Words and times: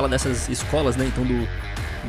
fala 0.00 0.08
dessas 0.08 0.48
escolas, 0.48 0.96
né, 0.96 1.04
então 1.06 1.24
do, 1.24 1.46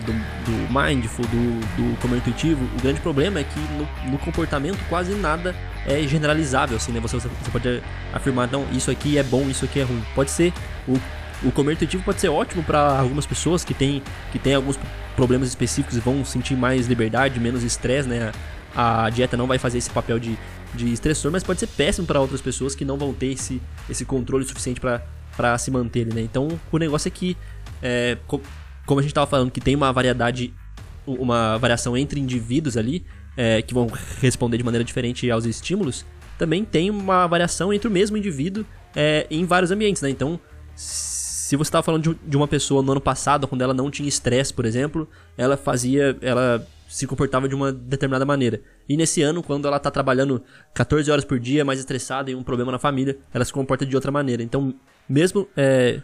do, 0.05 0.13
do 0.45 0.73
mindful, 0.73 1.25
do, 1.25 1.59
do 1.75 1.99
comer 1.99 2.17
intuitivo, 2.17 2.63
o 2.77 2.81
grande 2.81 3.01
problema 3.01 3.39
é 3.39 3.43
que 3.43 3.59
no, 3.59 4.11
no, 4.11 4.17
comportamento 4.17 4.79
quase 4.87 5.13
nada 5.13 5.53
é 5.85 6.01
generalizável, 6.07 6.77
assim, 6.77 6.93
né? 6.93 7.01
Você, 7.01 7.17
você 7.17 7.51
pode 7.51 7.83
afirmar, 8.13 8.49
não, 8.49 8.65
isso 8.71 8.89
aqui 8.89 9.17
é 9.17 9.23
bom, 9.23 9.49
isso 9.49 9.65
aqui 9.65 9.81
é 9.81 9.83
ruim. 9.83 10.01
Pode 10.15 10.31
ser, 10.31 10.53
o, 10.87 10.97
o 11.43 11.51
comer 11.51 11.73
intuitivo 11.73 12.01
pode 12.03 12.21
ser 12.21 12.29
ótimo 12.29 12.63
para 12.63 12.99
algumas 12.99 13.25
pessoas 13.25 13.65
que 13.65 13.73
têm 13.73 14.01
que 14.31 14.39
tem 14.39 14.55
alguns 14.55 14.79
problemas 15.15 15.49
específicos 15.49 15.97
e 15.97 15.99
vão 15.99 16.23
sentir 16.23 16.55
mais 16.55 16.87
liberdade, 16.87 17.39
menos 17.39 17.61
estresse, 17.61 18.07
né? 18.07 18.31
A, 18.73 19.05
a 19.05 19.09
dieta 19.09 19.35
não 19.35 19.47
vai 19.47 19.57
fazer 19.57 19.79
esse 19.79 19.89
papel 19.89 20.17
de, 20.17 20.37
de 20.73 20.93
estressor, 20.93 21.29
mas 21.29 21.43
pode 21.43 21.59
ser 21.59 21.67
péssimo 21.67 22.07
para 22.07 22.21
outras 22.21 22.39
pessoas 22.39 22.73
que 22.73 22.85
não 22.85 22.97
vão 22.97 23.11
ter 23.13 23.33
esse, 23.33 23.61
esse 23.89 24.05
controle 24.05 24.45
suficiente 24.45 24.79
para 24.79 25.57
se 25.57 25.69
manter, 25.71 26.05
né? 26.13 26.21
Então, 26.21 26.47
o 26.71 26.77
negócio 26.77 27.09
é 27.09 27.11
que 27.11 27.35
é, 27.81 28.17
como 28.85 28.99
a 28.99 29.01
gente 29.01 29.11
estava 29.11 29.27
falando, 29.27 29.51
que 29.51 29.61
tem 29.61 29.75
uma 29.75 29.91
variedade, 29.91 30.53
uma 31.05 31.57
variação 31.57 31.97
entre 31.97 32.19
indivíduos 32.19 32.77
ali, 32.77 33.05
é, 33.37 33.61
que 33.61 33.73
vão 33.73 33.87
responder 34.19 34.57
de 34.57 34.63
maneira 34.63 34.83
diferente 34.83 35.29
aos 35.29 35.45
estímulos, 35.45 36.05
também 36.37 36.65
tem 36.65 36.89
uma 36.89 37.27
variação 37.27 37.71
entre 37.71 37.87
o 37.87 37.91
mesmo 37.91 38.17
indivíduo 38.17 38.65
é, 38.95 39.27
em 39.29 39.45
vários 39.45 39.71
ambientes, 39.71 40.01
né? 40.01 40.09
Então, 40.09 40.39
se 40.75 41.55
você 41.55 41.67
estava 41.67 41.83
falando 41.83 42.17
de 42.25 42.37
uma 42.37 42.47
pessoa 42.47 42.81
no 42.81 42.93
ano 42.93 43.01
passado, 43.01 43.47
quando 43.47 43.61
ela 43.61 43.73
não 43.73 43.91
tinha 43.91 44.07
estresse, 44.07 44.53
por 44.53 44.65
exemplo, 44.65 45.07
ela 45.37 45.57
fazia, 45.57 46.17
ela 46.21 46.65
se 46.87 47.07
comportava 47.07 47.47
de 47.47 47.55
uma 47.55 47.71
determinada 47.71 48.25
maneira. 48.25 48.61
E 48.87 48.97
nesse 48.97 49.21
ano, 49.21 49.41
quando 49.41 49.67
ela 49.67 49.77
está 49.77 49.89
trabalhando 49.89 50.43
14 50.73 51.09
horas 51.11 51.23
por 51.23 51.39
dia, 51.39 51.63
mais 51.63 51.79
estressada 51.79 52.31
e 52.31 52.35
um 52.35 52.43
problema 52.43 52.71
na 52.71 52.79
família, 52.79 53.17
ela 53.33 53.45
se 53.45 53.53
comporta 53.53 53.85
de 53.85 53.95
outra 53.95 54.11
maneira. 54.11 54.43
Então, 54.43 54.73
mesmo 55.11 55.47
é, 55.57 56.01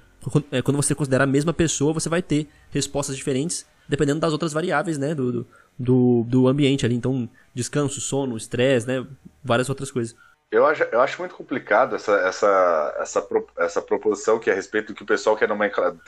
é, 0.51 0.61
quando 0.61 0.77
você 0.77 0.93
considera 0.93 1.23
a 1.23 1.27
mesma 1.27 1.53
pessoa, 1.53 1.93
você 1.93 2.09
vai 2.09 2.21
ter 2.21 2.47
respostas 2.69 3.15
diferentes 3.15 3.65
dependendo 3.87 4.19
das 4.19 4.33
outras 4.33 4.51
variáveis, 4.51 4.97
né, 4.97 5.15
do, 5.15 5.47
do, 5.79 6.25
do 6.27 6.47
ambiente 6.47 6.85
ali. 6.85 6.95
Então, 6.95 7.29
descanso, 7.53 8.01
sono, 8.01 8.35
estresse, 8.35 8.85
né, 8.85 9.07
várias 9.41 9.69
outras 9.69 9.89
coisas. 9.89 10.13
Eu 10.51 10.65
acho, 10.65 10.83
eu 10.83 11.01
acho 11.01 11.21
muito 11.21 11.35
complicado 11.35 11.95
essa, 11.95 12.13
essa, 12.19 12.97
essa, 12.99 13.27
essa 13.57 13.81
proposição 13.81 14.39
que 14.39 14.49
é 14.49 14.53
a 14.53 14.55
respeito 14.55 14.87
do 14.87 14.93
que 14.93 15.03
o 15.03 15.05
pessoal 15.05 15.35
quer, 15.35 15.49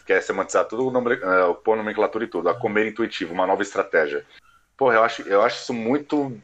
quer 0.06 0.22
semantizar 0.22 0.66
tudo, 0.66 0.88
uh, 0.88 1.56
pôr 1.56 1.76
nomenclatura 1.76 2.24
e 2.26 2.28
tudo, 2.28 2.50
a 2.50 2.54
comer 2.54 2.88
intuitivo, 2.88 3.34
uma 3.34 3.48
nova 3.48 3.62
estratégia. 3.62 4.26
Porra, 4.78 4.96
eu 4.96 5.04
acho, 5.04 5.22
eu 5.24 5.42
acho 5.42 5.62
isso 5.62 5.74
muito 5.74 6.38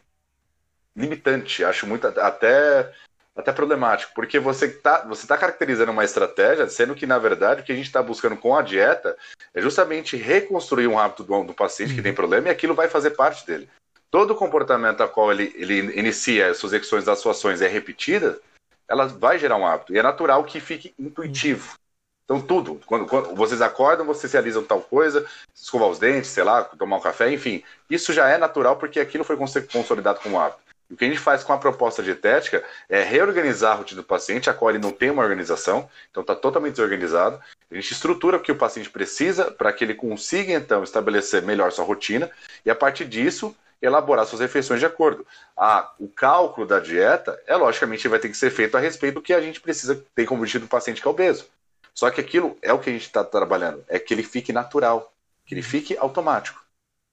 limitante, 0.96 1.64
acho 1.64 1.88
muito 1.88 2.08
até 2.08 2.94
até 3.36 3.52
problemático, 3.52 4.14
porque 4.16 4.40
você 4.40 4.66
está 4.66 5.04
você 5.04 5.28
tá 5.28 5.38
caracterizando 5.38 5.92
uma 5.92 6.06
estratégia, 6.06 6.70
sendo 6.70 6.96
que, 6.96 7.06
na 7.06 7.20
verdade, 7.20 7.62
o 7.62 7.64
que 7.66 7.72
a 7.72 7.76
gente 7.76 7.88
está 7.88 8.02
buscando 8.02 8.38
com 8.38 8.56
a 8.56 8.62
dieta 8.62 9.18
é 9.54 9.62
justamente 9.62 10.16
reconstruir 10.16 10.88
um 10.88 10.98
hábito 10.98 11.24
do, 11.24 11.44
do 11.44 11.54
paciente 11.54 11.94
que 11.94 12.02
tem 12.02 12.12
uhum. 12.12 12.16
problema 12.16 12.48
e 12.48 12.52
aquilo 12.52 12.74
vai 12.74 12.88
fazer 12.88 13.12
parte 13.12 13.46
dele. 13.46 13.70
Todo 14.10 14.36
comportamento 14.36 15.02
a 15.02 15.08
qual 15.08 15.32
ele, 15.32 15.54
ele 15.58 16.00
inicia 16.00 16.52
as 16.52 16.58
suas 16.58 16.72
execuções 16.72 17.04
das 17.04 17.20
suas 17.20 17.38
ações 17.38 17.62
é 17.62 17.68
repetida, 17.68 18.40
ela 18.88 19.08
vai 19.08 19.38
gerar 19.38 19.58
um 19.58 19.68
hábito. 19.68 19.94
E 19.94 20.00
é 20.00 20.04
natural 20.04 20.44
que 20.46 20.62
fique 20.62 20.94
intuitivo. 20.98 21.76
Então, 22.24 22.42
tudo. 22.42 22.80
Quando, 22.86 23.06
quando 23.06 23.36
vocês 23.36 23.62
acordam, 23.62 24.06
vocês 24.06 24.32
realizam 24.32 24.64
tal 24.64 24.82
coisa, 24.82 25.28
escovar 25.54 25.90
os 25.90 26.00
dentes, 26.00 26.30
sei 26.30 26.44
lá, 26.44 26.64
tomar 26.64 26.98
um 26.98 27.02
café, 27.02 27.32
enfim. 27.32 27.64
Isso 27.90 28.14
já 28.14 28.30
é 28.30 28.38
natural 28.38 28.78
porque 28.78 29.00
aquilo 29.00 29.24
foi 29.24 29.38
consolidado 29.38 30.20
como 30.22 30.40
hábito. 30.40 30.64
O 30.90 30.96
que 30.96 31.04
a 31.06 31.08
gente 31.08 31.20
faz 31.20 31.44
com 31.44 31.52
a 31.52 31.58
proposta 31.58 32.04
dietética 32.04 32.64
é 32.88 33.02
reorganizar 33.02 33.74
a 33.74 33.76
rotina 33.76 34.02
do 34.02 34.08
paciente, 34.08 34.50
a 34.50 34.54
qual 34.54 34.70
ele 34.70 34.80
não 34.80 34.92
tem 34.92 35.10
uma 35.10 35.24
organização, 35.24 35.90
então 36.12 36.22
está 36.22 36.36
totalmente 36.36 36.74
desorganizado. 36.74 37.40
A 37.72 37.76
gente 37.76 37.92
estrutura 37.92 38.38
o 38.38 38.40
que 38.40 38.52
o 38.52 38.58
paciente 38.58 38.90
precisa 38.90 39.50
para 39.50 39.74
que 39.74 39.84
ele 39.84 39.96
consiga, 39.96 40.54
então, 40.54 40.84
estabelecer 40.84 41.42
melhor 41.42 41.72
sua 41.72 41.84
rotina 41.84 42.30
e, 42.64 42.70
a 42.70 42.76
partir 42.76 43.06
disso, 43.06 43.56
elaborar 43.82 44.26
suas 44.26 44.42
refeições 44.42 44.80
de 44.80 44.86
acordo. 44.86 45.26
Ah, 45.58 45.92
o 46.00 46.08
cálculo 46.08 46.68
da 46.68 46.80
dieta, 46.80 47.40
é 47.48 47.56
logicamente 47.56 48.08
vai 48.08 48.20
ter 48.20 48.30
que 48.30 48.38
ser 48.38 48.52
feito 48.52 48.78
a 48.78 48.80
respeito 48.80 49.16
do 49.16 49.22
que 49.22 49.34
a 49.34 49.42
gente 49.42 49.60
precisa 49.60 50.04
ter 50.14 50.26
como 50.26 50.42
objetivo 50.42 50.66
do 50.66 50.70
paciente 50.70 51.02
que 51.02 51.08
é 51.08 51.12
obeso. 51.12 51.48
Só 51.94 52.10
que 52.12 52.22
aquilo 52.22 52.58
é 52.62 52.74
o 52.74 52.80
que 52.80 52.90
a 52.90 52.94
gente 52.94 53.06
está 53.06 53.24
trabalhando, 53.24 53.84
é 53.88 53.98
que 53.98 54.14
ele 54.14 54.24
fique 54.24 54.52
natural, 54.52 55.14
que 55.46 55.56
ele 55.56 55.62
fique 55.62 55.98
automático, 55.98 56.62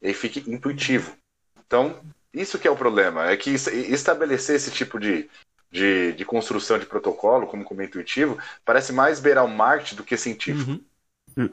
ele 0.01 0.15
fique 0.15 0.43
intuitivo. 0.51 1.17
Então, 1.65 2.01
isso 2.33 2.59
que 2.59 2.67
é 2.67 2.71
o 2.71 2.77
problema, 2.77 3.31
é 3.31 3.37
que 3.37 3.51
estabelecer 3.51 4.57
esse 4.57 4.71
tipo 4.71 4.99
de, 4.99 5.29
de, 5.71 6.13
de 6.13 6.25
construção 6.25 6.79
de 6.79 6.87
protocolo, 6.87 7.47
como 7.47 7.65
como 7.65 7.83
intuitivo, 7.83 8.39
parece 8.65 8.93
mais 8.93 9.21
beirar 9.21 9.45
o 9.45 9.49
marketing 9.49 9.97
do 9.97 10.05
que 10.05 10.17
científico. 10.17 10.71
Uhum. 10.71 10.81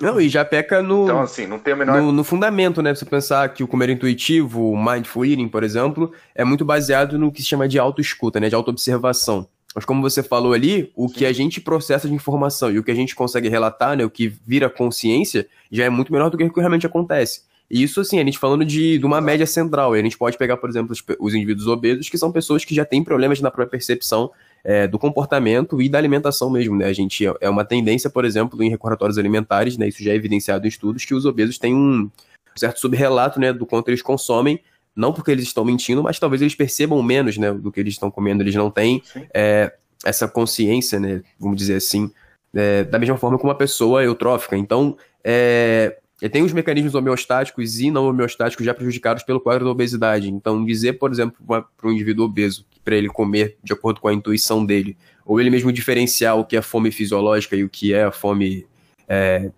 Não, 0.01 0.19
e 0.19 0.27
já 0.27 0.43
peca 0.43 0.81
no, 0.81 1.05
então, 1.05 1.21
assim, 1.21 1.47
não 1.47 1.57
tem 1.57 1.73
menor... 1.73 2.01
no, 2.01 2.11
no, 2.11 2.23
fundamento, 2.23 2.81
né? 2.81 2.93
Você 2.93 3.05
pensar 3.05 3.47
que 3.49 3.63
o 3.63 3.67
comer 3.67 3.89
intuitivo, 3.89 4.71
o 4.71 4.77
mindful 4.77 5.25
eating, 5.25 5.47
por 5.47 5.63
exemplo, 5.63 6.11
é 6.35 6.43
muito 6.43 6.65
baseado 6.65 7.17
no 7.17 7.31
que 7.31 7.41
se 7.41 7.47
chama 7.47 7.67
de 7.67 7.79
autoescuta, 7.79 8.39
né? 8.39 8.49
De 8.49 8.55
autoobservação. 8.55 9.47
Mas 9.73 9.85
como 9.85 10.01
você 10.01 10.21
falou 10.21 10.53
ali, 10.53 10.91
o 10.95 11.07
Sim. 11.07 11.13
que 11.13 11.25
a 11.25 11.31
gente 11.31 11.61
processa 11.61 12.07
de 12.07 12.13
informação 12.13 12.71
e 12.71 12.79
o 12.79 12.83
que 12.83 12.91
a 12.91 12.95
gente 12.95 13.15
consegue 13.15 13.47
relatar, 13.47 13.95
né? 13.95 14.03
O 14.03 14.09
que 14.09 14.27
vira 14.27 14.69
consciência, 14.69 15.47
já 15.71 15.85
é 15.85 15.89
muito 15.89 16.11
melhor 16.11 16.29
do 16.29 16.37
que 16.37 16.43
o 16.43 16.53
que 16.53 16.59
realmente 16.59 16.85
acontece. 16.85 17.43
E 17.69 17.83
isso, 17.83 18.01
assim, 18.01 18.19
a 18.19 18.23
gente 18.23 18.39
falando 18.39 18.65
de, 18.65 18.97
de 18.97 19.05
uma 19.05 19.21
média 19.21 19.45
central. 19.45 19.95
E 19.95 19.99
a 19.99 20.03
gente 20.03 20.17
pode 20.17 20.37
pegar, 20.37 20.57
por 20.57 20.69
exemplo, 20.69 20.91
os, 20.91 21.03
os 21.19 21.33
indivíduos 21.35 21.67
obesos, 21.67 22.09
que 22.09 22.17
são 22.17 22.31
pessoas 22.31 22.65
que 22.65 22.73
já 22.73 22.83
têm 22.83 23.03
problemas 23.03 23.39
na 23.41 23.51
própria 23.51 23.71
percepção 23.71 24.31
é, 24.63 24.87
do 24.87 24.97
comportamento 24.97 25.81
e 25.81 25.87
da 25.87 25.97
alimentação 25.97 26.49
mesmo, 26.49 26.75
né? 26.75 26.85
A 26.85 26.93
gente 26.93 27.25
é 27.39 27.49
uma 27.49 27.63
tendência, 27.63 28.09
por 28.09 28.25
exemplo, 28.25 28.61
em 28.63 28.69
recordatórios 28.69 29.17
alimentares, 29.17 29.77
né? 29.77 29.87
Isso 29.87 30.03
já 30.03 30.11
é 30.11 30.15
evidenciado 30.15 30.65
em 30.65 30.69
estudos 30.69 31.05
que 31.05 31.13
os 31.13 31.25
obesos 31.25 31.57
têm 31.57 31.75
um 31.75 32.09
certo 32.55 32.79
subrelato, 32.79 33.39
né, 33.39 33.53
do 33.53 33.65
quanto 33.65 33.87
eles 33.87 34.01
consomem, 34.01 34.59
não 34.95 35.13
porque 35.13 35.31
eles 35.31 35.45
estão 35.45 35.63
mentindo, 35.63 36.03
mas 36.03 36.19
talvez 36.19 36.41
eles 36.41 36.55
percebam 36.55 37.01
menos, 37.01 37.37
né, 37.37 37.53
do 37.53 37.71
que 37.71 37.79
eles 37.79 37.93
estão 37.93 38.11
comendo. 38.11 38.43
Eles 38.43 38.55
não 38.55 38.69
têm 38.69 39.01
é, 39.33 39.73
essa 40.03 40.27
consciência, 40.27 40.99
né, 40.99 41.21
vamos 41.39 41.57
dizer 41.57 41.75
assim, 41.75 42.11
é, 42.53 42.83
da 42.83 42.99
mesma 42.99 43.17
forma 43.17 43.37
que 43.37 43.43
uma 43.45 43.55
pessoa 43.55 44.03
eutrófica. 44.03 44.57
Então, 44.57 44.97
é, 45.23 45.97
ele 46.21 46.29
tem 46.29 46.43
os 46.43 46.51
mecanismos 46.51 46.95
homeostáticos 46.95 47.79
e 47.79 47.89
não 47.89 48.07
homeostáticos 48.07 48.65
já 48.65 48.73
prejudicados 48.73 49.23
pelo 49.23 49.39
quadro 49.39 49.65
da 49.65 49.71
obesidade. 49.71 50.29
Então, 50.29 50.65
dizer, 50.65 50.93
por 50.93 51.11
exemplo, 51.11 51.37
para 51.45 51.87
um 51.87 51.91
indivíduo 51.91 52.25
obeso, 52.25 52.65
para 52.83 52.95
ele 52.95 53.07
comer 53.07 53.57
de 53.63 53.71
acordo 53.71 54.01
com 54.01 54.07
a 54.07 54.13
intuição 54.13 54.65
dele, 54.65 54.97
ou 55.25 55.39
ele 55.39 55.49
mesmo 55.49 55.71
diferenciar 55.71 56.37
o 56.37 56.45
que 56.45 56.57
é 56.57 56.61
fome 56.61 56.91
fisiológica 56.91 57.55
e 57.55 57.63
o 57.63 57.69
que 57.69 57.93
é 57.93 58.03
a 58.03 58.11
fome 58.11 58.65
é, 59.07 59.51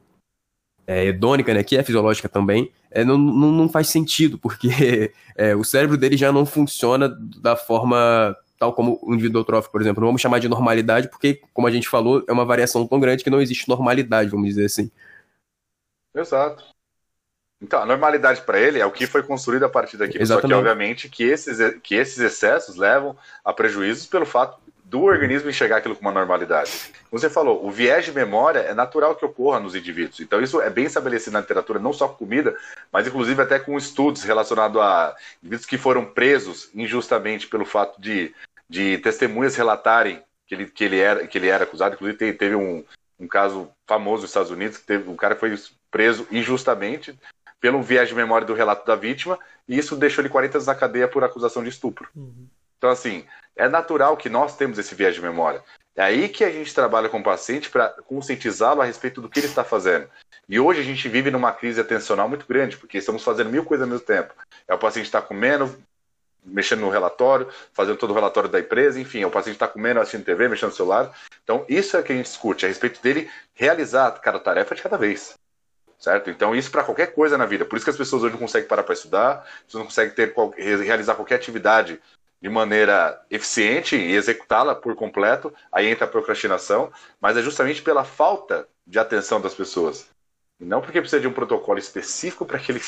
é, 0.85 1.05
hedônica, 1.05 1.53
né, 1.53 1.63
que 1.63 1.77
é 1.77 1.83
fisiológica 1.83 2.27
também, 2.27 2.71
é, 2.91 3.05
não, 3.05 3.17
não, 3.17 3.51
não, 3.51 3.69
faz 3.69 3.87
sentido, 3.87 4.37
porque 4.37 5.11
é, 5.35 5.55
o 5.55 5.63
cérebro 5.63 5.97
dele 5.97 6.17
já 6.17 6.31
não 6.31 6.45
funciona 6.45 7.09
da 7.09 7.55
forma 7.55 8.35
tal 8.59 8.73
como 8.73 8.99
o 9.01 9.13
indivíduo 9.15 9.39
eutrófico, 9.39 9.71
por 9.71 9.81
exemplo. 9.81 10.01
Não 10.01 10.09
vamos 10.09 10.21
chamar 10.21 10.37
de 10.37 10.47
normalidade, 10.47 11.09
porque, 11.09 11.41
como 11.51 11.65
a 11.65 11.71
gente 11.71 11.89
falou, 11.89 12.23
é 12.27 12.31
uma 12.31 12.45
variação 12.45 12.85
tão 12.85 12.99
grande 12.99 13.23
que 13.23 13.29
não 13.29 13.41
existe 13.41 13.67
normalidade, 13.67 14.29
vamos 14.29 14.49
dizer 14.49 14.65
assim. 14.65 14.91
Exato. 16.13 16.63
Então, 17.61 17.81
a 17.81 17.85
normalidade 17.85 18.41
para 18.41 18.59
ele 18.59 18.79
é 18.79 18.85
o 18.85 18.91
que 18.91 19.05
foi 19.05 19.21
construído 19.21 19.63
a 19.63 19.69
partir 19.69 19.95
daqui. 19.95 20.17
Exatamente. 20.19 20.41
Só 20.41 20.47
que, 20.47 20.53
obviamente, 20.53 21.09
que 21.09 21.23
esses, 21.23 21.79
que 21.81 21.93
esses 21.93 22.17
excessos 22.17 22.75
levam 22.75 23.15
a 23.45 23.53
prejuízos 23.53 24.07
pelo 24.07 24.25
fato 24.25 24.59
do 24.83 25.03
organismo 25.03 25.49
enxergar 25.49 25.77
aquilo 25.77 25.95
como 25.95 26.09
uma 26.09 26.19
normalidade. 26.19 26.69
Como 27.09 27.17
você 27.17 27.29
falou, 27.29 27.65
o 27.65 27.71
viés 27.71 28.03
de 28.03 28.11
memória 28.11 28.59
é 28.59 28.73
natural 28.73 29.15
que 29.15 29.23
ocorra 29.23 29.59
nos 29.59 29.73
indivíduos. 29.73 30.19
Então, 30.19 30.41
isso 30.41 30.59
é 30.59 30.69
bem 30.69 30.83
estabelecido 30.83 31.33
na 31.33 31.39
literatura, 31.39 31.79
não 31.79 31.93
só 31.93 32.09
com 32.09 32.15
comida, 32.25 32.53
mas 32.91 33.07
inclusive 33.07 33.41
até 33.41 33.57
com 33.57 33.77
estudos 33.77 34.23
relacionados 34.23 34.81
a 34.81 35.15
indivíduos 35.41 35.65
que 35.65 35.77
foram 35.77 36.03
presos 36.03 36.69
injustamente 36.75 37.47
pelo 37.47 37.63
fato 37.63 38.01
de, 38.01 38.35
de 38.67 38.97
testemunhas 38.97 39.55
relatarem 39.55 40.21
que 40.45 40.55
ele, 40.55 40.65
que 40.65 40.83
ele, 40.83 40.99
era, 40.99 41.25
que 41.25 41.37
ele 41.37 41.47
era 41.47 41.63
acusado. 41.63 41.95
Inclusive, 41.95 42.33
teve 42.33 42.55
um, 42.55 42.83
um 43.17 43.27
caso 43.27 43.71
famoso 43.87 44.23
nos 44.23 44.31
Estados 44.31 44.51
Unidos, 44.51 44.77
que 44.77 44.85
teve, 44.85 45.09
um 45.09 45.15
cara 45.15 45.37
foi 45.37 45.53
preso 45.91 46.25
injustamente 46.31 47.17
pelo 47.59 47.83
viés 47.83 48.09
de 48.09 48.15
memória 48.15 48.47
do 48.47 48.55
relato 48.55 48.85
da 48.87 48.95
vítima, 48.95 49.37
e 49.67 49.77
isso 49.77 49.95
deixou 49.95 50.23
ele 50.23 50.29
40 50.29 50.57
anos 50.57 50.67
na 50.67 50.73
cadeia 50.73 51.07
por 51.07 51.23
acusação 51.23 51.61
de 51.61 51.69
estupro. 51.69 52.09
Uhum. 52.15 52.47
Então, 52.77 52.89
assim, 52.89 53.23
é 53.55 53.69
natural 53.69 54.17
que 54.17 54.27
nós 54.27 54.57
temos 54.57 54.79
esse 54.79 54.95
viés 54.95 55.13
de 55.13 55.21
memória. 55.21 55.63
É 55.95 56.01
aí 56.01 56.27
que 56.27 56.43
a 56.43 56.49
gente 56.49 56.73
trabalha 56.73 57.07
com 57.07 57.19
o 57.19 57.23
paciente 57.23 57.69
para 57.69 57.89
conscientizá-lo 58.07 58.81
a 58.81 58.85
respeito 58.85 59.21
do 59.21 59.29
que 59.29 59.39
ele 59.39 59.47
está 59.47 59.63
fazendo. 59.63 60.09
E 60.49 60.59
hoje 60.59 60.81
a 60.81 60.83
gente 60.83 61.07
vive 61.07 61.29
numa 61.29 61.51
crise 61.51 61.79
atencional 61.79 62.27
muito 62.27 62.47
grande, 62.47 62.77
porque 62.77 62.97
estamos 62.97 63.23
fazendo 63.23 63.51
mil 63.51 63.63
coisas 63.63 63.83
ao 63.83 63.91
mesmo 63.91 64.05
tempo. 64.05 64.33
É 64.67 64.73
o 64.73 64.79
paciente 64.79 65.05
está 65.05 65.21
comendo, 65.21 65.77
mexendo 66.43 66.79
no 66.79 66.89
relatório, 66.89 67.47
fazendo 67.73 67.97
todo 67.97 68.09
o 68.09 68.15
relatório 68.15 68.49
da 68.49 68.59
empresa, 68.59 68.99
enfim, 68.99 69.21
é 69.21 69.27
o 69.27 69.31
paciente 69.31 69.57
está 69.57 69.67
comendo, 69.67 69.99
assistindo 69.99 70.25
TV, 70.25 70.47
mexendo 70.47 70.69
no 70.69 70.75
celular. 70.75 71.11
Então, 71.43 71.63
isso 71.69 71.95
é 71.95 72.01
que 72.01 72.11
a 72.11 72.15
gente 72.15 72.25
discute, 72.25 72.65
a 72.65 72.69
respeito 72.69 72.99
dele 73.01 73.29
realizar 73.53 74.11
cada 74.19 74.39
tarefa 74.39 74.73
de 74.73 74.81
cada 74.81 74.97
vez 74.97 75.35
certo? 76.01 76.31
Então, 76.31 76.55
isso 76.55 76.71
para 76.71 76.83
qualquer 76.83 77.13
coisa 77.13 77.37
na 77.37 77.45
vida. 77.45 77.63
Por 77.63 77.75
isso 77.77 77.85
que 77.85 77.91
as 77.91 77.97
pessoas 77.97 78.23
hoje 78.23 78.33
não 78.33 78.39
conseguem 78.39 78.67
parar 78.67 78.83
para 78.83 78.95
estudar, 78.95 79.47
não 79.71 79.85
conseguem 79.85 80.13
ter, 80.13 80.33
realizar 80.83 81.13
qualquer 81.15 81.35
atividade 81.35 82.01
de 82.41 82.49
maneira 82.49 83.21
eficiente 83.29 83.95
e 83.95 84.15
executá-la 84.15 84.73
por 84.73 84.95
completo. 84.95 85.53
Aí 85.71 85.87
entra 85.87 86.05
a 86.05 86.09
procrastinação, 86.09 86.91
mas 87.21 87.37
é 87.37 87.41
justamente 87.41 87.83
pela 87.83 88.03
falta 88.03 88.67
de 88.85 88.97
atenção 88.97 89.39
das 89.39 89.53
pessoas. 89.53 90.09
Não 90.59 90.81
porque 90.81 90.99
precisa 90.99 91.21
de 91.21 91.27
um 91.27 91.33
protocolo 91.33 91.77
específico 91.77 92.45
para 92.45 92.57
que 92.57 92.71
ele 92.71 92.81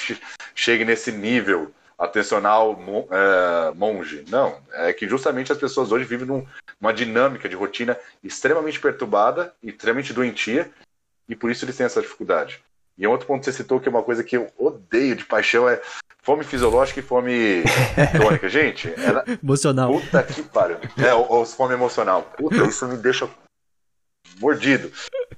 chegue 0.56 0.84
nesse 0.84 1.12
nível 1.12 1.72
atencional 1.98 2.78
é, 3.12 3.74
monge. 3.76 4.26
Não, 4.28 4.60
é 4.72 4.92
que 4.92 5.08
justamente 5.08 5.52
as 5.52 5.58
pessoas 5.58 5.92
hoje 5.92 6.06
vivem 6.06 6.28
numa 6.28 6.94
dinâmica 6.94 7.48
de 7.48 7.56
rotina 7.56 7.98
extremamente 8.24 8.80
perturbada, 8.80 9.54
extremamente 9.62 10.14
doentia, 10.14 10.72
e 11.30 11.36
por 11.36 11.52
isso 11.52 11.64
eles 11.64 11.78
têm 11.78 11.86
essa 11.86 12.02
dificuldade. 12.02 12.64
E 12.98 13.08
outro 13.08 13.26
ponto 13.26 13.40
que 13.40 13.46
você 13.46 13.54
citou 13.54 13.80
que 13.80 13.88
é 13.88 13.92
uma 13.92 14.04
coisa 14.04 14.24
que 14.24 14.38
eu 14.38 14.48
odeio 14.58 15.16
de 15.16 15.26
paixão 15.26 15.68
é 15.68 15.82
fome 16.22 16.44
fisiológica 16.44 17.00
e 17.00 17.04
fome 17.04 17.64
crônica. 18.16 18.48
Gente, 18.50 18.94
ela... 18.98 19.24
emocional. 19.42 19.92
Puta 19.92 20.24
que 20.24 20.44
pariu. 20.44 20.78
É, 20.98 21.14
ou, 21.14 21.32
ou 21.32 21.46
fome 21.46 21.74
emocional. 21.74 22.24
Puta, 22.38 22.64
isso 22.66 22.88
me 22.88 22.98
deixa 22.98 23.30
mordido. 24.40 24.92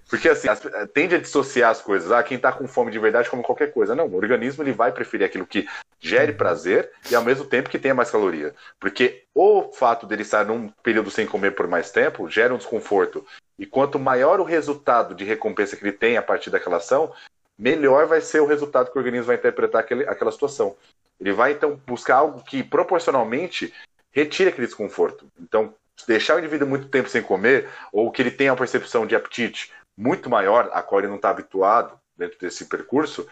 Porque 0.10 0.30
assim, 0.30 0.48
as, 0.48 0.62
tende 0.94 1.16
a 1.16 1.19
dissociar 1.19 1.72
as 1.72 1.81
coisas. 1.81 2.12
Ah, 2.12 2.24
quem 2.24 2.38
tá 2.38 2.52
com 2.52 2.68
fome 2.68 2.92
de 2.92 3.00
verdade 3.00 3.30
come 3.30 3.44
qualquer 3.44 3.74
coisa. 3.74 3.96
Não, 3.96 4.08
o 4.08 4.16
organismo 4.16 4.63
ele 4.63 4.72
vai 4.72 4.92
preferir 4.92 5.25
aquilo 5.25 5.48
que 5.48 5.68
gere 6.00 6.34
prazer 6.34 6.92
e 7.10 7.16
ao 7.16 7.24
mesmo 7.24 7.46
tempo 7.46 7.69
que 7.69 7.80
tenha 7.80 7.96
mais 7.96 8.12
caloria. 8.12 8.54
Porque 8.80 9.24
o 9.34 9.72
fato 9.74 10.06
dele 10.06 10.22
estar 10.22 10.46
num 10.46 10.69
período 10.84 11.10
sem 11.10 11.25
comer 11.25 11.51
por 11.51 11.68
mais 11.68 11.92
tempo 11.92 12.30
gera 12.30 12.54
um 12.54 12.58
desconforto. 12.58 13.25
E 13.58 13.66
quanto 13.66 13.98
maior 13.98 14.40
o 14.40 14.44
resultado 14.44 15.16
de 15.16 15.24
recompensa 15.24 15.75
que 15.75 15.84
ele 15.84 15.92
tem 15.92 16.18
a 16.18 16.22
partir 16.22 16.50
daquela 16.50 16.78
ação, 16.78 17.12
melhor 17.57 18.07
vai 18.07 18.22
ser 18.22 18.40
o 18.40 18.46
resultado 18.46 18.92
que 18.92 18.98
o 18.98 19.00
organismo 19.00 19.28
vai 19.28 19.36
interpretar 19.36 19.81
aquele, 19.81 20.07
aquela 20.07 20.31
situação. 20.31 20.75
Ele 21.19 21.31
vai 21.31 21.54
então 21.54 21.80
buscar 21.88 22.18
algo 22.18 22.44
que 22.44 22.63
proporcionalmente 22.63 23.74
retire 24.12 24.50
aquele 24.50 24.68
desconforto. 24.68 25.28
Então, 25.40 25.74
deixar 26.07 26.36
o 26.36 26.40
indivíduo 26.40 26.68
muito 26.68 26.90
tempo 26.90 27.10
sem 27.10 27.22
comer, 27.22 27.69
ou 27.92 28.12
que 28.12 28.22
ele 28.22 28.31
tenha 28.31 28.52
uma 28.52 28.57
percepção 28.57 29.06
de 29.06 29.16
apetite 29.16 29.72
muito 29.98 30.30
maior, 30.30 30.69
a 30.74 30.81
qual 30.81 31.00
ele 31.00 31.07
não 31.07 31.16
está 31.16 31.30
habituado 31.30 31.98
dentro 32.18 32.38
desse 32.40 32.66
percurso, 32.66 33.28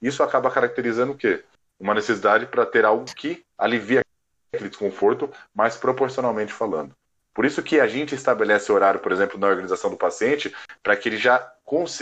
isso 0.00 0.22
acaba 0.22 0.50
caracterizando 0.50 1.12
o 1.12 1.16
quê? 1.16 1.42
Uma 1.78 1.94
necessidade 1.94 2.46
para 2.46 2.66
ter 2.66 2.84
algo 2.84 3.04
que 3.14 3.44
alivia 3.56 4.02
aquele 4.52 4.68
desconforto, 4.68 5.30
mas 5.54 5.76
proporcionalmente 5.76 6.52
falando. 6.52 6.94
Por 7.34 7.46
isso 7.46 7.62
que 7.62 7.80
a 7.80 7.86
gente 7.86 8.14
estabelece 8.14 8.70
horário, 8.70 9.00
por 9.00 9.10
exemplo, 9.10 9.38
na 9.38 9.46
organização 9.46 9.90
do 9.90 9.96
paciente, 9.96 10.54
para 10.82 10.96
que 10.96 11.08
ele 11.08 11.16
já, 11.16 11.51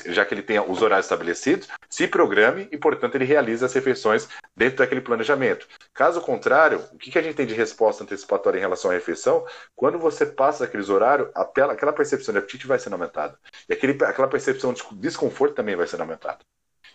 já 0.06 0.24
que 0.24 0.34
ele 0.34 0.42
tenha 0.42 0.62
os 0.62 0.82
horários 0.82 1.06
estabelecidos, 1.06 1.68
se 1.88 2.08
programe 2.08 2.68
e, 2.72 2.78
portanto, 2.78 3.14
ele 3.14 3.24
realize 3.24 3.64
as 3.64 3.72
refeições 3.72 4.28
dentro 4.56 4.78
daquele 4.78 5.00
planejamento. 5.00 5.68
Caso 5.94 6.20
contrário, 6.20 6.82
o 6.92 6.98
que 6.98 7.16
a 7.18 7.22
gente 7.22 7.36
tem 7.36 7.46
de 7.46 7.54
resposta 7.54 8.02
antecipatória 8.02 8.58
em 8.58 8.60
relação 8.60 8.90
à 8.90 8.94
refeição? 8.94 9.44
Quando 9.76 9.98
você 9.98 10.26
passa 10.26 10.64
aqueles 10.64 10.88
horários, 10.88 11.28
aquela 11.34 11.92
percepção 11.92 12.32
de 12.32 12.38
apetite 12.38 12.66
vai 12.66 12.78
sendo 12.78 12.94
aumentada. 12.94 13.38
E 13.68 13.72
aquele, 13.72 13.92
aquela 14.04 14.28
percepção 14.28 14.72
de 14.72 14.82
desconforto 14.94 15.54
também 15.54 15.76
vai 15.76 15.86
sendo 15.86 16.00
aumentada. 16.00 16.38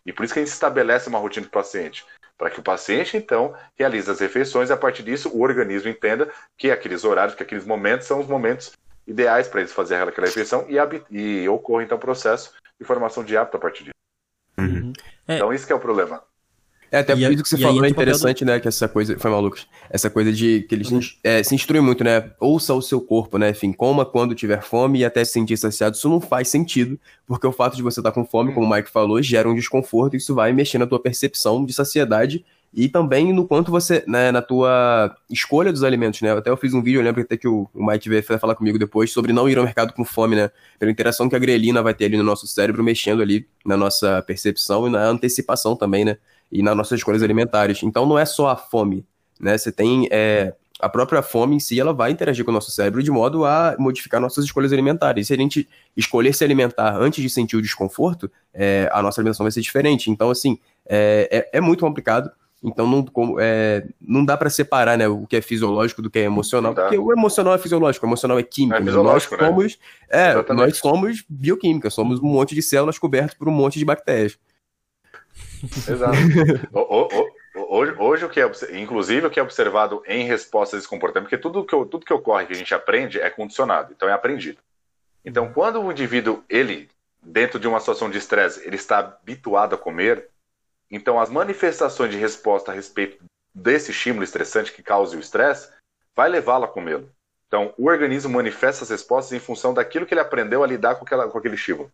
E 0.06 0.12
por 0.12 0.24
isso 0.24 0.34
que 0.34 0.40
a 0.40 0.44
gente 0.44 0.54
estabelece 0.54 1.08
uma 1.10 1.20
rotina 1.20 1.46
do 1.46 1.52
paciente 1.52 2.06
para 2.38 2.50
que 2.50 2.60
o 2.60 2.64
paciente, 2.64 3.16
então, 3.16 3.56
realize 3.76 4.12
as 4.12 4.20
refeições 4.20 4.70
e, 4.70 4.74
a 4.74 4.78
partir 4.78 5.04
disso, 5.04 5.30
o 5.30 5.42
organismo 5.42 5.90
entenda 5.90 6.30
que 6.58 6.70
aqueles 6.70 7.06
horários, 7.06 7.36
que 7.36 7.44
aqueles 7.44 7.66
momentos 7.66 8.08
são 8.08 8.20
os 8.20 8.28
momentos 8.28 8.74
ideais 9.08 9.48
para 9.48 9.62
eles 9.62 9.72
fazerem 9.72 10.08
aquela 10.08 10.28
refeição 10.28 10.66
e, 10.68 10.78
e 11.12 11.48
ocorre, 11.50 11.86
então, 11.86 11.98
o 11.98 12.02
processo 12.02 12.52
de 12.80 12.86
formação 12.86 13.24
de 13.24 13.38
hábito 13.38 13.58
a 13.58 13.60
partir 13.60 13.84
disso. 13.84 13.94
Uhum. 14.58 14.94
É. 15.28 15.36
Então, 15.36 15.54
isso 15.54 15.66
que 15.66 15.74
é 15.74 15.76
o 15.76 15.80
problema. 15.80 16.22
É, 16.92 17.00
até 17.00 17.14
por 17.16 17.32
isso 17.32 17.44
que 17.44 17.50
você 17.50 17.58
falou 17.58 17.84
é 17.84 17.90
interessante, 17.90 18.46
do... 18.46 18.48
né? 18.48 18.60
Que 18.60 18.68
essa 18.68 18.88
coisa. 18.88 19.18
Foi 19.20 19.30
maluco. 19.30 19.58
Essa 19.90 20.10
coisa 20.10 20.32
de 20.32 20.62
que 20.62 20.76
eles 20.76 20.90
uhum. 20.92 21.00
é, 21.24 21.44
se 21.44 21.54
instruem 21.54 21.82
muito, 21.82 22.04
né? 22.04 22.32
Ouça 22.40 22.74
o 22.74 22.82
seu 22.82 23.02
corpo, 23.02 23.38
né? 23.38 23.50
Enfim, 23.50 23.74
coma 23.74 24.06
quando 24.06 24.36
tiver 24.36 24.62
fome 24.62 25.00
e 25.00 25.06
até 25.06 25.26
se 25.26 25.34
sentir 25.34 25.58
saciado. 25.58 25.96
Isso 25.96 26.10
não 26.10 26.22
faz 26.22 26.48
sentido, 26.48 27.00
porque 27.26 27.46
o 27.46 27.52
fato 27.52 27.76
de 27.76 27.82
você 27.82 28.00
estar 28.00 28.12
tá 28.12 28.16
com 28.16 28.26
fome, 28.26 28.54
como 28.54 28.66
o 28.66 28.70
Mike 28.70 28.90
falou, 28.90 29.22
gera 29.22 29.50
um 29.50 29.56
desconforto 29.56 30.14
e 30.14 30.18
isso 30.18 30.34
vai 30.34 30.54
mexer 30.54 30.78
na 30.78 30.88
tua 30.88 31.02
percepção 31.02 31.66
de 31.66 31.74
saciedade 31.74 32.46
e 32.76 32.90
também 32.90 33.32
no 33.32 33.48
quanto 33.48 33.72
você, 33.72 34.04
né, 34.06 34.32
na 34.32 34.42
tua 34.42 35.16
escolha 35.30 35.72
dos 35.72 35.84
alimentos, 35.84 36.22
né? 36.22 36.32
Até 36.32 36.50
eu 36.50 36.58
fiz 36.58 36.74
um 36.74 36.84
vídeo, 36.84 37.00
eu 37.00 37.04
lembro 37.04 37.22
até 37.22 37.38
que 37.38 37.48
o, 37.48 37.70
Mike 37.74 38.10
veio 38.10 38.22
falar 38.22 38.54
comigo 38.54 38.78
depois 38.78 39.12
sobre 39.12 39.32
não 39.32 39.48
ir 39.48 39.58
ao 39.58 39.64
mercado 39.64 39.94
com 39.94 40.04
fome, 40.04 40.36
né? 40.36 40.52
Pela 40.78 40.92
interação 40.92 41.30
que 41.30 41.36
a 41.36 41.40
grelina 41.40 41.82
vai 41.82 41.94
ter 41.94 42.06
ali 42.06 42.18
no 42.18 42.24
nosso 42.24 42.46
cérebro, 42.46 42.84
mexendo 42.84 43.22
ali 43.22 43.48
na 43.66 43.78
nossa 43.78 44.22
percepção 44.24 44.88
e 44.88 44.90
na 44.92 45.06
antecipação 45.06 45.76
também, 45.76 46.04
né? 46.04 46.18
e 46.52 46.62
nas 46.62 46.76
nossas 46.76 47.00
escolhas 47.00 47.24
alimentares. 47.24 47.84
Então 47.84 48.06
não 48.06 48.18
é 48.18 48.26
só 48.26 48.48
a 48.48 48.56
fome, 48.56 49.06
né? 49.40 49.58
Você 49.58 49.72
tem 49.72 50.08
é, 50.12 50.54
a 50.80 50.90
própria 50.90 51.22
fome 51.22 51.56
em 51.56 51.60
si, 51.60 51.80
ela 51.80 51.94
vai 51.94 52.12
interagir 52.12 52.46
com 52.46 52.52
o 52.52 52.54
nosso 52.54 52.72
cérebro 52.72 53.02
de 53.04 53.12
modo 53.12 53.46
a 53.46 53.76
modificar 53.78 54.22
nossas 54.22 54.46
escolhas 54.46 54.72
alimentares. 54.72 55.26
E 55.26 55.28
se 55.28 55.34
a 55.34 55.38
gente 55.38 55.68
escolher 55.96 56.34
se 56.34 56.44
alimentar 56.44 56.96
antes 56.98 57.22
de 57.22 57.30
sentir 57.30 57.58
o 57.58 57.62
desconforto, 57.62 58.32
é, 58.54 58.90
a 58.92 59.02
nossa 59.02 59.20
alimentação 59.20 59.44
vai 59.44 59.52
ser 59.52 59.62
diferente. 59.62 60.10
Então, 60.10 60.30
assim, 60.30 60.58
é, 60.88 61.48
é, 61.52 61.58
é 61.58 61.62
muito 61.62 61.82
complicado. 61.82 62.32
Então 62.66 62.88
não, 62.88 63.06
é, 63.40 63.86
não 64.02 64.26
dá 64.26 64.36
para 64.36 64.50
separar 64.50 64.98
né, 64.98 65.08
o 65.08 65.28
que 65.28 65.36
é 65.36 65.42
fisiológico 65.42 66.02
do 66.02 66.10
que 66.10 66.18
é 66.18 66.24
emocional, 66.24 66.74
porque 66.74 66.98
o 66.98 67.12
emocional 67.12 67.54
é 67.54 67.60
fisiológico, 67.60 68.06
o 68.06 68.10
emocional 68.10 68.40
é 68.40 68.44
químico. 68.44 68.78
É 68.78 68.82
nós 68.82 69.30
né? 69.30 69.38
somos, 69.38 69.78
né? 70.12 70.32
é, 70.32 70.54
nós 70.54 70.78
somos 70.78 71.24
bioquímica, 71.30 71.92
somos 71.92 72.20
um 72.20 72.26
monte 72.26 72.56
de 72.56 72.64
células 72.64 72.98
cobertas 72.98 73.36
por 73.36 73.48
um 73.48 73.52
monte 73.52 73.78
de 73.78 73.86
bactérias. 73.86 74.40
Exato. 75.88 76.18
hoje, 77.70 77.96
hoje, 78.00 78.26
o 78.26 78.30
que 78.30 78.42
é, 78.42 78.52
inclusive, 78.82 79.28
o 79.28 79.30
que 79.30 79.40
é 79.40 79.44
observado 79.44 80.02
em 80.08 80.26
respostas 80.26 80.78
a 80.78 80.80
esse 80.80 80.88
comportamento, 80.88 81.30
porque 81.30 81.42
tudo 81.42 81.64
que, 81.64 81.76
tudo 81.86 82.06
que 82.06 82.14
ocorre 82.14 82.48
que 82.48 82.54
a 82.54 82.58
gente 82.58 82.74
aprende 82.74 83.20
é 83.20 83.30
condicionado, 83.30 83.94
então 83.96 84.10
é 84.10 84.14
aprendido. 84.14 84.58
Então, 85.24 85.52
quando 85.54 85.82
o 85.82 85.92
indivíduo, 85.92 86.44
ele, 86.50 86.90
dentro 87.22 87.60
de 87.60 87.68
uma 87.68 87.80
situação 87.80 88.10
de 88.10 88.18
estresse, 88.18 88.66
ele 88.66 88.76
está 88.76 89.00
habituado 89.00 89.76
a 89.76 89.78
comer, 89.78 90.30
então 90.90 91.20
as 91.20 91.30
manifestações 91.30 92.12
de 92.12 92.18
resposta 92.18 92.72
a 92.72 92.76
respeito 92.76 93.24
desse 93.54 93.92
estímulo 93.92 94.24
estressante 94.24 94.72
que 94.72 94.84
causa 94.84 95.16
o 95.16 95.20
estresse, 95.20 95.72
vai 96.16 96.30
levá-lo 96.30 96.66
a 96.66 96.68
comê-lo. 96.68 97.10
Então, 97.48 97.74
o 97.78 97.88
organismo 97.88 98.34
manifesta 98.34 98.84
as 98.84 98.90
respostas 98.90 99.32
em 99.32 99.40
função 99.40 99.74
daquilo 99.74 100.06
que 100.06 100.14
ele 100.14 100.22
aprendeu 100.22 100.64
a 100.64 100.68
lidar 100.68 100.96
com, 100.96 101.06
aquela, 101.06 101.30
com 101.30 101.38
aquele 101.38 101.56
estímulo. 101.56 101.92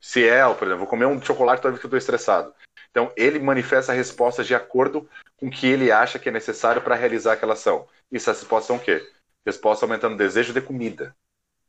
Se 0.00 0.26
é, 0.26 0.42
por 0.54 0.64
exemplo, 0.64 0.78
vou 0.78 0.86
comer 0.86 1.06
um 1.06 1.20
chocolate 1.22 1.60
toda 1.60 1.72
vez 1.72 1.80
que 1.80 1.86
eu 1.86 1.88
estou 1.88 1.98
estressado. 1.98 2.52
Então, 2.90 3.12
ele 3.16 3.38
manifesta 3.38 3.92
respostas 3.92 4.46
de 4.46 4.54
acordo 4.54 5.08
com 5.36 5.46
o 5.46 5.50
que 5.50 5.66
ele 5.66 5.92
acha 5.92 6.18
que 6.18 6.28
é 6.28 6.32
necessário 6.32 6.82
para 6.82 6.94
realizar 6.94 7.34
aquela 7.34 7.52
ação. 7.52 7.86
E 8.10 8.16
essas 8.16 8.40
respostas 8.40 8.66
são 8.66 8.76
o 8.76 8.80
quê? 8.80 9.06
Resposta 9.44 9.84
aumentando 9.84 10.14
o 10.14 10.18
desejo 10.18 10.52
de 10.52 10.60
comida. 10.60 11.14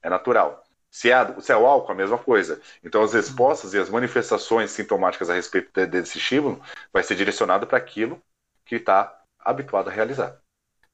É 0.01 0.09
natural. 0.09 0.63
Se 0.91 1.11
é, 1.11 1.39
se 1.39 1.51
é 1.51 1.57
o 1.57 1.65
álcool, 1.65 1.91
a 1.91 1.95
mesma 1.95 2.17
coisa. 2.17 2.59
Então, 2.83 3.03
as 3.03 3.13
respostas 3.13 3.73
e 3.73 3.77
as 3.77 3.89
manifestações 3.89 4.71
sintomáticas 4.71 5.29
a 5.29 5.33
respeito 5.33 5.71
de, 5.73 5.85
desse 5.85 6.17
estímulo 6.17 6.61
vai 6.91 7.03
ser 7.03 7.15
direcionado 7.15 7.67
para 7.67 7.77
aquilo 7.77 8.21
que 8.65 8.75
está 8.75 9.21
habituado 9.39 9.89
a 9.89 9.93
realizar. 9.93 10.37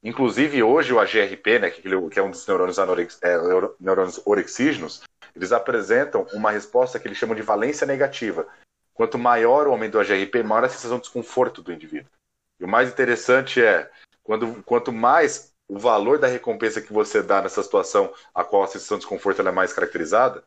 Inclusive, 0.02 0.62
hoje 0.62 0.92
o 0.92 1.00
AGRP, 1.00 1.58
né, 1.58 1.70
que 1.70 2.18
é 2.18 2.22
um 2.22 2.30
dos 2.30 2.46
neurônios, 2.46 2.78
anorex, 2.78 3.18
é, 3.22 3.36
neurônios 3.80 4.20
orexígenos, 4.24 5.02
eles 5.34 5.52
apresentam 5.52 6.26
uma 6.32 6.50
resposta 6.50 6.98
que 6.98 7.08
eles 7.08 7.18
chamam 7.18 7.34
de 7.34 7.42
valência 7.42 7.86
negativa, 7.86 8.46
Quanto 8.96 9.18
maior 9.18 9.66
o 9.66 9.72
aumento 9.72 9.92
do 9.92 10.00
AGRP, 10.00 10.42
maior 10.42 10.64
a 10.64 10.70
sensação 10.70 10.96
de 10.96 11.02
desconforto 11.02 11.60
do 11.60 11.70
indivíduo. 11.70 12.10
E 12.58 12.64
o 12.64 12.68
mais 12.68 12.88
interessante 12.88 13.62
é, 13.62 13.90
quando, 14.24 14.62
quanto 14.62 14.90
mais 14.90 15.52
o 15.68 15.78
valor 15.78 16.18
da 16.18 16.26
recompensa 16.26 16.80
que 16.80 16.92
você 16.92 17.22
dá 17.22 17.42
nessa 17.42 17.62
situação 17.62 18.12
a 18.34 18.44
qual 18.44 18.62
a 18.62 18.66
sensação 18.66 18.96
de 18.96 19.02
desconforto 19.02 19.42
é 19.42 19.50
mais 19.50 19.72
caracterizada, 19.72 20.44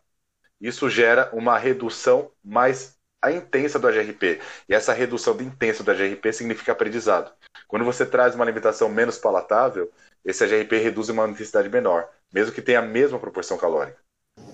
isso 0.59 0.89
gera 0.89 1.29
uma 1.33 1.57
redução 1.57 2.31
mais 2.43 2.97
intensa 3.27 3.77
do 3.77 3.87
AGRP. 3.87 4.39
E 4.67 4.73
essa 4.73 4.93
redução 4.93 5.35
de 5.35 5.43
intensa 5.43 5.83
do 5.83 5.91
AGRP 5.91 6.31
significa 6.31 6.71
aprendizado. 6.71 7.31
Quando 7.67 7.85
você 7.85 8.05
traz 8.05 8.35
uma 8.35 8.43
alimentação 8.43 8.89
menos 8.89 9.17
palatável, 9.17 9.91
esse 10.23 10.43
AGRP 10.43 10.77
reduz 10.77 11.09
uma 11.09 11.27
intensidade 11.27 11.69
menor, 11.69 12.09
mesmo 12.33 12.53
que 12.53 12.61
tenha 12.61 12.79
a 12.79 12.83
mesma 12.83 13.19
proporção 13.19 13.57
calórica. 13.57 13.99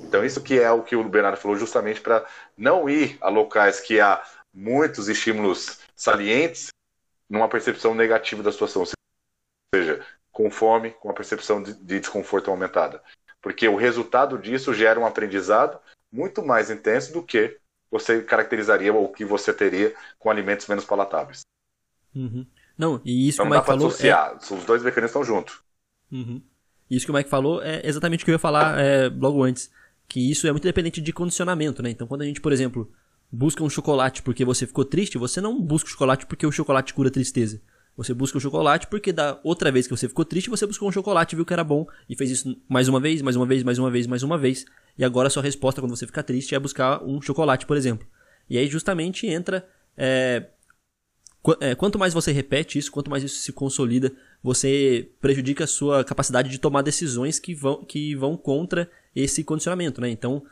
Então, 0.03 0.25
isso 0.25 0.41
que 0.41 0.59
é 0.59 0.71
o 0.71 0.83
que 0.83 0.95
o 0.95 1.03
Bernardo 1.03 1.37
falou, 1.37 1.57
justamente 1.57 2.01
para 2.01 2.25
não 2.57 2.89
ir 2.89 3.17
a 3.21 3.29
locais 3.29 3.79
que 3.79 3.99
há 3.99 4.23
muitos 4.53 5.09
estímulos 5.09 5.79
salientes 5.95 6.69
numa 7.29 7.49
percepção 7.49 7.93
negativa 7.93 8.41
da 8.41 8.51
situação, 8.51 8.83
ou 8.83 8.87
seja, 9.75 10.05
com 10.35 10.51
fome, 10.51 10.91
com 10.91 11.09
a 11.09 11.13
percepção 11.13 11.63
de, 11.63 11.73
de 11.73 11.97
desconforto 11.97 12.51
aumentada. 12.51 13.01
Porque 13.41 13.69
o 13.69 13.77
resultado 13.77 14.37
disso 14.37 14.73
gera 14.73 14.99
um 14.99 15.05
aprendizado 15.05 15.79
muito 16.11 16.45
mais 16.45 16.69
intenso 16.69 17.13
do 17.13 17.23
que 17.23 17.57
você 17.89 18.21
caracterizaria 18.21 18.93
ou 18.93 19.07
que 19.07 19.23
você 19.23 19.53
teria 19.53 19.95
com 20.19 20.29
alimentos 20.29 20.67
menos 20.67 20.83
palatáveis. 20.83 21.43
Uhum. 22.13 22.45
Não, 22.77 23.01
e 23.05 23.29
isso 23.29 23.41
então, 23.41 23.45
que 23.45 23.53
o 23.53 23.55
Mike 23.55 23.65
falou. 23.65 23.87
Associar. 23.87 24.33
É... 24.33 24.53
Os 24.53 24.65
dois 24.65 24.83
mecanismos 24.83 25.11
estão 25.11 25.23
juntos. 25.23 25.63
Uhum. 26.11 26.41
Isso 26.91 27.05
que 27.05 27.11
o 27.13 27.15
Mike 27.15 27.29
falou 27.29 27.63
é 27.63 27.81
exatamente 27.85 28.23
o 28.23 28.25
que 28.25 28.31
eu 28.31 28.35
ia 28.35 28.39
falar 28.39 28.77
é, 28.77 29.07
logo 29.07 29.41
antes 29.41 29.71
que 30.05 30.19
isso 30.19 30.47
é 30.47 30.51
muito 30.51 30.65
dependente 30.65 30.99
de 30.99 31.13
condicionamento, 31.13 31.81
né? 31.81 31.89
Então, 31.89 32.05
quando 32.05 32.23
a 32.23 32.25
gente, 32.25 32.41
por 32.41 32.51
exemplo, 32.51 32.91
busca 33.31 33.63
um 33.63 33.69
chocolate 33.69 34.21
porque 34.21 34.43
você 34.43 34.67
ficou 34.67 34.83
triste, 34.83 35.17
você 35.17 35.39
não 35.39 35.59
busca 35.61 35.87
o 35.87 35.91
chocolate 35.91 36.25
porque 36.25 36.45
o 36.45 36.51
chocolate 36.51 36.93
cura 36.93 37.07
a 37.07 37.11
tristeza. 37.11 37.61
Você 37.97 38.13
busca 38.13 38.37
o 38.37 38.41
chocolate 38.41 38.87
porque 38.87 39.13
da 39.13 39.39
outra 39.43 39.71
vez 39.71 39.87
que 39.87 39.95
você 39.95 40.07
ficou 40.07 40.25
triste, 40.25 40.49
você 40.49 40.65
buscou 40.65 40.89
um 40.89 40.91
chocolate, 40.91 41.35
viu 41.35 41.45
que 41.45 41.53
era 41.53 41.63
bom 41.63 41.87
e 42.09 42.15
fez 42.15 42.29
isso 42.29 42.61
mais 42.67 42.89
uma 42.89 42.99
vez, 42.99 43.21
mais 43.21 43.35
uma 43.35 43.45
vez, 43.45 43.63
mais 43.63 43.79
uma 43.79 43.89
vez, 43.89 44.07
mais 44.07 44.23
uma 44.23 44.37
vez. 44.37 44.65
E 44.97 45.05
agora 45.05 45.27
a 45.27 45.29
sua 45.29 45.43
resposta 45.43 45.81
quando 45.81 45.95
você 45.95 46.05
fica 46.05 46.21
triste 46.21 46.53
é 46.53 46.59
buscar 46.59 47.01
um 47.03 47.21
chocolate, 47.21 47.65
por 47.65 47.77
exemplo. 47.77 48.05
E 48.49 48.57
aí 48.57 48.67
justamente 48.67 49.25
entra. 49.27 49.67
É, 49.97 50.47
é, 51.61 51.75
quanto 51.75 51.97
mais 51.97 52.13
você 52.13 52.31
repete 52.31 52.77
isso, 52.77 52.91
quanto 52.91 53.09
mais 53.09 53.23
isso 53.23 53.37
se 53.37 53.53
consolida, 53.53 54.11
você 54.43 55.09
prejudica 55.21 55.63
a 55.63 55.67
sua 55.67 56.03
capacidade 56.03 56.49
de 56.49 56.59
tomar 56.59 56.81
decisões 56.81 57.39
que 57.39 57.53
vão, 57.53 57.85
que 57.85 58.13
vão 58.15 58.35
contra 58.35 58.89
esse 59.15 59.43
condicionamento, 59.43 60.01
né? 60.01 60.09
Então, 60.09 60.43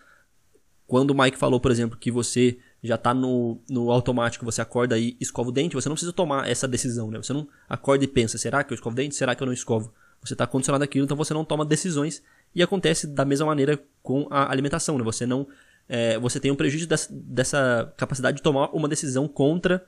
quando 0.88 1.12
o 1.12 1.16
Mike 1.16 1.38
falou, 1.38 1.60
por 1.60 1.72
exemplo, 1.72 1.98
que 1.98 2.12
você 2.12 2.58
já 2.84 2.96
está 2.96 3.14
no, 3.14 3.62
no 3.70 3.90
automático, 3.90 4.44
você 4.44 4.62
acorda 4.62 5.00
e 5.00 5.16
escova 5.20 5.50
o 5.50 5.52
dente, 5.52 5.74
você 5.74 5.88
não 5.88 5.96
precisa 5.96 6.12
tomar 6.12 6.50
essa 6.50 6.68
decisão, 6.68 7.10
né? 7.10 7.18
Você 7.18 7.32
não 7.32 7.48
acorda 7.70 8.04
e 8.04 8.08
pensa, 8.08 8.38
será 8.38 8.62
que 8.64 8.74
eu 8.74 8.76
escovo 8.76 8.94
o 8.94 8.98
dente? 8.98 9.16
Será 9.16 9.34
que 9.34 9.42
eu 9.42 9.46
não 9.46 9.54
escovo? 9.54 9.94
Você 10.22 10.34
está 10.34 10.46
condicionado 10.46 10.84
àquilo, 10.84 11.06
então 11.06 11.16
você 11.16 11.34
não 11.34 11.46
toma 11.46 11.66
decisões 11.66 12.22
e 12.54 12.62
acontece 12.62 13.08
da 13.08 13.24
mesma 13.24 13.46
maneira 13.46 13.82
com 14.02 14.28
a 14.30 14.52
alimentação, 14.52 14.98
né? 14.98 15.04
Você 15.06 15.26
não, 15.26 15.48
é, 15.88 16.20
você 16.20 16.40
tem 16.40 16.52
um 16.52 16.56
prejuízo 16.56 16.88
dessa, 16.88 17.10
dessa, 17.14 17.94
capacidade 17.96 18.38
de 18.38 18.44
tomar 18.44 18.70
uma 18.76 18.90
decisão 18.90 19.30
contra 19.30 19.86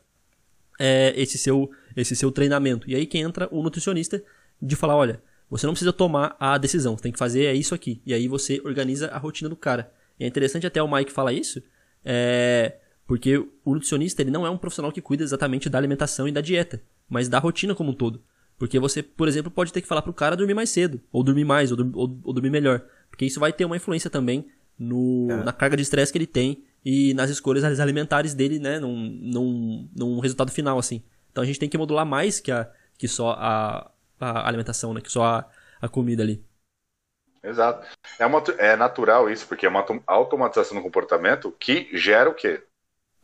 é, 0.80 1.14
esse 1.18 1.38
seu, 1.38 1.70
esse 1.98 2.16
seu 2.16 2.32
treinamento. 2.32 2.90
E 2.90 2.96
aí 2.96 3.06
que 3.06 3.18
entra 3.18 3.50
o 3.52 3.62
nutricionista 3.62 4.24
de 4.62 4.76
falar, 4.76 4.96
olha, 4.96 5.22
você 5.50 5.66
não 5.66 5.74
precisa 5.74 5.92
tomar 5.92 6.36
a 6.40 6.58
decisão, 6.58 6.98
você 6.98 7.04
tem 7.04 7.12
que 7.12 7.20
fazer 7.20 7.46
é 7.46 7.54
isso 7.54 7.76
aqui. 7.76 8.02
E 8.06 8.14
aí 8.14 8.28
você 8.28 8.62
organiza 8.64 9.08
a 9.10 9.18
rotina 9.18 9.50
do 9.50 9.56
cara. 9.56 9.92
E 10.18 10.24
é 10.24 10.28
interessante 10.28 10.66
até 10.66 10.82
o 10.82 10.90
Mike 10.90 11.12
falar 11.12 11.34
isso, 11.34 11.62
é, 12.04 12.78
porque 13.08 13.38
o 13.38 13.74
nutricionista 13.74 14.22
ele 14.22 14.32
não 14.32 14.46
é 14.46 14.50
um 14.50 14.58
profissional 14.58 14.92
que 14.92 15.02
cuida 15.02 15.24
exatamente 15.24 15.70
da 15.70 15.78
alimentação 15.78 16.28
e 16.28 16.32
da 16.32 16.42
dieta, 16.42 16.82
mas 17.10 17.30
da 17.30 17.40
rotina 17.40 17.76
como 17.76 17.92
um 17.92 17.94
todo. 17.94 18.24
Porque 18.58 18.80
você, 18.80 19.04
por 19.04 19.28
exemplo, 19.28 19.52
pode 19.52 19.72
ter 19.72 19.82
que 19.82 19.88
falar 19.88 20.02
pro 20.02 20.14
cara 20.14 20.36
dormir 20.36 20.54
mais 20.54 20.70
cedo, 20.70 21.02
ou 21.12 21.24
dormir 21.24 21.44
mais, 21.44 21.72
ou, 21.72 21.78
ou, 21.94 22.20
ou 22.24 22.34
dormir 22.34 22.50
melhor. 22.50 22.82
Porque 23.10 23.26
isso 23.26 23.40
vai 23.40 23.52
ter 23.52 23.66
uma 23.66 23.76
influência 23.76 24.10
também 24.10 24.48
no, 24.80 25.28
é. 25.30 25.44
na 25.44 25.54
carga 25.54 25.76
de 25.76 25.84
estresse 25.84 26.12
que 26.12 26.18
ele 26.18 26.28
tem 26.28 26.64
e 26.84 27.14
nas 27.14 27.30
escolhas 27.30 27.80
alimentares 27.80 28.34
dele, 28.34 28.60
né, 28.60 28.80
num, 28.80 28.96
num, 29.22 29.90
num 29.96 30.20
resultado 30.20 30.52
final, 30.52 30.80
assim. 30.80 31.04
Então 31.32 31.44
a 31.44 31.48
gente 31.48 31.60
tem 31.60 31.68
que 31.68 31.78
modular 31.78 32.06
mais 32.06 32.40
que, 32.40 32.52
a, 32.52 32.70
que 32.98 33.08
só 33.08 33.32
a, 33.32 33.92
a 34.20 34.48
alimentação, 34.48 34.94
né, 34.94 35.02
que 35.02 35.12
só 35.12 35.24
a, 35.24 35.50
a 35.82 35.90
comida 35.90 36.24
ali. 36.24 36.44
Exato. 37.44 37.88
É, 38.18 38.26
uma, 38.26 38.44
é 38.58 38.76
natural 38.76 39.30
isso, 39.30 39.48
porque 39.48 39.66
é 39.66 39.70
uma 39.70 39.86
automatização 40.08 40.78
do 40.78 40.84
comportamento 40.84 41.52
que 41.60 41.90
gera 41.94 42.30
o 42.30 42.34
quê? 42.34 42.64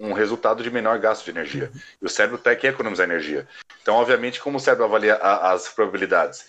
Um 0.01 0.13
resultado 0.13 0.63
de 0.63 0.71
menor 0.71 0.97
gasto 0.99 1.23
de 1.23 1.31
energia. 1.31 1.71
E 2.01 2.05
o 2.05 2.09
cérebro 2.09 2.37
até 2.37 2.55
quer 2.55 2.73
economizar 2.73 3.07
energia. 3.07 3.47
Então, 3.81 3.95
obviamente, 3.95 4.41
como 4.41 4.57
o 4.57 4.59
cérebro 4.59 4.85
avalia 4.85 5.15
a, 5.15 5.51
as 5.51 5.69
probabilidades, 5.69 6.47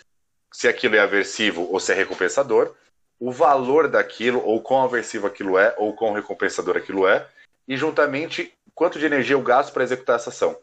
se 0.50 0.66
aquilo 0.68 0.96
é 0.96 1.00
aversivo 1.00 1.68
ou 1.70 1.78
se 1.78 1.92
é 1.92 1.94
recompensador, 1.94 2.74
o 3.18 3.30
valor 3.30 3.88
daquilo, 3.88 4.44
ou 4.44 4.60
quão 4.60 4.82
aversivo 4.82 5.26
aquilo 5.26 5.56
é, 5.56 5.74
ou 5.78 5.94
quão 5.94 6.12
recompensador 6.12 6.76
aquilo 6.76 7.06
é, 7.06 7.26
e 7.68 7.76
juntamente 7.76 8.52
quanto 8.74 8.98
de 8.98 9.06
energia 9.06 9.34
eu 9.34 9.42
gasto 9.42 9.72
para 9.72 9.84
executar 9.84 10.16
essa 10.16 10.30
ação. 10.30 10.58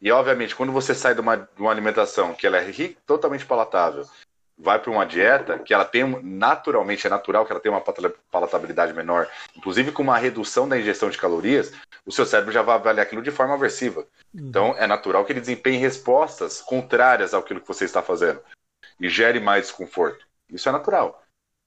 E 0.00 0.10
obviamente, 0.10 0.54
quando 0.54 0.72
você 0.72 0.94
sai 0.94 1.14
de 1.14 1.20
uma, 1.20 1.36
de 1.36 1.60
uma 1.60 1.70
alimentação 1.70 2.34
que 2.34 2.46
ela 2.46 2.58
é 2.58 2.94
totalmente 3.06 3.46
palatável, 3.46 4.06
vai 4.58 4.78
para 4.78 4.90
uma 4.90 5.06
dieta 5.06 5.58
que 5.58 5.72
ela 5.72 5.84
tem 5.84 6.04
naturalmente 6.22 7.06
é 7.06 7.10
natural 7.10 7.46
que 7.46 7.52
ela 7.52 7.60
tem 7.60 7.70
uma 7.70 7.82
palatabilidade 8.30 8.92
menor, 8.92 9.28
inclusive 9.56 9.92
com 9.92 10.02
uma 10.02 10.18
redução 10.18 10.68
da 10.68 10.78
ingestão 10.78 11.08
de 11.08 11.16
calorias, 11.16 11.72
o 12.04 12.10
seu 12.10 12.26
cérebro 12.26 12.52
já 12.52 12.62
vai 12.62 12.74
avaliar 12.74 13.06
aquilo 13.06 13.22
de 13.22 13.30
forma 13.30 13.54
aversiva. 13.54 14.00
Uhum. 14.34 14.48
Então 14.48 14.74
é 14.76 14.86
natural 14.86 15.24
que 15.24 15.32
ele 15.32 15.40
desempenhe 15.40 15.78
respostas 15.78 16.60
contrárias 16.60 17.32
ao 17.32 17.42
que 17.42 17.54
você 17.54 17.84
está 17.84 18.02
fazendo 18.02 18.40
e 19.00 19.08
gere 19.08 19.38
mais 19.38 19.66
desconforto. 19.66 20.26
Isso 20.50 20.68
é 20.68 20.72
natural. 20.72 21.22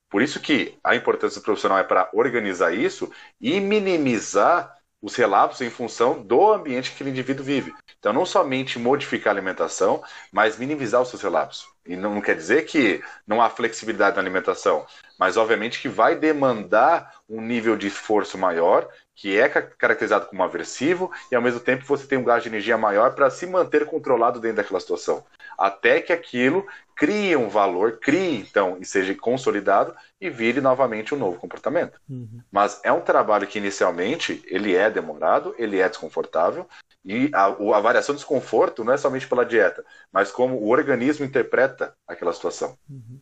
Por 0.09 0.21
isso 0.21 0.41
que 0.41 0.77
a 0.83 0.93
importância 0.93 1.39
do 1.39 1.43
profissional 1.45 1.79
é 1.79 1.83
para 1.83 2.09
organizar 2.13 2.73
isso 2.73 3.09
e 3.39 3.61
minimizar 3.61 4.80
os 5.01 5.15
relapsos 5.15 5.61
em 5.61 5.69
função 5.69 6.21
do 6.21 6.51
ambiente 6.51 6.91
que 6.91 7.03
o 7.03 7.07
indivíduo 7.07 7.43
vive. 7.43 7.73
Então, 7.99 8.13
não 8.13 8.25
somente 8.25 8.77
modificar 8.77 9.33
a 9.33 9.37
alimentação, 9.37 10.03
mas 10.31 10.57
minimizar 10.57 11.01
os 11.01 11.09
seus 11.09 11.21
relapsos. 11.21 11.67
E 11.85 11.95
não 11.95 12.21
quer 12.21 12.35
dizer 12.35 12.65
que 12.65 13.03
não 13.25 13.41
há 13.41 13.49
flexibilidade 13.49 14.15
na 14.15 14.21
alimentação, 14.21 14.85
mas 15.17 15.37
obviamente 15.37 15.81
que 15.81 15.89
vai 15.89 16.15
demandar 16.15 17.15
um 17.27 17.41
nível 17.41 17.75
de 17.75 17.87
esforço 17.87 18.37
maior, 18.37 18.87
que 19.15 19.39
é 19.39 19.49
caracterizado 19.49 20.27
como 20.27 20.43
aversivo, 20.43 21.11
e 21.31 21.35
ao 21.35 21.41
mesmo 21.41 21.59
tempo 21.59 21.85
você 21.85 22.05
tem 22.05 22.17
um 22.17 22.23
gasto 22.23 22.43
de 22.43 22.49
energia 22.49 22.77
maior 22.77 23.13
para 23.13 23.29
se 23.29 23.45
manter 23.45 23.85
controlado 23.85 24.39
dentro 24.39 24.57
daquela 24.57 24.79
situação. 24.79 25.23
Até 25.57 26.01
que 26.01 26.13
aquilo 26.13 26.65
crie 26.95 27.35
um 27.35 27.49
valor, 27.49 27.99
crie 27.99 28.37
então 28.37 28.77
e 28.79 28.85
seja 28.85 29.13
consolidado 29.15 29.95
e 30.21 30.29
vire 30.29 30.61
novamente 30.61 31.15
um 31.15 31.17
novo 31.17 31.39
comportamento. 31.39 31.99
Uhum. 32.07 32.41
Mas 32.51 32.79
é 32.83 32.91
um 32.91 33.01
trabalho 33.01 33.47
que 33.47 33.57
inicialmente 33.57 34.43
ele 34.45 34.75
é 34.75 34.87
demorado, 34.87 35.55
ele 35.57 35.79
é 35.79 35.89
desconfortável, 35.89 36.69
e 37.03 37.31
a, 37.33 37.45
a, 37.45 37.79
variação 37.79 38.13
do 38.13 38.19
desconforto 38.19 38.83
não 38.83 38.93
é 38.93 38.97
somente 38.97 39.27
pela 39.27 39.43
dieta, 39.43 39.83
mas 40.13 40.31
como 40.31 40.57
o 40.57 40.69
organismo 40.69 41.25
interpreta 41.25 41.95
aquela 42.07 42.31
situação. 42.31 42.77
Uhum. 42.87 43.19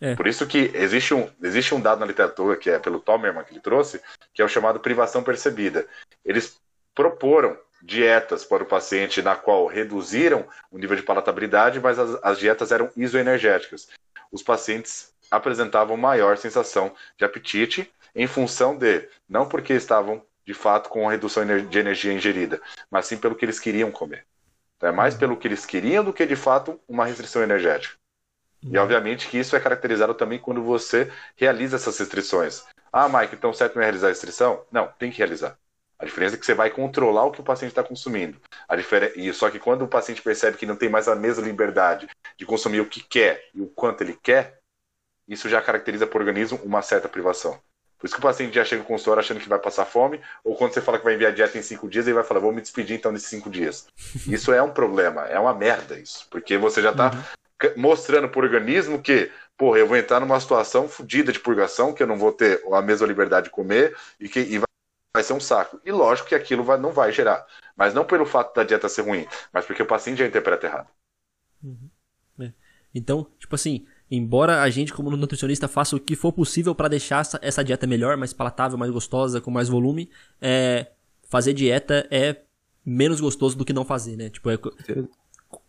É. 0.00 0.14
Por 0.14 0.26
isso 0.26 0.46
que 0.46 0.70
existe 0.74 1.12
um, 1.12 1.28
existe 1.42 1.74
um 1.74 1.80
dado 1.80 1.98
na 1.98 2.06
literatura, 2.06 2.56
que 2.56 2.70
é 2.70 2.78
pelo 2.78 3.00
Tomerman 3.00 3.44
que 3.44 3.52
ele 3.52 3.60
trouxe, 3.60 4.00
que 4.32 4.40
é 4.40 4.44
o 4.44 4.48
chamado 4.48 4.80
privação 4.80 5.22
percebida. 5.22 5.86
Eles 6.24 6.58
proporam 6.94 7.58
dietas 7.82 8.44
para 8.44 8.62
o 8.62 8.66
paciente 8.66 9.20
na 9.20 9.36
qual 9.36 9.66
reduziram 9.66 10.46
o 10.70 10.78
nível 10.78 10.96
de 10.96 11.02
palatabilidade, 11.02 11.78
mas 11.80 11.98
as, 11.98 12.18
as 12.22 12.38
dietas 12.38 12.72
eram 12.72 12.90
isoenergéticas. 12.96 13.88
Os 14.32 14.42
pacientes 14.42 15.12
apresentavam 15.30 15.96
maior 15.96 16.36
sensação 16.36 16.92
de 17.16 17.24
apetite 17.24 17.92
em 18.14 18.26
função 18.26 18.76
de, 18.76 19.08
não 19.28 19.48
porque 19.48 19.72
estavam 19.72 20.22
de 20.44 20.54
fato 20.54 20.88
com 20.88 21.06
a 21.06 21.10
redução 21.10 21.44
de 21.44 21.78
energia 21.78 22.12
ingerida, 22.12 22.60
mas 22.90 23.06
sim 23.06 23.18
pelo 23.18 23.34
que 23.34 23.44
eles 23.44 23.60
queriam 23.60 23.90
comer. 23.90 24.26
Então, 24.76 24.88
é 24.88 24.92
mais 24.92 25.14
uhum. 25.14 25.20
pelo 25.20 25.36
que 25.36 25.46
eles 25.46 25.66
queriam 25.66 26.02
do 26.02 26.12
que 26.12 26.24
de 26.24 26.36
fato 26.36 26.80
uma 26.88 27.04
restrição 27.04 27.42
energética. 27.42 27.94
E 28.62 28.76
uhum. 28.76 28.82
obviamente 28.82 29.28
que 29.28 29.38
isso 29.38 29.54
é 29.54 29.60
caracterizado 29.60 30.14
também 30.14 30.38
quando 30.38 30.62
você 30.62 31.12
realiza 31.36 31.76
essas 31.76 31.98
restrições. 31.98 32.64
Ah, 32.92 33.08
Mike, 33.08 33.34
então 33.34 33.52
certo 33.52 33.74
não 33.74 33.82
é 33.82 33.84
realizar 33.84 34.06
a 34.06 34.10
restrição? 34.10 34.64
Não, 34.72 34.88
tem 34.98 35.10
que 35.10 35.18
realizar. 35.18 35.58
A 35.98 36.04
diferença 36.04 36.36
é 36.36 36.38
que 36.38 36.46
você 36.46 36.54
vai 36.54 36.70
controlar 36.70 37.24
o 37.24 37.32
que 37.32 37.40
o 37.40 37.44
paciente 37.44 37.72
está 37.72 37.82
consumindo. 37.82 38.40
A 38.68 38.76
diferença... 38.76 39.18
e 39.18 39.32
Só 39.32 39.50
que 39.50 39.58
quando 39.58 39.82
o 39.82 39.88
paciente 39.88 40.22
percebe 40.22 40.56
que 40.56 40.64
não 40.64 40.76
tem 40.76 40.88
mais 40.88 41.08
a 41.08 41.16
mesma 41.16 41.44
liberdade 41.44 42.08
de 42.36 42.46
consumir 42.46 42.80
o 42.80 42.88
que 42.88 43.02
quer 43.02 43.44
e 43.52 43.60
o 43.60 43.66
quanto 43.66 44.02
ele 44.02 44.16
quer, 44.22 44.57
isso 45.28 45.48
já 45.48 45.60
caracteriza 45.60 46.06
para 46.06 46.16
o 46.16 46.20
organismo 46.20 46.58
uma 46.64 46.82
certa 46.82 47.08
privação. 47.08 47.60
Por 47.98 48.06
isso 48.06 48.14
que 48.14 48.20
o 48.20 48.22
paciente 48.22 48.54
já 48.54 48.64
chega 48.64 48.82
com 48.82 48.92
o 48.92 48.94
consultório 48.94 49.20
achando 49.20 49.40
que 49.40 49.48
vai 49.48 49.58
passar 49.58 49.84
fome, 49.84 50.20
ou 50.44 50.54
quando 50.54 50.72
você 50.72 50.80
fala 50.80 50.98
que 50.98 51.04
vai 51.04 51.14
enviar 51.14 51.32
dieta 51.32 51.58
em 51.58 51.62
cinco 51.62 51.88
dias, 51.88 52.06
ele 52.06 52.14
vai 52.14 52.22
falar, 52.22 52.40
vou 52.40 52.52
me 52.52 52.62
despedir 52.62 52.96
então 52.96 53.10
nesses 53.10 53.28
cinco 53.28 53.50
dias. 53.50 53.88
Isso 54.28 54.52
é 54.52 54.62
um 54.62 54.70
problema, 54.70 55.22
é 55.22 55.38
uma 55.38 55.52
merda 55.52 55.98
isso. 55.98 56.26
Porque 56.30 56.56
você 56.56 56.80
já 56.80 56.92
está 56.92 57.10
uhum. 57.10 57.70
mostrando 57.76 58.28
para 58.28 58.40
o 58.40 58.42
organismo 58.44 59.02
que, 59.02 59.32
porra, 59.56 59.78
eu 59.78 59.86
vou 59.86 59.96
entrar 59.96 60.20
numa 60.20 60.38
situação 60.38 60.88
fodida 60.88 61.32
de 61.32 61.40
purgação, 61.40 61.92
que 61.92 62.00
eu 62.00 62.06
não 62.06 62.16
vou 62.16 62.32
ter 62.32 62.62
a 62.72 62.80
mesma 62.80 63.06
liberdade 63.06 63.46
de 63.46 63.50
comer 63.50 63.96
e 64.20 64.28
que 64.28 64.38
e 64.38 64.58
vai, 64.58 64.68
vai 65.16 65.24
ser 65.24 65.32
um 65.32 65.40
saco. 65.40 65.80
E 65.84 65.90
lógico 65.90 66.28
que 66.28 66.36
aquilo 66.36 66.62
vai, 66.62 66.78
não 66.78 66.92
vai 66.92 67.10
gerar. 67.10 67.44
Mas 67.76 67.94
não 67.94 68.04
pelo 68.04 68.24
fato 68.24 68.54
da 68.54 68.62
dieta 68.62 68.88
ser 68.88 69.02
ruim, 69.02 69.26
mas 69.52 69.66
porque 69.66 69.82
o 69.82 69.86
paciente 69.86 70.18
já 70.18 70.26
interpreta 70.26 70.66
errado. 70.66 70.88
Uhum. 71.64 71.90
É. 72.40 72.52
Então, 72.94 73.26
tipo 73.40 73.56
assim, 73.56 73.88
Embora 74.10 74.62
a 74.62 74.70
gente, 74.70 74.92
como 74.92 75.10
nutricionista, 75.10 75.68
faça 75.68 75.94
o 75.94 76.00
que 76.00 76.16
for 76.16 76.32
possível 76.32 76.74
para 76.74 76.88
deixar 76.88 77.28
essa, 77.42 77.62
dieta 77.62 77.86
melhor, 77.86 78.16
mais 78.16 78.32
palatável, 78.32 78.78
mais 78.78 78.90
gostosa, 78.90 79.40
com 79.40 79.50
mais 79.50 79.68
volume, 79.68 80.10
é, 80.40 80.86
fazer 81.28 81.52
dieta 81.52 82.06
é 82.10 82.36
menos 82.84 83.20
gostoso 83.20 83.56
do 83.56 83.64
que 83.64 83.72
não 83.72 83.84
fazer, 83.84 84.16
né? 84.16 84.30
Tipo, 84.30 84.50
é, 84.50 84.56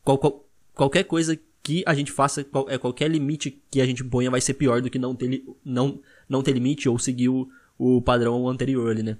qual, 0.04 0.18
qual, 0.18 0.46
qualquer 0.74 1.04
coisa 1.04 1.38
que 1.62 1.84
a 1.86 1.94
gente 1.94 2.12
faça, 2.12 2.44
qual, 2.44 2.70
é, 2.70 2.78
qualquer 2.78 3.10
limite 3.10 3.62
que 3.70 3.82
a 3.82 3.86
gente 3.86 4.04
ponha 4.04 4.32
vai 4.32 4.40
ser 4.40 4.54
pior 4.54 4.82
do 4.82 4.90
que 4.90 4.98
não 4.98 5.14
ter, 5.14 5.44
não, 5.64 6.02
não 6.28 6.42
ter 6.42 6.54
limite 6.54 6.88
ou 6.88 6.98
seguir 6.98 7.28
o, 7.28 7.50
o 7.78 8.02
padrão 8.02 8.48
anterior 8.48 8.90
ali, 8.90 9.04
né? 9.04 9.18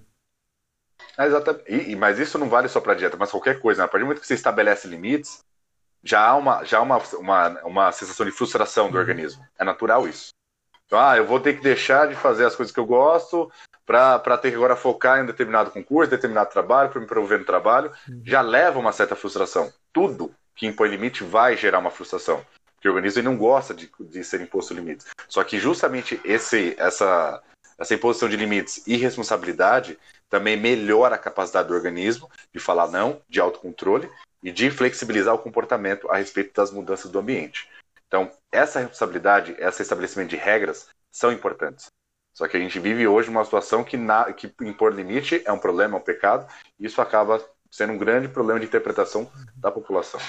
É, 1.18 1.28
exatamente. 1.28 1.92
E, 1.92 1.96
mas 1.96 2.20
isso 2.20 2.38
não 2.38 2.50
vale 2.50 2.70
só 2.70 2.80
para 2.80 2.94
dieta, 2.94 3.18
mas 3.18 3.32
qualquer 3.32 3.60
coisa. 3.60 3.82
Né? 3.82 3.86
A 3.86 3.88
partir 3.90 4.04
do 4.04 4.08
momento 4.08 4.22
que 4.22 4.28
você 4.28 4.34
estabelece 4.34 4.88
limites, 4.88 5.44
já 6.04 6.22
há 6.22 6.36
uma, 6.36 6.64
já 6.64 6.80
há 6.80 6.82
uma, 6.82 6.98
uma, 7.14 7.50
uma 7.64 7.92
sensação 7.92 8.26
de 8.26 8.32
frustração 8.32 8.90
do 8.90 8.96
uhum. 8.96 9.02
organismo. 9.02 9.46
É 9.58 9.64
natural 9.64 10.08
isso. 10.08 10.30
Então, 10.86 11.00
ah, 11.00 11.16
eu 11.16 11.26
vou 11.26 11.40
ter 11.40 11.54
que 11.54 11.62
deixar 11.62 12.08
de 12.08 12.16
fazer 12.16 12.46
as 12.46 12.56
coisas 12.56 12.74
que 12.74 12.80
eu 12.80 12.86
gosto 12.86 13.52
para 13.86 14.38
ter 14.38 14.50
que 14.50 14.56
agora 14.56 14.76
focar 14.76 15.20
em 15.20 15.26
determinado 15.26 15.72
concurso, 15.72 16.10
determinado 16.10 16.50
trabalho, 16.50 16.90
para 16.90 17.02
me 17.02 17.08
promover 17.08 17.40
no 17.40 17.46
trabalho. 17.46 17.92
Uhum. 18.08 18.22
Já 18.26 18.42
leva 18.42 18.80
uma 18.80 18.92
certa 18.92 19.16
frustração. 19.16 19.72
Tudo 19.94 20.34
que 20.56 20.66
impõe 20.66 20.90
limite 20.90 21.24
vai 21.24 21.56
gerar 21.56 21.80
uma 21.80 21.92
frustração. 21.92 22.44
Porque 22.76 22.90
o 22.90 22.94
organismo 22.94 23.24
não 23.24 23.38
gosta 23.38 23.74
de, 23.74 23.90
de 24.00 24.24
ser 24.24 24.42
imposto 24.42 24.74
limites. 24.74 25.08
Só 25.28 25.44
que 25.44 25.60
justamente 25.60 26.20
esse, 26.24 26.76
essa, 26.80 27.42
essa 27.78 27.94
imposição 27.94 28.30
de 28.30 28.36
limites 28.36 28.82
e 28.88 28.96
responsabilidade 28.96 29.98
também 30.30 30.56
melhora 30.56 31.16
a 31.16 31.20
capacidade 31.20 31.68
do 31.68 31.74
organismo 31.74 32.30
de 32.54 32.60
falar 32.60 32.88
não, 32.88 33.22
de 33.28 33.40
autocontrole 33.40 34.10
e 34.42 34.52
de 34.52 34.72
flexibilizar 34.72 35.34
o 35.34 35.40
comportamento 35.40 36.10
a 36.10 36.18
respeito 36.18 36.54
das 36.54 36.72
mudanças 36.72 37.12
do 37.12 37.20
ambiente. 37.20 37.70
Então, 38.08 38.32
essa 38.52 38.80
responsabilidade, 38.80 39.56
esse 39.60 39.82
estabelecimento 39.82 40.30
de 40.30 40.36
regras 40.36 40.88
são 41.12 41.32
importantes. 41.32 41.88
Só 42.34 42.48
que 42.48 42.58
a 42.58 42.60
gente 42.60 42.80
vive 42.80 43.08
hoje 43.08 43.30
uma 43.30 43.44
situação 43.44 43.84
que, 43.84 43.98
na, 43.98 44.32
que 44.32 44.52
impor 44.62 44.94
limite 44.94 45.42
é 45.46 45.52
um 45.52 45.60
problema, 45.60 45.98
é 45.98 46.00
um 46.00 46.04
pecado, 46.04 46.48
e 46.80 46.86
isso 46.86 47.02
acaba 47.02 47.44
sendo 47.70 47.94
um 47.94 47.98
grande 47.98 48.28
problema 48.28 48.60
de 48.60 48.66
interpretação 48.66 49.30
da 49.56 49.72
população. 49.72 50.20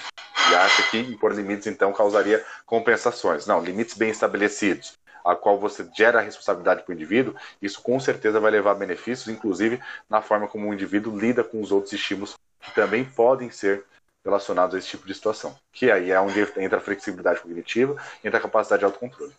E 0.50 0.54
acha 0.54 0.82
que 0.90 0.98
impor 0.98 1.32
limites, 1.32 1.66
então, 1.66 1.92
causaria 1.92 2.44
compensações. 2.66 3.46
Não, 3.46 3.62
limites 3.62 3.96
bem 3.96 4.10
estabelecidos, 4.10 4.98
a 5.24 5.36
qual 5.36 5.58
você 5.58 5.88
gera 5.96 6.18
a 6.18 6.22
responsabilidade 6.22 6.82
para 6.82 6.92
o 6.92 6.94
indivíduo, 6.94 7.34
isso 7.62 7.80
com 7.80 7.98
certeza 8.00 8.40
vai 8.40 8.50
levar 8.50 8.72
a 8.72 8.74
benefícios, 8.74 9.28
inclusive 9.28 9.80
na 10.08 10.20
forma 10.20 10.48
como 10.48 10.68
o 10.68 10.74
indivíduo 10.74 11.16
lida 11.16 11.44
com 11.44 11.60
os 11.60 11.70
outros 11.70 11.92
estímulos 11.92 12.34
que 12.60 12.74
também 12.74 13.04
podem 13.04 13.50
ser 13.50 13.84
relacionados 14.24 14.74
a 14.74 14.78
esse 14.78 14.88
tipo 14.88 15.06
de 15.06 15.14
situação. 15.14 15.54
Que 15.72 15.90
aí 15.90 16.10
é 16.10 16.20
onde 16.20 16.40
entra 16.58 16.78
a 16.78 16.80
flexibilidade 16.80 17.40
cognitiva, 17.40 17.96
entra 18.24 18.38
a 18.38 18.42
capacidade 18.42 18.80
de 18.80 18.84
autocontrole. 18.84 19.32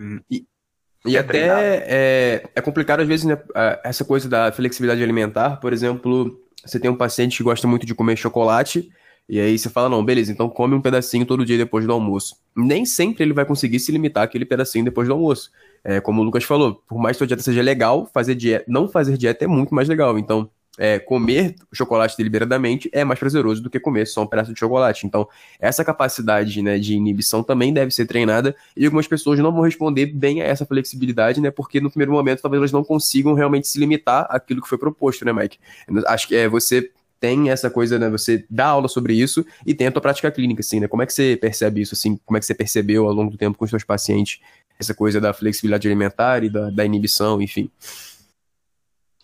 Hum, 0.00 0.20
e, 0.30 0.46
e 1.04 1.16
é 1.16 1.20
até 1.20 1.46
é, 1.86 2.50
é, 2.54 2.60
complicado 2.60 3.00
às 3.00 3.08
vezes, 3.08 3.24
né, 3.24 3.40
essa 3.82 4.04
coisa 4.04 4.28
da 4.28 4.52
flexibilidade 4.52 5.02
alimentar, 5.02 5.56
por 5.56 5.72
exemplo, 5.72 6.40
você 6.64 6.78
tem 6.78 6.90
um 6.90 6.96
paciente 6.96 7.36
que 7.36 7.42
gosta 7.42 7.66
muito 7.66 7.86
de 7.86 7.94
comer 7.94 8.16
chocolate, 8.16 8.92
e 9.28 9.38
aí 9.38 9.58
você 9.58 9.68
fala, 9.68 9.90
não, 9.90 10.02
beleza, 10.02 10.32
então 10.32 10.48
come 10.48 10.74
um 10.74 10.80
pedacinho 10.80 11.26
todo 11.26 11.44
dia 11.44 11.58
depois 11.58 11.84
do 11.84 11.92
almoço. 11.92 12.36
Nem 12.56 12.86
sempre 12.86 13.22
ele 13.22 13.34
vai 13.34 13.44
conseguir 13.44 13.78
se 13.78 13.92
limitar 13.92 14.24
aquele 14.24 14.46
pedacinho 14.46 14.86
depois 14.86 15.06
do 15.06 15.12
almoço. 15.12 15.50
É, 15.84 16.00
como 16.00 16.22
o 16.22 16.24
Lucas 16.24 16.44
falou, 16.44 16.82
por 16.88 16.98
mais 16.98 17.16
que 17.16 17.24
a 17.24 17.26
dieta 17.26 17.42
seja 17.42 17.60
legal, 17.60 18.10
fazer 18.12 18.34
dieta, 18.34 18.64
não 18.66 18.88
fazer 18.88 19.18
dieta 19.18 19.44
é 19.44 19.48
muito 19.48 19.74
mais 19.74 19.86
legal. 19.86 20.18
Então, 20.18 20.50
é, 20.78 20.98
comer 20.98 21.56
chocolate 21.72 22.16
deliberadamente 22.16 22.88
é 22.92 23.04
mais 23.04 23.18
prazeroso 23.18 23.62
do 23.62 23.68
que 23.68 23.80
comer 23.80 24.06
só 24.06 24.22
um 24.22 24.26
pedaço 24.26 24.52
de 24.52 24.58
chocolate. 24.58 25.06
Então, 25.06 25.28
essa 25.58 25.84
capacidade 25.84 26.62
né, 26.62 26.78
de 26.78 26.94
inibição 26.94 27.42
também 27.42 27.72
deve 27.72 27.90
ser 27.90 28.06
treinada 28.06 28.54
e 28.76 28.84
algumas 28.84 29.08
pessoas 29.08 29.38
não 29.40 29.52
vão 29.52 29.62
responder 29.62 30.06
bem 30.06 30.40
a 30.40 30.44
essa 30.44 30.64
flexibilidade, 30.64 31.40
né? 31.40 31.50
Porque 31.50 31.80
no 31.80 31.90
primeiro 31.90 32.12
momento 32.12 32.40
talvez 32.40 32.60
elas 32.60 32.72
não 32.72 32.84
consigam 32.84 33.34
realmente 33.34 33.66
se 33.66 33.78
limitar 33.78 34.26
àquilo 34.30 34.62
que 34.62 34.68
foi 34.68 34.78
proposto, 34.78 35.24
né, 35.24 35.32
Mike? 35.32 35.58
Acho 36.06 36.28
que 36.28 36.36
é 36.36 36.48
você 36.48 36.90
tem 37.20 37.50
essa 37.50 37.68
coisa, 37.68 37.98
né? 37.98 38.08
Você 38.10 38.44
dá 38.48 38.66
aula 38.66 38.88
sobre 38.88 39.14
isso 39.14 39.44
e 39.66 39.74
tem 39.74 39.88
a 39.88 39.92
tua 39.92 40.00
prática 40.00 40.30
clínica, 40.30 40.60
assim, 40.60 40.80
né? 40.80 40.88
Como 40.88 41.02
é 41.02 41.06
que 41.06 41.12
você 41.12 41.36
percebe 41.36 41.80
isso, 41.80 41.94
assim? 41.94 42.18
Como 42.24 42.36
é 42.36 42.40
que 42.40 42.46
você 42.46 42.54
percebeu 42.54 43.06
ao 43.06 43.12
longo 43.12 43.30
do 43.32 43.36
tempo 43.36 43.58
com 43.58 43.64
os 43.64 43.70
seus 43.70 43.84
pacientes 43.84 44.40
essa 44.78 44.94
coisa 44.94 45.20
da 45.20 45.32
flexibilidade 45.32 45.88
alimentar 45.88 46.44
e 46.44 46.48
da, 46.48 46.70
da 46.70 46.84
inibição, 46.84 47.42
enfim? 47.42 47.68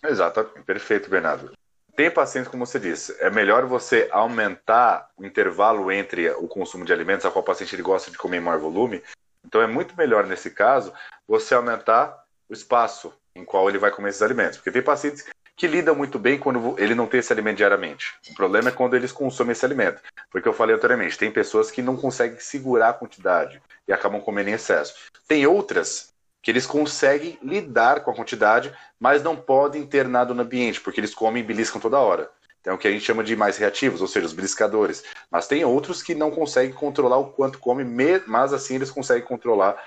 Exatamente, 0.07 0.63
perfeito, 0.63 1.09
Bernardo. 1.09 1.51
Tem 1.95 2.11
pacientes, 2.11 2.51
como 2.51 2.65
você 2.65 2.77
disse, 2.77 3.15
é 3.19 3.29
melhor 3.29 3.65
você 3.65 4.09
aumentar 4.11 5.09
o 5.15 5.25
intervalo 5.25 5.89
entre 5.91 6.29
o 6.31 6.47
consumo 6.47 6.83
de 6.83 6.91
alimentos, 6.91 7.25
a 7.25 7.31
qual 7.31 7.41
o 7.41 7.45
paciente 7.45 7.73
ele 7.73 7.81
gosta 7.81 8.11
de 8.11 8.17
comer 8.17 8.37
em 8.37 8.41
maior 8.41 8.59
volume. 8.59 9.01
Então 9.45 9.61
é 9.61 9.67
muito 9.67 9.95
melhor, 9.95 10.25
nesse 10.25 10.49
caso, 10.49 10.91
você 11.25 11.55
aumentar 11.55 12.25
o 12.49 12.53
espaço 12.53 13.13
em 13.33 13.45
qual 13.45 13.69
ele 13.69 13.77
vai 13.77 13.91
comer 13.91 14.09
esses 14.09 14.21
alimentos. 14.21 14.57
Porque 14.57 14.71
tem 14.71 14.81
pacientes 14.81 15.25
que 15.55 15.67
lidam 15.67 15.95
muito 15.95 16.19
bem 16.19 16.37
quando 16.37 16.75
ele 16.77 16.93
não 16.93 17.07
tem 17.07 17.21
esse 17.21 17.31
alimento 17.31 17.57
diariamente. 17.57 18.13
O 18.29 18.35
problema 18.35 18.69
é 18.69 18.71
quando 18.73 18.95
eles 18.95 19.11
consomem 19.11 19.53
esse 19.53 19.65
alimento. 19.65 20.01
Porque 20.29 20.47
eu 20.47 20.53
falei 20.53 20.75
anteriormente, 20.75 21.17
tem 21.17 21.31
pessoas 21.31 21.71
que 21.71 21.81
não 21.81 21.95
conseguem 21.95 22.39
segurar 22.39 22.89
a 22.89 22.93
quantidade 22.93 23.61
e 23.87 23.93
acabam 23.93 24.19
comendo 24.19 24.49
em 24.49 24.53
excesso. 24.53 24.95
Tem 25.27 25.47
outras 25.47 26.13
que 26.45 26.51
eles 26.51 26.67
conseguem 26.67 27.39
lidar 27.41 28.01
com 28.01 28.11
a 28.11 28.15
quantidade, 28.15 28.71
mas 28.99 29.23
não 29.23 29.35
podem 29.35 29.83
ter 29.83 30.07
nada 30.07 30.31
no 30.31 30.43
ambiente, 30.43 30.79
porque 30.79 30.99
eles 30.99 31.11
comem 31.11 31.41
e 31.41 31.45
beliscam 31.45 31.81
toda 31.81 31.97
hora. 31.97 32.29
Então, 32.61 32.75
o 32.75 32.77
que 32.77 32.87
a 32.87 32.91
gente 32.91 33.03
chama 33.03 33.23
de 33.23 33.35
mais 33.35 33.57
reativos, 33.57 33.99
ou 33.99 34.07
seja, 34.07 34.27
os 34.27 34.31
beliscadores. 34.31 35.03
Mas 35.31 35.47
tem 35.47 35.65
outros 35.65 36.03
que 36.03 36.13
não 36.13 36.29
conseguem 36.29 36.71
controlar 36.71 37.17
o 37.17 37.31
quanto 37.31 37.57
come, 37.57 37.83
mas 38.27 38.53
assim 38.53 38.75
eles 38.75 38.91
conseguem 38.91 39.23
controlar 39.23 39.83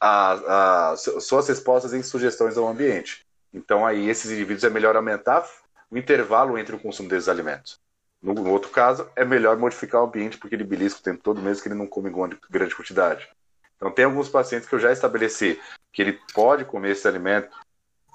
as 0.00 1.02
suas 1.20 1.46
respostas 1.46 1.94
em 1.94 2.02
sugestões 2.02 2.58
ao 2.58 2.66
ambiente. 2.66 3.24
Então, 3.54 3.86
aí, 3.86 4.10
esses 4.10 4.28
indivíduos 4.28 4.64
é 4.64 4.70
melhor 4.70 4.96
aumentar 4.96 5.48
o 5.88 5.96
intervalo 5.96 6.58
entre 6.58 6.74
o 6.74 6.80
consumo 6.80 7.08
desses 7.08 7.28
alimentos. 7.28 7.78
No, 8.20 8.34
no 8.34 8.50
outro 8.50 8.70
caso, 8.70 9.08
é 9.14 9.24
melhor 9.24 9.56
modificar 9.56 10.00
o 10.00 10.06
ambiente, 10.06 10.36
porque 10.36 10.56
ele 10.56 10.64
belisca 10.64 10.98
o 10.98 11.04
tempo 11.04 11.22
todo, 11.22 11.40
mesmo 11.40 11.62
que 11.62 11.68
ele 11.68 11.78
não 11.78 11.86
come 11.86 12.10
grande 12.50 12.74
quantidade. 12.74 13.28
Então, 13.76 13.88
tem 13.88 14.04
alguns 14.04 14.28
pacientes 14.28 14.68
que 14.68 14.74
eu 14.74 14.80
já 14.80 14.90
estabeleci 14.90 15.60
que 15.92 16.02
ele 16.02 16.18
pode 16.34 16.64
comer 16.64 16.92
esse 16.92 17.06
alimento 17.06 17.50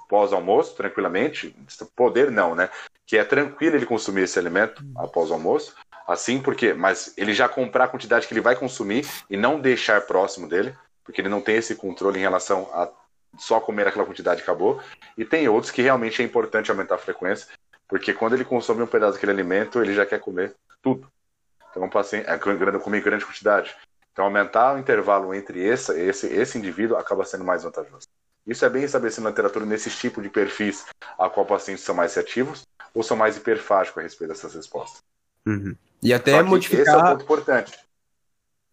pós-almoço, 0.08 0.74
tranquilamente. 0.74 1.54
Poder 1.94 2.30
não, 2.30 2.54
né? 2.54 2.70
Que 3.06 3.18
é 3.18 3.24
tranquilo 3.24 3.76
ele 3.76 3.86
consumir 3.86 4.22
esse 4.22 4.38
alimento 4.38 4.82
após 4.96 5.30
o 5.30 5.34
almoço. 5.34 5.74
Assim, 6.06 6.40
porque, 6.40 6.72
mas 6.72 7.12
ele 7.18 7.34
já 7.34 7.48
comprar 7.48 7.84
a 7.84 7.88
quantidade 7.88 8.26
que 8.26 8.32
ele 8.32 8.40
vai 8.40 8.56
consumir 8.56 9.06
e 9.28 9.36
não 9.36 9.60
deixar 9.60 10.00
próximo 10.06 10.48
dele, 10.48 10.74
porque 11.04 11.20
ele 11.20 11.28
não 11.28 11.42
tem 11.42 11.56
esse 11.56 11.74
controle 11.74 12.18
em 12.18 12.22
relação 12.22 12.68
a 12.72 12.90
só 13.38 13.60
comer 13.60 13.86
aquela 13.86 14.06
quantidade 14.06 14.40
acabou. 14.40 14.80
E 15.16 15.24
tem 15.24 15.48
outros 15.48 15.70
que 15.70 15.82
realmente 15.82 16.22
é 16.22 16.24
importante 16.24 16.70
aumentar 16.70 16.94
a 16.94 16.98
frequência, 16.98 17.46
porque 17.86 18.14
quando 18.14 18.34
ele 18.34 18.44
consome 18.44 18.82
um 18.82 18.86
pedaço 18.86 19.14
daquele 19.14 19.32
alimento, 19.32 19.82
ele 19.82 19.94
já 19.94 20.06
quer 20.06 20.18
comer 20.18 20.54
tudo. 20.82 21.06
Então, 21.70 21.84
um 21.84 21.90
paciente, 21.90 22.28
é, 22.28 22.38
comer 22.38 23.02
grande 23.02 23.24
quantidade. 23.24 23.76
Então, 24.18 24.26
aumentar 24.26 24.74
o 24.74 24.78
intervalo 24.80 25.32
entre 25.32 25.64
esse, 25.64 25.92
esse, 25.92 26.26
esse 26.26 26.58
indivíduo 26.58 26.96
acaba 26.96 27.24
sendo 27.24 27.44
mais 27.44 27.62
vantajoso. 27.62 28.08
Isso 28.44 28.64
é 28.64 28.68
bem 28.68 28.82
estabelecido 28.82 29.22
na 29.22 29.30
literatura 29.30 29.64
nesses 29.64 29.96
tipos 29.96 30.20
de 30.24 30.28
perfis 30.28 30.86
a 31.16 31.30
qual 31.30 31.46
pacientes 31.46 31.84
são 31.84 31.94
mais 31.94 32.16
reativos 32.16 32.66
ou 32.92 33.04
são 33.04 33.16
mais 33.16 33.36
hiperfágicos 33.36 34.00
a 34.00 34.02
respeito 34.02 34.30
dessas 34.30 34.56
respostas. 34.56 35.04
Uhum. 35.46 35.72
E 36.02 36.12
até 36.12 36.42
modificar. 36.42 36.82
Esse 36.82 36.90
é 36.90 36.96
um 36.96 37.10
ponto 37.10 37.22
importante. 37.22 37.78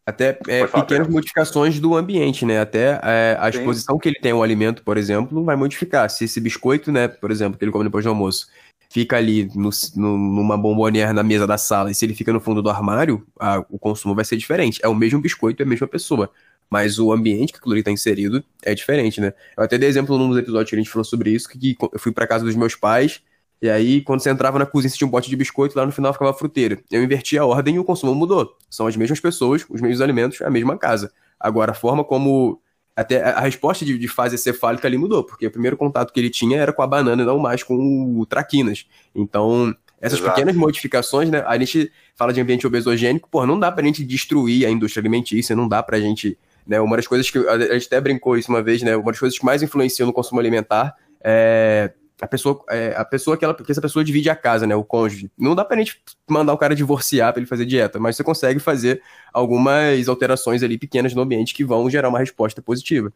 Até 0.04 0.40
é, 0.48 0.66
pequenas 0.66 1.08
modificações 1.08 1.80
do 1.80 1.96
ambiente, 1.96 2.44
né? 2.44 2.60
Até 2.60 3.00
é, 3.04 3.38
a 3.40 3.48
exposição 3.48 3.98
Sim. 3.98 4.00
que 4.00 4.10
ele 4.10 4.20
tem 4.20 4.32
ao 4.32 4.42
alimento, 4.42 4.82
por 4.82 4.98
exemplo, 4.98 5.44
vai 5.44 5.56
modificar. 5.56 6.10
Se 6.10 6.26
esse 6.26 6.42
biscoito, 6.42 6.92
né, 6.92 7.08
por 7.08 7.30
exemplo, 7.30 7.56
que 7.60 7.64
ele 7.64 7.72
come 7.72 7.84
depois 7.84 8.04
do 8.04 8.10
almoço, 8.10 8.48
fica 8.96 9.18
ali 9.18 9.52
no, 9.54 9.70
no, 9.98 10.18
numa 10.18 10.58
bombonière 10.58 11.12
na 11.12 11.22
mesa 11.22 11.46
da 11.46 11.58
sala, 11.58 11.92
e 11.92 11.94
se 11.94 12.06
ele 12.06 12.16
fica 12.16 12.32
no 12.32 12.40
fundo 12.40 12.62
do 12.62 12.70
armário, 12.70 13.28
a, 13.38 13.60
o 13.70 13.78
consumo 13.78 14.16
vai 14.16 14.24
ser 14.24 14.38
diferente. 14.38 14.80
É 14.82 14.88
o 14.88 14.96
mesmo 14.96 15.20
biscoito, 15.20 15.62
é 15.62 15.66
a 15.66 15.68
mesma 15.68 15.86
pessoa. 15.86 16.32
Mas 16.70 16.98
o 16.98 17.12
ambiente 17.12 17.52
que 17.52 17.60
aquilo 17.60 17.74
ali 17.74 17.82
está 17.82 17.92
inserido 17.92 18.42
é 18.64 18.74
diferente, 18.74 19.20
né? 19.20 19.34
Eu 19.58 19.66
até 19.66 19.78
dei 19.78 19.90
exemplo 19.90 20.18
num 20.18 20.30
dos 20.30 20.38
episódios 20.38 20.70
que 20.70 20.78
a 20.78 20.80
gente 20.80 20.90
falou 20.90 21.04
sobre 21.04 21.30
isso, 21.32 21.50
que, 21.50 21.60
que 21.60 21.76
eu 21.82 22.00
fui 22.00 22.14
para 22.14 22.26
casa 22.26 22.46
dos 22.46 22.56
meus 22.56 22.74
pais, 22.74 23.22
e 23.62 23.70
aí, 23.70 24.02
quando 24.02 24.22
você 24.22 24.30
entrava 24.30 24.58
na 24.58 24.66
cozinha, 24.66 24.90
você 24.90 24.98
tinha 24.98 25.08
um 25.08 25.12
pote 25.12 25.30
de 25.30 25.36
biscoito, 25.36 25.78
lá 25.78 25.86
no 25.86 25.92
final 25.92 26.14
ficava 26.14 26.32
a 26.32 26.34
fruteira. 26.34 26.80
Eu 26.90 27.04
inverti 27.04 27.38
a 27.38 27.46
ordem 27.46 27.76
e 27.76 27.80
o 27.80 27.84
consumo 27.84 28.16
mudou. 28.16 28.56
São 28.70 28.88
as 28.88 28.96
mesmas 28.96 29.20
pessoas, 29.20 29.66
os 29.70 29.82
mesmos 29.82 30.00
alimentos, 30.00 30.42
a 30.42 30.50
mesma 30.50 30.78
casa. 30.78 31.12
Agora, 31.38 31.72
a 31.72 31.76
forma 31.76 32.04
como 32.04 32.62
até 32.96 33.22
a 33.22 33.42
resposta 33.42 33.84
de, 33.84 33.98
de, 33.98 34.08
fase 34.08 34.38
cefálica 34.38 34.88
ali 34.88 34.98
mudou, 34.98 35.24
porque 35.24 35.46
o 35.48 35.52
primeiro 35.52 35.76
contato 35.76 36.14
que 36.14 36.20
ele 36.20 36.30
tinha 36.30 36.58
era 36.58 36.72
com 36.72 36.82
a 36.82 36.88
banana 36.88 37.24
e 37.24 37.26
não 37.26 37.38
mais 37.38 37.62
com 37.62 37.76
o 38.18 38.26
traquinas. 38.26 38.86
Então, 39.14 39.76
essas 40.00 40.20
Exato. 40.20 40.34
pequenas 40.34 40.56
modificações, 40.56 41.30
né? 41.30 41.44
A 41.46 41.58
gente 41.58 41.92
fala 42.16 42.32
de 42.32 42.40
ambiente 42.40 42.66
obesogênico, 42.66 43.28
pô, 43.30 43.46
não 43.46 43.60
dá 43.60 43.72
pra 43.72 43.84
gente 43.84 44.04
destruir 44.04 44.66
a 44.66 44.70
indústria 44.70 45.02
alimentícia, 45.02 45.56
não 45.56 45.68
dá 45.68 45.84
pra 45.84 46.00
gente. 46.00 46.38
Né, 46.66 46.80
uma 46.80 46.96
das 46.96 47.06
coisas 47.06 47.30
que. 47.30 47.38
A 47.38 47.74
gente 47.74 47.88
até 47.88 48.00
brincou 48.00 48.38
isso 48.38 48.50
uma 48.52 48.64
vez, 48.64 48.82
né? 48.82 48.96
Uma 48.96 49.12
das 49.12 49.20
coisas 49.20 49.38
que 49.38 49.46
mais 49.46 49.62
influenciam 49.62 50.08
no 50.08 50.14
consumo 50.14 50.40
alimentar 50.40 50.96
é 51.22 51.92
a 52.22 52.28
pessoa, 52.28 52.64
é, 52.70 52.94
a 52.96 53.04
pessoa 53.04 53.38
que 53.38 53.44
ela, 53.44 53.54
porque 53.54 53.72
essa 53.72 53.82
pessoa 53.82 54.04
divide 54.04 54.30
a 54.30 54.36
casa, 54.36 54.66
né, 54.66 54.76
o 54.76 54.84
cônjuge. 54.84 55.30
Não 55.38 55.54
dá 55.56 55.66
pra 55.66 55.78
gente 55.78 56.02
mandar 56.28 56.54
o 56.54 56.58
cara 56.58 56.76
divorciar 56.76 57.34
para 57.34 57.42
ele 57.42 57.50
fazer 57.50 57.66
dieta, 57.66 58.00
mas 58.00 58.16
você 58.16 58.24
consegue 58.24 58.60
fazer 58.60 59.02
algumas 59.34 60.08
alterações 60.08 60.64
ali 60.64 60.78
pequenas 60.78 61.14
no 61.14 61.22
ambiente 61.22 61.54
que 61.54 61.66
vão 61.66 61.90
gerar 61.90 62.10
uma 62.10 62.20
resposta 62.20 62.62
positiva. 62.62 63.12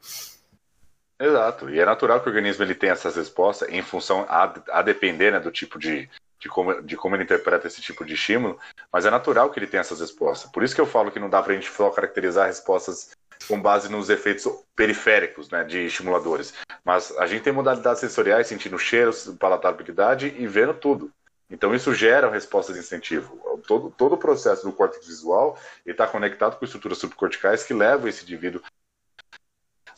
Exato, 1.20 1.70
e 1.70 1.80
é 1.80 1.86
natural 1.86 2.22
que 2.22 2.28
o 2.28 2.30
organismo 2.30 2.64
ele 2.64 2.76
tenha 2.76 2.94
essas 2.94 3.16
respostas 3.16 3.68
em 3.70 3.82
função 3.82 4.26
a, 4.30 4.54
a 4.72 4.82
depender 4.82 5.32
né, 5.32 5.40
do 5.40 5.52
tipo 5.52 5.78
de, 5.78 6.10
de 6.40 6.48
como, 6.48 6.82
de 6.82 6.96
como 6.96 7.16
ele 7.16 7.24
interpreta 7.24 7.68
esse 7.68 7.82
tipo 7.82 8.06
de 8.06 8.14
estímulo, 8.14 8.58
mas 8.92 9.06
é 9.06 9.10
natural 9.10 9.50
que 9.50 9.60
ele 9.60 9.68
tenha 9.68 9.82
essas 9.82 10.00
respostas. 10.00 10.50
Por 10.50 10.64
isso 10.64 10.74
que 10.74 10.80
eu 10.80 10.86
falo 10.86 11.12
que 11.12 11.20
não 11.20 11.30
dá 11.30 11.42
pra 11.42 11.54
gente 11.54 11.70
só 11.70 11.90
caracterizar 11.90 12.48
respostas 12.48 13.12
com 13.47 13.62
base 13.62 13.89
nos 13.89 14.10
efeitos 14.10 14.47
periféricos 14.75 15.49
né, 15.49 15.63
de 15.63 15.86
estimuladores. 15.86 16.54
Mas 16.84 17.15
a 17.17 17.25
gente 17.25 17.43
tem 17.43 17.54
modalidades 17.54 17.99
sensoriais, 17.99 18.47
sentindo 18.47 18.78
cheiros, 18.78 19.34
palatabilidade 19.39 20.34
e 20.38 20.47
vendo 20.47 20.73
tudo. 20.73 21.12
Então 21.49 21.73
isso 21.73 21.93
gera 21.93 22.30
respostas 22.30 22.75
de 22.75 22.82
incentivo. 22.82 23.62
Todo, 23.65 23.89
todo 23.91 24.13
o 24.13 24.17
processo 24.17 24.63
do 24.63 24.71
córtex 24.71 25.08
visual 25.08 25.58
está 25.86 26.06
conectado 26.06 26.58
com 26.58 26.65
estruturas 26.65 26.99
subcorticais 26.99 27.63
que 27.63 27.73
levam 27.73 28.08
esse 28.08 28.23
indivíduo 28.23 28.62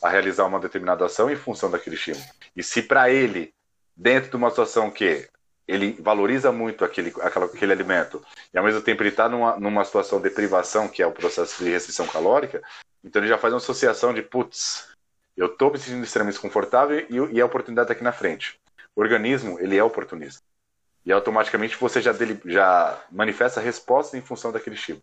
a 0.02 0.08
realizar 0.08 0.46
uma 0.46 0.58
determinada 0.58 1.04
ação 1.04 1.30
em 1.30 1.36
função 1.36 1.70
daquele 1.70 1.96
estímulo. 1.96 2.24
E 2.56 2.62
se 2.62 2.82
para 2.82 3.10
ele, 3.10 3.54
dentro 3.94 4.30
de 4.30 4.36
uma 4.36 4.50
situação 4.50 4.90
que 4.90 5.28
ele 5.68 5.92
valoriza 6.00 6.50
muito 6.50 6.84
aquele, 6.84 7.12
aquela, 7.20 7.46
aquele 7.46 7.72
alimento 7.72 8.22
e 8.52 8.58
ao 8.58 8.64
mesmo 8.64 8.80
tempo 8.80 9.02
ele 9.02 9.10
está 9.10 9.28
numa, 9.28 9.56
numa 9.60 9.84
situação 9.84 10.20
de 10.20 10.28
privação, 10.28 10.88
que 10.88 11.02
é 11.02 11.06
o 11.06 11.12
processo 11.12 11.62
de 11.62 11.70
restrição 11.70 12.06
calórica, 12.06 12.60
então 13.04 13.20
ele 13.20 13.28
já 13.28 13.38
faz 13.38 13.52
uma 13.52 13.58
associação 13.58 14.12
de, 14.14 14.22
putz, 14.22 14.88
eu 15.36 15.46
estou 15.46 15.70
me 15.72 15.78
sentindo 15.78 16.04
extremamente 16.04 16.40
confortável 16.40 17.06
e, 17.08 17.36
e 17.36 17.40
a 17.40 17.46
oportunidade 17.46 17.86
está 17.86 17.94
aqui 17.94 18.04
na 18.04 18.12
frente. 18.12 18.60
O 18.94 19.00
organismo, 19.00 19.58
ele 19.58 19.76
é 19.76 19.82
oportunista. 19.82 20.42
E 21.04 21.12
automaticamente 21.12 21.76
você 21.76 22.00
já, 22.00 22.12
dele, 22.12 22.40
já 22.44 23.02
manifesta 23.10 23.58
a 23.58 23.62
resposta 23.62 24.16
em 24.16 24.20
função 24.20 24.52
daquele 24.52 24.76
estímulo. 24.76 25.02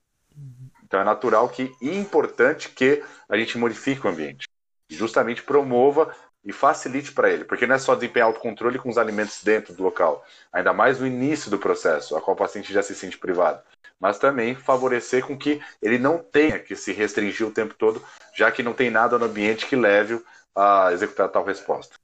Então 0.84 1.00
é 1.00 1.04
natural 1.04 1.50
que 1.50 1.72
e 1.82 1.96
importante 1.96 2.70
que 2.70 3.04
a 3.28 3.38
gente 3.38 3.58
modifique 3.58 4.06
o 4.06 4.10
ambiente. 4.10 4.48
Justamente 4.88 5.44
promova 5.44 6.16
e 6.44 6.54
facilite 6.54 7.12
para 7.12 7.30
ele, 7.30 7.44
porque 7.44 7.68
não 7.68 7.76
é 7.76 7.80
só 7.80 7.94
desempenhar 7.96 8.28
autocontrole 8.28 8.80
com 8.80 8.90
os 8.90 8.98
alimentos 8.98 9.44
dentro 9.44 9.74
do 9.74 9.84
local, 9.84 10.26
ainda 10.52 10.72
mais 10.74 11.00
no 11.00 11.06
início 11.06 11.52
do 11.52 11.60
processo, 11.60 12.16
a 12.16 12.22
qual 12.22 12.34
o 12.34 12.38
paciente 12.38 12.74
já 12.74 12.82
se 12.82 12.96
sente 12.96 13.18
privado, 13.18 13.62
mas 14.00 14.18
também 14.18 14.56
favorecer 14.56 15.26
com 15.26 15.38
que 15.38 15.62
ele 15.82 15.98
não 15.98 16.18
tenha 16.20 16.58
que 16.58 16.76
se 16.76 16.94
restringir 16.94 17.46
o 17.46 17.52
tempo 17.52 17.74
todo, 17.74 18.04
já 18.34 18.52
que 18.52 18.64
não 18.64 18.74
tem 18.74 18.90
nada 18.90 19.18
no 19.20 19.26
ambiente 19.26 19.66
que 19.66 19.76
leve 19.76 20.24
a 20.56 20.92
executar 20.94 21.30
tal 21.30 21.44
resposta. 21.44 21.96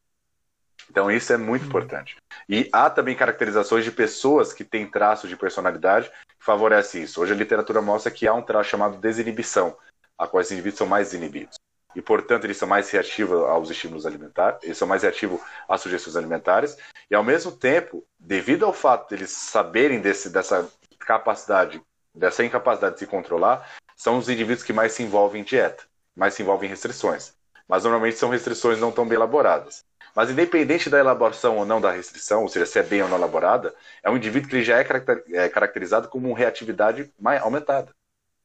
Então 0.89 1.09
isso 1.09 1.33
é 1.33 1.37
muito 1.37 1.65
importante. 1.65 2.17
E 2.47 2.69
há 2.71 2.89
também 2.89 3.15
caracterizações 3.15 3.83
de 3.83 3.91
pessoas 3.91 4.53
que 4.53 4.63
têm 4.63 4.85
traços 4.89 5.29
de 5.29 5.35
personalidade 5.35 6.09
que 6.09 6.45
favorecem 6.45 7.03
isso. 7.03 7.21
Hoje 7.21 7.33
a 7.33 7.35
literatura 7.35 7.81
mostra 7.81 8.11
que 8.11 8.27
há 8.27 8.33
um 8.33 8.41
traço 8.41 8.69
chamado 8.69 8.97
desinibição, 8.97 9.75
a 10.17 10.27
qual 10.27 10.41
os 10.41 10.51
indivíduos 10.51 10.77
são 10.77 10.87
mais 10.87 11.13
inibidos 11.13 11.57
e, 11.95 12.01
portanto, 12.01 12.43
eles 12.43 12.57
são 12.57 12.67
mais 12.67 12.89
reativos 12.89 13.41
aos 13.43 13.69
estímulos 13.69 14.05
alimentares, 14.05 14.59
eles 14.63 14.77
são 14.77 14.87
mais 14.87 15.01
reativos 15.03 15.39
às 15.67 15.79
sugestões 15.79 16.15
alimentares, 16.15 16.77
e, 17.09 17.15
ao 17.15 17.23
mesmo 17.23 17.51
tempo, 17.53 18.05
devido 18.19 18.65
ao 18.65 18.73
fato 18.73 19.09
de 19.09 19.15
eles 19.15 19.31
saberem 19.31 20.01
desse, 20.01 20.29
dessa 20.29 20.69
capacidade, 20.99 21.81
dessa 22.13 22.43
incapacidade 22.43 22.95
de 22.95 22.99
se 22.99 23.07
controlar, 23.07 23.69
são 23.95 24.17
os 24.17 24.29
indivíduos 24.29 24.63
que 24.63 24.73
mais 24.73 24.93
se 24.93 25.03
envolvem 25.03 25.41
em 25.41 25.43
dieta, 25.43 25.83
mais 26.15 26.33
se 26.33 26.41
envolvem 26.41 26.67
em 26.67 26.69
restrições. 26.69 27.33
Mas, 27.67 27.83
normalmente, 27.83 28.17
são 28.17 28.29
restrições 28.29 28.79
não 28.79 28.91
tão 28.91 29.07
bem 29.07 29.15
elaboradas. 29.15 29.83
Mas, 30.15 30.29
independente 30.29 30.89
da 30.89 30.99
elaboração 30.99 31.57
ou 31.57 31.65
não 31.65 31.81
da 31.81 31.91
restrição, 31.91 32.43
ou 32.43 32.47
seja, 32.47 32.65
se 32.65 32.79
é 32.79 32.83
bem 32.83 33.01
ou 33.01 33.09
não 33.09 33.17
elaborada, 33.17 33.75
é 34.01 34.09
um 34.09 34.15
indivíduo 34.15 34.49
que 34.49 34.55
ele 34.55 34.63
já 34.63 34.79
é, 34.79 34.85
é 35.33 35.49
caracterizado 35.49 36.07
como 36.07 36.29
uma 36.29 36.37
reatividade 36.37 37.11
mais 37.19 37.41
aumentada. 37.41 37.93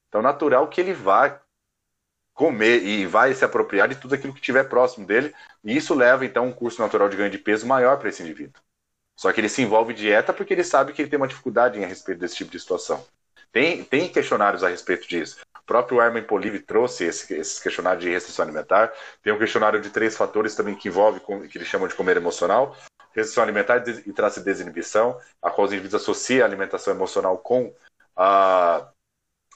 Então, 0.09 0.21
natural 0.21 0.69
que 0.69 0.81
ele 0.81 0.93
vá 0.93 1.41
comer 2.35 2.83
e 2.83 3.07
vai 3.07 3.35
se 3.35 3.45
apropriar 3.45 3.87
de 3.87 3.97
tudo 3.97 4.15
aquilo 4.15 4.33
que 4.33 4.41
estiver 4.41 4.65
próximo 4.69 5.07
dele, 5.07 5.35
e 5.63 5.77
isso 5.77 5.95
leva 5.95 6.25
então 6.25 6.47
um 6.47 6.53
curso 6.53 6.81
natural 6.81 7.09
de 7.09 7.17
ganho 7.17 7.31
de 7.31 7.39
peso 7.39 7.67
maior 7.67 7.99
para 7.99 8.09
esse 8.09 8.23
indivíduo. 8.23 8.61
Só 9.21 9.31
que 9.35 9.39
ele 9.39 9.51
se 9.51 9.61
envolve 9.61 9.93
dieta 9.93 10.33
porque 10.33 10.55
ele 10.55 10.65
sabe 10.65 10.95
que 10.95 11.03
ele 11.03 11.11
tem 11.11 11.19
uma 11.19 11.29
dificuldade 11.29 11.85
a 11.85 11.87
respeito 11.87 12.21
desse 12.21 12.37
tipo 12.37 12.51
de 12.51 12.59
situação. 12.59 13.05
Tem, 13.53 13.85
tem 13.85 14.09
questionários 14.09 14.65
a 14.65 14.69
respeito 14.69 15.07
disso. 15.07 15.43
O 15.59 15.63
próprio 15.67 16.01
Armin 16.01 16.23
Polive 16.23 16.61
trouxe 16.61 17.05
esse, 17.05 17.35
esses 17.35 17.61
questionários 17.61 18.03
de 18.03 18.09
restrição 18.09 18.47
alimentar. 18.47 18.91
Tem 19.23 19.31
um 19.31 19.39
questionário 19.39 19.79
de 19.79 19.91
três 19.91 20.17
fatores 20.17 20.55
também 20.55 20.75
que 20.75 20.89
envolve, 20.89 21.21
que 21.51 21.59
eles 21.59 21.69
chamam 21.69 21.87
de 21.87 21.95
comer 21.95 22.17
emocional, 22.17 22.75
restrição 23.13 23.43
alimentar 23.43 23.85
e 23.87 24.11
traço 24.11 24.39
de 24.39 24.47
desinibição, 24.47 25.21
a 25.43 25.51
qual 25.51 25.67
os 25.67 25.73
indivíduos 25.75 26.01
associam 26.01 26.43
a 26.43 26.49
alimentação 26.49 26.95
emocional 26.95 27.37
com 27.37 27.75
a 28.17 28.89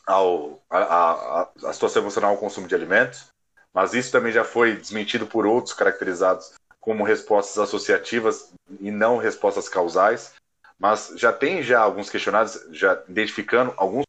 ao, 0.07 0.63
a, 0.69 0.79
a, 0.79 1.51
a 1.65 1.73
situação 1.73 2.03
emocional 2.03 2.33
ao 2.33 2.37
consumo 2.37 2.69
de 2.69 2.75
alimentos, 2.75 3.29
mas 3.73 3.95
isso 3.95 4.13
também 4.13 4.31
já 4.31 4.45
foi 4.45 4.77
desmentido 4.77 5.27
por 5.27 5.47
outros 5.47 5.73
caracterizados 5.73 6.53
como 6.85 7.03
respostas 7.03 7.57
associativas 7.57 8.53
e 8.79 8.91
não 8.91 9.17
respostas 9.17 9.71
causais, 9.71 10.35
mas 10.79 11.15
já 11.17 11.33
tem 11.33 11.63
já 11.63 11.81
alguns 11.81 12.11
questionários 12.11 12.63
já 12.73 13.03
identificando 13.09 13.73
alguns 13.79 14.05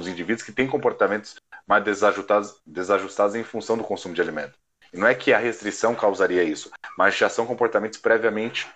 indivíduos 0.00 0.42
que 0.42 0.52
têm 0.52 0.66
comportamentos 0.66 1.36
mais 1.66 1.84
desajustados, 1.84 2.58
desajustados 2.64 3.34
em 3.34 3.44
função 3.44 3.76
do 3.76 3.84
consumo 3.84 4.14
de 4.14 4.22
alimento. 4.22 4.54
E 4.90 4.96
não 4.96 5.06
é 5.06 5.14
que 5.14 5.30
a 5.30 5.38
restrição 5.38 5.94
causaria 5.94 6.42
isso, 6.42 6.70
mas 6.96 7.14
já 7.14 7.28
são 7.28 7.44
comportamentos 7.44 7.98
previamente 7.98 8.66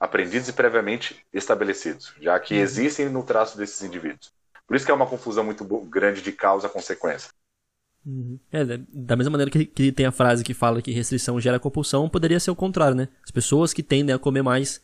aprendidos 0.00 0.48
e 0.48 0.52
previamente 0.52 1.24
estabelecidos, 1.32 2.12
já 2.20 2.40
que 2.40 2.54
uhum. 2.54 2.60
existem 2.60 3.08
no 3.08 3.22
traço 3.22 3.56
desses 3.56 3.80
indivíduos. 3.82 4.32
Por 4.66 4.74
isso 4.74 4.84
que 4.84 4.90
é 4.90 4.94
uma 4.94 5.06
confusão 5.06 5.44
muito 5.44 5.64
grande 5.84 6.22
de 6.22 6.32
causa-consequência. 6.32 7.30
Uhum. 8.06 8.38
É, 8.52 8.64
da 8.92 9.16
mesma 9.16 9.30
maneira 9.30 9.50
que, 9.50 9.64
que 9.64 9.90
tem 9.90 10.04
a 10.04 10.12
frase 10.12 10.44
que 10.44 10.52
fala 10.52 10.82
que 10.82 10.92
restrição 10.92 11.40
gera 11.40 11.58
compulsão, 11.58 12.08
poderia 12.08 12.38
ser 12.38 12.50
o 12.50 12.56
contrário, 12.56 12.94
né? 12.94 13.08
As 13.22 13.30
pessoas 13.30 13.72
que 13.72 13.82
tendem 13.82 14.14
a 14.14 14.18
comer 14.18 14.42
mais 14.42 14.82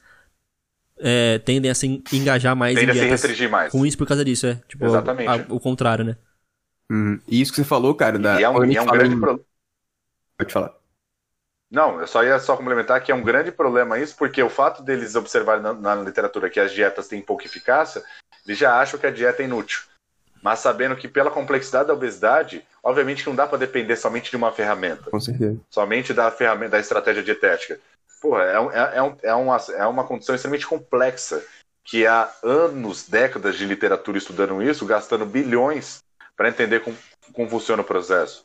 é, 0.99 1.39
tendem 1.39 1.71
a 1.71 1.75
se 1.75 2.03
engajar 2.13 2.57
mais 2.57 2.75
tendem 2.75 2.95
em 2.95 2.99
a 2.99 3.03
se 3.03 3.09
restringir 3.09 3.51
mais. 3.51 3.73
com 3.73 3.85
isso 3.85 3.99
por 3.99 4.07
causa 4.07 4.25
disso, 4.25 4.47
é. 4.47 4.61
Tipo, 4.69 4.87
Exatamente. 4.87 5.29
A, 5.29 5.35
a, 5.35 5.47
o 5.55 5.61
contrário, 5.61 6.05
né? 6.05 6.17
Uhum. 6.91 7.21
E 7.29 7.41
isso 7.41 7.53
que 7.53 7.57
você 7.57 7.65
falou, 7.65 7.95
cara, 7.95 8.19
da... 8.19 8.41
E 8.41 8.45
é 8.45 8.49
um, 8.49 8.65
e 8.65 8.77
é 8.77 8.83
um 8.83 8.87
grande 8.87 9.17
problema. 9.17 9.45
Pode 10.37 10.53
falar. 10.53 10.75
Não, 11.71 12.01
eu 12.01 12.07
só 12.07 12.25
ia 12.25 12.39
só 12.41 12.57
complementar 12.57 13.01
que 13.03 13.13
é 13.13 13.15
um 13.15 13.23
grande 13.23 13.53
problema 13.53 13.99
isso, 13.99 14.17
porque 14.17 14.43
o 14.43 14.51
fato 14.51 14.83
deles 14.83 15.15
observarem 15.15 15.63
na, 15.63 15.73
na 15.73 15.95
literatura 15.95 16.51
que 16.51 16.59
as 16.59 16.73
dietas 16.73 17.07
têm 17.07 17.23
pouca 17.23 17.47
eficácia, 17.47 18.03
eles 18.45 18.59
já 18.59 18.81
acham 18.81 18.99
que 18.99 19.07
a 19.07 19.11
dieta 19.11 19.43
é 19.43 19.45
inútil. 19.45 19.83
Mas 20.42 20.61
sabendo 20.61 20.96
que 20.96 21.09
pela 21.09 21.31
complexidade 21.31 21.88
da 21.88 21.94
obesidade, 21.94 22.64
obviamente 22.83 23.22
que 23.22 23.29
não 23.29 23.37
dá 23.37 23.46
para 23.46 23.59
depender 23.59 23.96
somente 23.96 24.31
de 24.31 24.37
uma 24.37 24.53
ferramenta. 24.53 25.11
Com 25.11 25.20
certeza. 25.20 25.59
Somente 25.70 26.14
da 26.14 26.31
ferramenta, 26.31 26.72
da 26.72 26.81
estratégia 26.81 27.22
dietética. 27.22 27.79
Porra, 28.20 28.44
é, 28.44 28.55
é, 28.55 28.96
é, 28.98 29.03
um, 29.03 29.16
é, 29.22 29.35
uma, 29.35 29.57
é 29.76 29.87
uma 29.87 30.05
condição 30.05 30.35
extremamente 30.35 30.66
complexa, 30.66 31.42
que 31.85 32.07
há 32.07 32.31
anos, 32.42 33.09
décadas 33.09 33.57
de 33.57 33.64
literatura 33.64 34.18
estudando 34.18 34.62
isso, 34.62 34.87
gastando 34.87 35.26
bilhões 35.26 36.03
para 36.37 36.48
entender 36.48 36.81
como, 36.81 36.96
como 37.33 37.48
funciona 37.48 37.83
o 37.83 37.85
processo. 37.85 38.44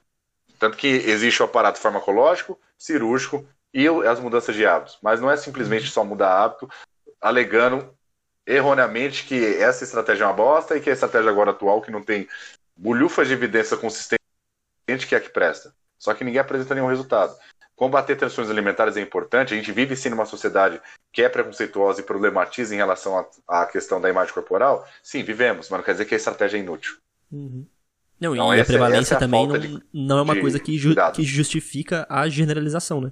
Tanto 0.57 0.77
que 0.77 0.87
existe 0.87 1.41
o 1.41 1.45
aparato 1.45 1.79
farmacológico, 1.79 2.59
cirúrgico 2.77 3.45
e 3.73 3.87
as 3.87 4.19
mudanças 4.19 4.55
de 4.55 4.65
hábitos. 4.65 4.97
Mas 5.01 5.19
não 5.19 5.29
é 5.29 5.35
simplesmente 5.35 5.89
só 5.89 6.03
mudar 6.03 6.43
hábito, 6.43 6.69
alegando 7.21 7.93
erroneamente 8.45 9.25
que 9.25 9.55
essa 9.57 9.83
estratégia 9.83 10.23
é 10.23 10.27
uma 10.27 10.33
bosta 10.33 10.75
e 10.75 10.81
que 10.81 10.89
a 10.89 10.93
estratégia 10.93 11.29
agora 11.29 11.51
atual, 11.51 11.81
que 11.81 11.91
não 11.91 12.03
tem 12.03 12.27
bolhufas 12.75 13.27
de 13.27 13.33
evidência 13.33 13.77
consistente, 13.77 14.19
que 15.07 15.15
é 15.15 15.17
a 15.17 15.21
que 15.21 15.29
presta. 15.29 15.73
Só 15.97 16.13
que 16.13 16.23
ninguém 16.23 16.39
apresenta 16.39 16.75
nenhum 16.75 16.87
resultado. 16.87 17.35
Combater 17.75 18.15
tensões 18.15 18.49
alimentares 18.49 18.95
é 18.95 19.01
importante. 19.01 19.53
A 19.53 19.57
gente 19.57 19.71
vive 19.71 19.95
sim 19.95 20.09
numa 20.09 20.25
sociedade 20.25 20.79
que 21.11 21.21
é 21.21 21.29
preconceituosa 21.29 22.01
e 22.01 22.03
problematiza 22.03 22.73
em 22.73 22.77
relação 22.77 23.25
à 23.47 23.65
questão 23.65 23.99
da 23.99 24.09
imagem 24.09 24.33
corporal. 24.33 24.87
Sim, 25.01 25.23
vivemos, 25.23 25.69
mas 25.69 25.79
não 25.79 25.85
quer 25.85 25.93
dizer 25.93 26.05
que 26.05 26.13
a 26.13 26.17
estratégia 26.17 26.57
é 26.57 26.61
inútil. 26.61 26.95
Uhum. 27.31 27.65
Não, 28.19 28.33
então, 28.33 28.53
e 28.53 28.59
essa, 28.59 28.71
a 28.71 28.77
prevalência 28.77 29.13
é 29.13 29.17
a 29.17 29.19
também 29.19 29.47
não, 29.47 29.59
de, 29.59 29.83
não 29.93 30.19
é 30.19 30.21
uma 30.21 30.39
coisa 30.39 30.57
que, 30.57 30.77
ju 30.77 30.95
que 31.13 31.23
justifica 31.23 32.05
a 32.09 32.29
generalização, 32.29 33.01
né? 33.01 33.11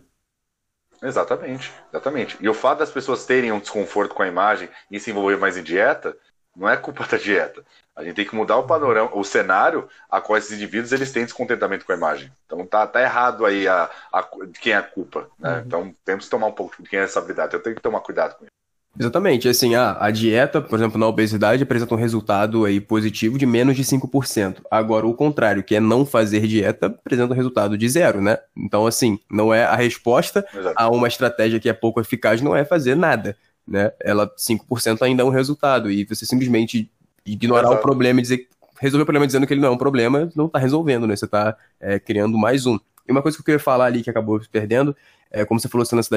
Exatamente, 1.03 1.71
exatamente. 1.89 2.37
E 2.39 2.47
o 2.47 2.53
fato 2.53 2.79
das 2.79 2.91
pessoas 2.91 3.25
terem 3.25 3.51
um 3.51 3.59
desconforto 3.59 4.15
com 4.15 4.23
a 4.23 4.27
imagem 4.27 4.69
e 4.89 4.99
se 4.99 5.11
envolver 5.11 5.37
mais 5.37 5.57
em 5.57 5.63
dieta, 5.63 6.15
não 6.55 6.69
é 6.69 6.77
culpa 6.77 7.05
da 7.07 7.17
dieta. 7.17 7.63
A 7.95 8.03
gente 8.03 8.15
tem 8.15 8.25
que 8.25 8.35
mudar 8.35 8.57
o 8.57 8.65
panorama, 8.65 9.15
o 9.15 9.23
cenário 9.23 9.87
a 10.09 10.19
qual 10.19 10.37
esses 10.37 10.51
indivíduos 10.51 10.91
eles 10.91 11.11
têm 11.11 11.25
descontentamento 11.25 11.85
com 11.85 11.91
a 11.91 11.95
imagem. 11.95 12.31
Então 12.45 12.65
tá, 12.65 12.87
tá 12.87 13.01
errado 13.01 13.45
aí 13.45 13.67
a, 13.67 13.89
a, 14.11 14.21
de 14.47 14.59
quem 14.59 14.73
é 14.73 14.77
a 14.77 14.83
culpa. 14.83 15.29
Né? 15.37 15.51
Uhum. 15.51 15.59
Então 15.59 15.95
temos 16.03 16.25
que 16.25 16.31
tomar 16.31 16.47
um 16.47 16.53
pouco 16.53 16.81
de 16.81 16.89
quem 16.89 16.99
é 16.99 17.03
essa 17.03 17.19
habilidade. 17.19 17.53
Eu 17.53 17.61
tenho 17.61 17.75
que 17.75 17.81
tomar 17.81 17.99
cuidado 17.99 18.35
com 18.35 18.45
isso. 18.45 18.62
Exatamente, 18.97 19.49
assim, 19.49 19.73
a, 19.73 19.97
a 19.99 20.11
dieta, 20.11 20.61
por 20.61 20.77
exemplo, 20.77 20.99
na 20.99 21.07
obesidade 21.07 21.63
apresenta 21.63 21.95
um 21.95 21.97
resultado 21.97 22.63
aí 22.63 22.79
positivo 22.79 23.39
de 23.39 23.45
menos 23.45 23.75
de 23.75 23.83
5%. 23.83 24.57
Agora, 24.69 25.07
o 25.07 25.15
contrário, 25.15 25.63
que 25.63 25.75
é 25.75 25.79
não 25.79 26.05
fazer 26.05 26.45
dieta, 26.45 26.85
apresenta 26.85 27.33
um 27.33 27.35
resultado 27.35 27.75
de 27.75 27.89
zero, 27.89 28.21
né? 28.21 28.37
Então, 28.55 28.85
assim, 28.85 29.17
não 29.31 29.51
é 29.51 29.65
a 29.65 29.75
resposta 29.75 30.45
Exato. 30.53 30.75
a 30.77 30.89
uma 30.91 31.07
estratégia 31.07 31.59
que 31.59 31.67
é 31.67 31.73
pouco 31.73 31.99
eficaz, 31.99 32.39
não 32.39 32.55
é 32.55 32.63
fazer 32.63 32.95
nada, 32.95 33.35
né? 33.67 33.91
Ela, 33.99 34.31
5% 34.37 35.01
ainda 35.01 35.23
é 35.23 35.25
um 35.25 35.29
resultado, 35.29 35.89
e 35.89 36.05
você 36.05 36.23
simplesmente 36.23 36.91
ignorar 37.25 37.69
Exato. 37.69 37.79
o 37.79 37.81
problema 37.81 38.19
e 38.19 38.21
dizer, 38.21 38.47
resolver 38.79 39.03
o 39.03 39.07
problema 39.07 39.25
dizendo 39.25 39.47
que 39.47 39.53
ele 39.55 39.61
não 39.61 39.69
é 39.69 39.71
um 39.71 39.77
problema, 39.77 40.29
não 40.35 40.47
tá 40.47 40.59
resolvendo, 40.59 41.07
né? 41.07 41.15
Você 41.15 41.25
tá 41.25 41.57
é, 41.79 41.97
criando 41.97 42.37
mais 42.37 42.67
um. 42.67 42.77
E 43.07 43.11
uma 43.11 43.23
coisa 43.23 43.35
que 43.35 43.41
eu 43.41 43.45
queria 43.45 43.59
falar 43.59 43.85
ali, 43.85 44.03
que 44.03 44.09
acabou 44.09 44.39
perdendo, 44.51 44.95
é 45.31 45.43
como 45.43 45.59
você 45.59 45.67
falou, 45.67 45.81
esse 45.81 45.95
lance 45.95 46.11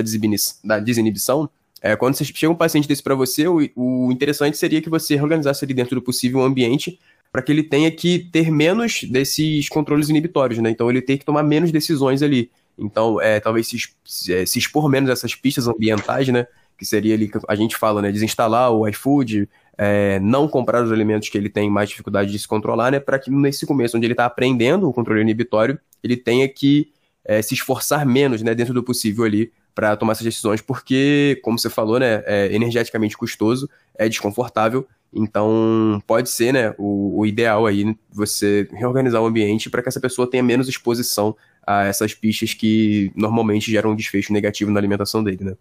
da 0.62 0.79
desinibição, 0.79 1.49
é, 1.83 1.95
quando 1.95 2.15
você 2.15 2.25
chega 2.25 2.53
um 2.53 2.57
paciente 2.57 2.89
desse 2.89 3.03
para 3.03 3.15
você, 3.15 3.47
o, 3.47 3.59
o, 3.75 4.11
interessante 4.11 4.57
seria 4.57 4.81
que 4.81 4.89
você 4.89 5.21
organizasse 5.21 5.65
ali 5.65 5.75
dentro 5.75 5.95
do 5.95 6.03
possível 6.03 6.41
um 6.41 6.45
ambiente 6.45 6.99
para 7.31 7.43
que 7.43 7.53
ele 7.53 7.62
tenha 7.62 7.91
que 7.91 8.19
ter 8.19 8.51
menos 8.51 9.05
desses 9.05 9.69
controles 9.69 10.09
inibitórios, 10.09 10.59
né? 10.59 10.71
Então 10.71 10.89
ele 10.89 11.03
tem 11.03 11.19
que 11.19 11.25
tomar 11.25 11.43
menos 11.43 11.71
decisões 11.71 12.23
ali. 12.23 12.51
Então, 12.79 13.21
é, 13.21 13.41
talvez 13.41 13.69
se, 13.69 14.33
é, 14.33 14.47
se 14.47 14.59
expor 14.59 14.89
menos 14.89 15.11
a 15.11 15.12
essas 15.12 15.35
pistas 15.35 15.69
ambientais, 15.69 16.29
né? 16.29 16.47
Que 16.79 16.85
seria 16.85 17.15
ali 17.15 17.29
que 17.29 17.39
a 17.47 17.55
gente 17.55 17.77
fala, 17.77 18.01
né? 18.01 18.11
Desinstalar 18.11 18.73
o 18.73 18.89
iFood, 18.89 19.49
é, 19.77 20.19
não 20.21 20.49
comprar 20.49 20.83
os 20.83 20.91
alimentos 20.91 21.29
que 21.29 21.37
ele 21.37 21.51
tem 21.51 21.69
mais 21.69 21.91
dificuldade 21.91 22.31
de 22.31 22.39
se 22.39 22.49
controlar, 22.49 22.91
né? 22.91 23.01
Para 23.01 23.19
que 23.19 23.31
nesse 23.31 23.67
começo, 23.67 23.97
onde 23.97 24.07
ele 24.07 24.15
está 24.15 24.25
aprendendo 24.25 24.89
o 24.89 24.93
controle 24.93 25.21
inibitório, 25.21 25.79
ele 26.03 26.17
tenha 26.17 26.49
que 26.49 26.91
é, 27.25 27.43
se 27.43 27.55
esforçar 27.55 28.07
menos, 28.07 28.43
né? 28.43 28.55
Dentro 28.55 28.73
do 28.73 28.83
possível 28.83 29.25
ali 29.25 29.53
para 29.77 29.95
tomar 29.95 30.12
essas 30.12 30.25
decisões, 30.25 30.62
porque, 30.62 31.39
como 31.45 31.59
você 31.59 31.69
falou, 31.69 32.01
né, 32.01 32.23
é 32.25 32.47
energeticamente 32.51 33.15
custoso, 33.15 33.69
é 33.95 34.09
desconfortável, 34.09 34.89
então 35.12 36.03
pode 36.07 36.31
ser, 36.31 36.51
né, 36.51 36.75
o, 36.79 37.21
o 37.21 37.27
ideal 37.27 37.67
aí 37.67 37.95
você 38.11 38.67
reorganizar 38.73 39.21
o 39.21 39.27
ambiente 39.27 39.69
para 39.69 39.83
que 39.83 39.89
essa 39.91 40.01
pessoa 40.01 40.29
tenha 40.29 40.43
menos 40.43 40.67
exposição 40.67 41.37
a 41.67 41.85
essas 41.85 42.15
pistas 42.15 42.55
que 42.55 43.12
normalmente 43.15 43.71
geram 43.71 43.91
um 43.91 43.97
desfecho 43.97 44.33
negativo 44.33 44.71
na 44.71 44.81
alimentação 44.81 45.23
dele, 45.23 45.45
né? 45.45 45.57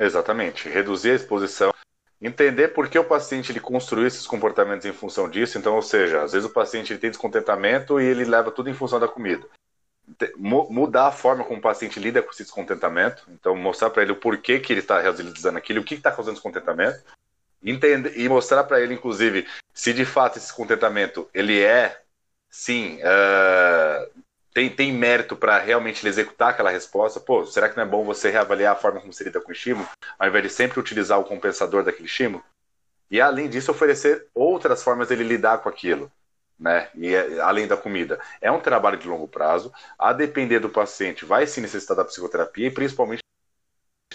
Exatamente, 0.00 0.68
reduzir 0.68 1.12
a 1.12 1.14
exposição 1.14 1.70
entender 2.20 2.68
por 2.68 2.88
que 2.88 2.98
o 2.98 3.04
paciente 3.04 3.52
ele 3.52 3.60
construiu 3.60 4.04
esses 4.04 4.26
comportamentos 4.26 4.84
em 4.84 4.92
função 4.92 5.30
disso. 5.30 5.56
Então, 5.56 5.76
ou 5.76 5.82
seja, 5.82 6.24
às 6.24 6.32
vezes 6.32 6.48
o 6.48 6.52
paciente 6.52 6.92
ele 6.92 6.98
tem 6.98 7.10
descontentamento 7.10 8.00
e 8.00 8.04
ele 8.04 8.24
leva 8.24 8.50
tudo 8.50 8.68
em 8.68 8.74
função 8.74 8.98
da 8.98 9.06
comida. 9.06 9.46
Mudar 10.36 11.08
a 11.08 11.12
forma 11.12 11.44
como 11.44 11.58
o 11.58 11.62
paciente 11.62 12.00
lida 12.00 12.22
com 12.22 12.30
esse 12.30 12.42
descontentamento, 12.42 13.24
então 13.30 13.54
mostrar 13.54 13.90
para 13.90 14.02
ele 14.02 14.12
o 14.12 14.16
porquê 14.16 14.58
que 14.58 14.72
ele 14.72 14.80
está 14.80 15.00
realizando 15.00 15.58
aquilo, 15.58 15.80
o 15.80 15.84
que 15.84 15.94
está 15.94 16.10
causando 16.10 16.34
descontentamento, 16.34 17.02
entender 17.62 18.18
e 18.18 18.28
mostrar 18.28 18.64
para 18.64 18.80
ele, 18.80 18.94
inclusive, 18.94 19.46
se 19.72 19.92
de 19.92 20.04
fato 20.04 20.36
esse 20.36 20.46
descontentamento 20.46 21.28
ele 21.34 21.62
é, 21.62 22.00
sim, 22.48 22.98
uh, 22.98 24.22
tem, 24.54 24.70
tem 24.70 24.92
mérito 24.92 25.36
para 25.36 25.58
realmente 25.58 26.06
executar 26.06 26.50
aquela 26.50 26.70
resposta. 26.70 27.20
Pô, 27.20 27.44
será 27.46 27.68
que 27.68 27.76
não 27.76 27.84
é 27.84 27.86
bom 27.86 28.04
você 28.04 28.30
reavaliar 28.30 28.72
a 28.72 28.76
forma 28.76 29.00
como 29.00 29.12
você 29.12 29.24
lida 29.24 29.40
com 29.40 29.50
o 29.50 29.52
estímulo, 29.52 29.88
ao 30.18 30.28
invés 30.28 30.44
de 30.44 30.50
sempre 30.50 30.80
utilizar 30.80 31.18
o 31.18 31.24
compensador 31.24 31.84
daquele 31.84 32.06
estímulo? 32.06 32.42
E 33.10 33.20
além 33.20 33.48
disso, 33.48 33.70
oferecer 33.70 34.26
outras 34.34 34.82
formas 34.82 35.08
dele 35.08 35.24
lidar 35.24 35.58
com 35.58 35.68
aquilo 35.68 36.10
né? 36.58 36.88
E 36.94 37.14
é, 37.14 37.40
além 37.40 37.66
da 37.66 37.76
comida. 37.76 38.20
É 38.40 38.50
um 38.50 38.60
trabalho 38.60 38.98
de 38.98 39.08
longo 39.08 39.28
prazo. 39.28 39.72
A 39.98 40.12
depender 40.12 40.58
do 40.58 40.68
paciente, 40.68 41.24
vai 41.24 41.46
se 41.46 41.60
necessitar 41.60 41.96
da 41.96 42.04
psicoterapia 42.04 42.66
e 42.66 42.70
principalmente 42.70 43.22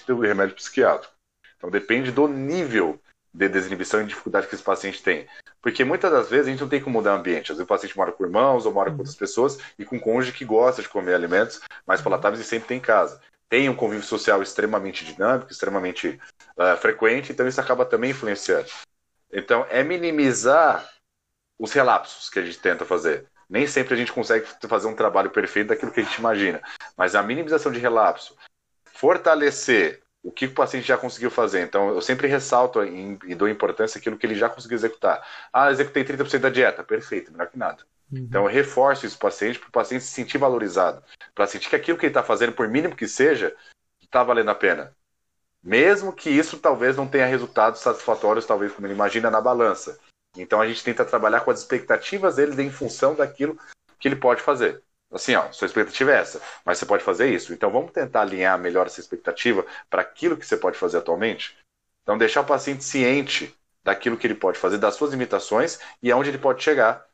do 0.06 0.20
remédio 0.20 0.56
psiquiátrico. 0.56 1.14
Então 1.58 1.70
depende 1.70 2.12
do 2.12 2.28
nível 2.28 3.00
de 3.34 3.50
desinibição 3.50 4.02
e 4.02 4.06
dificuldade 4.06 4.48
que 4.48 4.54
esse 4.54 4.64
paciente 4.64 5.02
tem. 5.02 5.28
Porque 5.62 5.84
muitas 5.84 6.12
das 6.12 6.30
vezes 6.30 6.48
a 6.48 6.52
gente 6.52 6.62
não 6.62 6.70
tem 6.70 6.82
como 6.82 6.98
mudar 6.98 7.14
o 7.14 7.18
ambiente. 7.18 7.52
Às 7.52 7.58
vezes 7.58 7.64
o 7.64 7.68
paciente 7.68 7.98
mora 7.98 8.12
com 8.12 8.24
irmãos 8.24 8.66
ou 8.66 8.74
mora 8.74 8.92
com 8.92 8.98
outras 8.98 9.16
pessoas 9.16 9.58
e 9.80 9.86
com 9.86 9.96
um 9.96 10.00
cônjuge 10.00 10.34
que 10.34 10.46
gosta 10.46 10.82
de 10.82 10.90
comer 10.90 11.16
alimentos 11.16 11.62
mais 11.88 12.02
palatáveis 12.02 12.42
e 12.42 12.48
sempre 12.48 12.68
tem 12.68 12.78
em 12.78 12.82
casa. 12.82 13.20
Tem 13.50 13.70
um 13.70 13.76
convívio 13.76 14.06
social 14.06 14.42
extremamente 14.42 15.06
dinâmico, 15.06 15.52
extremamente 15.52 16.20
uh, 16.58 16.78
frequente, 16.78 17.32
então 17.32 17.48
isso 17.48 17.62
acaba 17.62 17.86
também 17.86 18.12
influenciando. 18.12 18.68
Então, 19.32 19.66
é 19.70 19.84
minimizar 19.84 20.88
os 21.64 21.72
relapsos 21.72 22.30
que 22.30 22.40
a 22.40 22.42
gente 22.42 22.60
tenta 22.60 22.84
fazer. 22.84 23.26
Nem 23.50 23.66
sempre 23.66 23.94
a 23.94 23.98
gente 23.98 24.12
consegue 24.12 24.46
fazer 24.68 24.86
um 24.88 24.96
trabalho 24.96 25.30
perfeito 25.30 25.68
daquilo 25.68 25.94
que 25.94 26.02
a 26.02 26.04
gente 26.04 26.18
imagina, 26.18 26.62
mas 26.98 27.16
a 27.16 27.24
minimização 27.24 27.72
de 27.72 27.80
relapso, 27.80 28.36
fortalecer 28.84 30.04
o 30.22 30.30
que 30.30 30.46
o 30.46 30.54
paciente 30.54 30.86
já 30.86 30.98
conseguiu 30.98 31.32
fazer. 31.32 31.62
Então, 31.62 31.88
eu 31.88 32.02
sempre 32.02 32.28
ressalto 32.28 32.84
e 32.84 33.34
dou 33.34 33.48
importância 33.48 33.98
àquilo 33.98 34.18
que 34.18 34.26
ele 34.26 34.36
já 34.36 34.50
conseguiu 34.50 34.76
executar. 34.76 35.26
Ah, 35.54 35.72
executei 35.72 36.04
30% 36.04 36.40
da 36.40 36.50
dieta. 36.50 36.84
Perfeito, 36.84 37.32
melhor 37.32 37.48
que 37.48 37.58
nada. 37.58 37.84
Uhum. 38.12 38.20
Então, 38.20 38.44
eu 38.44 38.52
reforço 38.52 39.06
isso 39.06 39.18
para 39.18 39.28
o 39.28 39.32
paciente, 39.32 39.60
para 39.60 39.70
o 39.70 39.72
paciente 39.72 40.04
se 40.04 40.12
sentir 40.12 40.38
valorizado. 40.38 41.02
Para 41.34 41.48
sentir 41.48 41.70
que 41.70 41.76
aquilo 41.78 41.98
que 41.98 42.06
ele 42.06 42.12
está 42.12 42.24
fazendo, 42.24 42.52
por 42.52 42.68
mínimo 42.68 42.96
que 42.96 43.08
seja, 43.08 43.56
está 44.02 44.22
valendo 44.22 44.50
a 44.50 44.56
pena. 44.56 44.94
Mesmo 45.64 46.12
que 46.12 46.30
isso 46.30 46.58
talvez 46.58 46.98
não 46.98 47.08
tenha 47.08 47.26
resultados 47.26 47.80
satisfatórios, 47.80 48.46
talvez 48.46 48.74
como 48.74 48.86
ele 48.86 48.94
imagina 48.94 49.32
na 49.32 49.40
balança. 49.40 49.98
Então 50.38 50.60
a 50.60 50.68
gente 50.68 50.84
tenta 50.84 51.06
trabalhar 51.06 51.42
com 51.42 51.52
as 51.52 51.60
expectativas 51.60 52.36
dele 52.36 52.62
em 52.62 52.72
função 52.72 53.16
daquilo 53.16 53.58
que 54.00 54.08
ele 54.08 54.16
pode 54.16 54.42
fazer. 54.42 54.82
Assim, 55.12 55.36
ó, 55.36 55.52
sua 55.52 55.68
expectativa 55.68 56.12
é 56.12 56.16
essa, 56.16 56.42
mas 56.66 56.80
você 56.80 56.86
pode 56.86 57.04
fazer 57.04 57.30
isso. 57.30 57.54
Então 57.54 57.72
vamos 57.72 57.92
tentar 57.92 58.22
alinhar 58.22 58.58
melhor 58.58 58.88
essa 58.88 59.00
expectativa 59.00 59.66
para 59.90 60.02
aquilo 60.02 60.36
que 60.36 60.46
você 60.46 60.58
pode 60.58 60.78
fazer 60.78 60.98
atualmente. 60.98 61.56
Então 62.02 62.18
deixar 62.18 62.42
o 62.42 62.46
paciente 62.46 62.84
ciente 62.84 63.56
daquilo 63.84 64.18
que 64.18 64.26
ele 64.26 64.36
pode 64.36 64.58
fazer, 64.58 64.78
das 64.78 64.96
suas 64.96 65.12
limitações 65.12 65.80
e 66.02 66.12
aonde 66.12 66.30
ele 66.30 66.38
pode 66.38 66.64
chegar, 66.64 67.06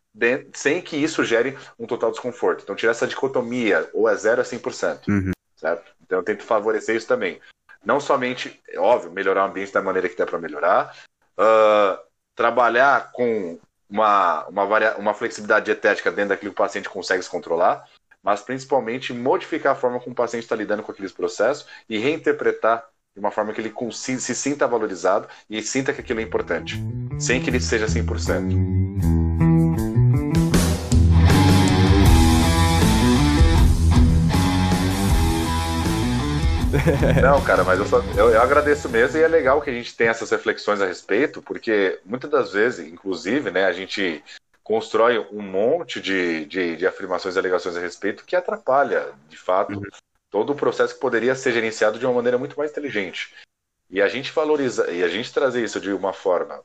sem 0.53 0.82
que 0.82 0.95
isso 0.95 1.23
gere 1.25 1.58
um 1.77 1.86
total 1.86 2.12
desconforto. 2.12 2.63
Então 2.63 2.75
tirar 2.75 2.91
essa 2.91 3.08
dicotomia, 3.08 3.89
ou 3.93 4.08
é 4.08 4.15
0 4.15 4.41
a 4.41 4.45
100%. 4.45 5.08
Uhum. 5.08 5.32
Certo? 5.55 5.91
Então 6.01 6.19
eu 6.19 6.23
tento 6.23 6.43
favorecer 6.43 6.95
isso 6.95 7.08
também. 7.08 7.41
Não 7.84 7.99
somente, 7.99 8.62
é 8.69 8.79
óbvio, 8.79 9.12
melhorar 9.12 9.45
o 9.45 9.49
ambiente 9.49 9.73
da 9.73 9.82
maneira 9.82 10.08
que 10.08 10.15
der 10.15 10.25
para 10.25 10.39
melhorar, 10.39 10.95
uh, 11.38 12.09
trabalhar 12.39 13.12
com 13.12 13.60
uma, 13.89 14.47
uma, 14.47 14.65
varia... 14.65 14.95
uma 14.95 15.13
flexibilidade 15.13 15.65
dietética 15.65 16.10
dentro 16.10 16.30
daquilo 16.30 16.54
que 16.54 16.62
o 16.62 16.63
paciente 16.63 16.88
consegue 16.88 17.21
se 17.21 17.30
controlar, 17.30 17.84
mas 18.23 18.39
principalmente 18.39 19.12
modificar 19.12 19.73
a 19.73 19.75
forma 19.75 19.99
como 19.99 20.13
o 20.13 20.15
paciente 20.15 20.43
está 20.43 20.56
lidando 20.56 20.82
com 20.82 20.93
aqueles 20.93 21.12
processos 21.12 21.67
e 21.89 21.97
reinterpretar 21.97 22.86
de 23.13 23.19
uma 23.19 23.30
forma 23.30 23.52
que 23.52 23.60
ele 23.60 23.73
se 23.91 24.34
sinta 24.34 24.65
valorizado 24.65 25.28
e 25.49 25.62
sinta 25.62 25.91
que 25.91 25.99
aquilo 25.99 26.21
é 26.21 26.23
importante, 26.23 26.82
sem 27.19 27.41
que 27.43 27.49
ele 27.49 27.60
seja 27.60 27.88
100%. 27.88 29.18
Não, 37.21 37.43
cara, 37.43 37.63
mas 37.63 37.79
eu, 37.79 37.86
só, 37.86 38.01
eu, 38.17 38.29
eu, 38.29 38.41
agradeço 38.41 38.88
mesmo 38.89 39.17
e 39.17 39.21
é 39.21 39.27
legal 39.27 39.62
que 39.62 39.69
a 39.69 39.73
gente 39.73 39.95
tenha 39.95 40.12
essas 40.12 40.29
reflexões 40.29 40.82
a 40.82 40.86
respeito, 40.86 41.41
porque 41.41 41.99
muitas 42.05 42.29
das 42.29 42.51
vezes, 42.51 42.88
inclusive, 42.88 43.49
né, 43.51 43.65
a 43.65 43.71
gente 43.71 44.23
constrói 44.63 45.19
um 45.32 45.41
monte 45.41 45.99
de, 45.99 46.45
de, 46.45 46.75
de 46.75 46.88
afirmações 46.88 47.36
e 47.36 47.39
alegações 47.39 47.75
a 47.75 47.79
respeito 47.79 48.23
que 48.23 48.36
atrapalha, 48.36 49.12
de 49.27 49.38
fato, 49.38 49.73
uhum. 49.73 49.84
todo 50.29 50.51
o 50.51 50.55
processo 50.55 50.93
que 50.93 50.99
poderia 50.99 51.34
ser 51.34 51.53
gerenciado 51.53 51.97
de 51.97 52.05
uma 52.05 52.13
maneira 52.13 52.38
muito 52.38 52.58
mais 52.58 52.69
inteligente. 52.69 53.36
E 53.89 54.01
a 54.01 54.08
gente 54.08 54.32
valoriza, 54.32 54.91
e 54.91 55.03
a 55.03 55.08
gente 55.08 55.34
trazer 55.34 55.63
isso 55.63 55.79
de 55.79 55.91
uma 55.91 56.13
forma, 56.13 56.62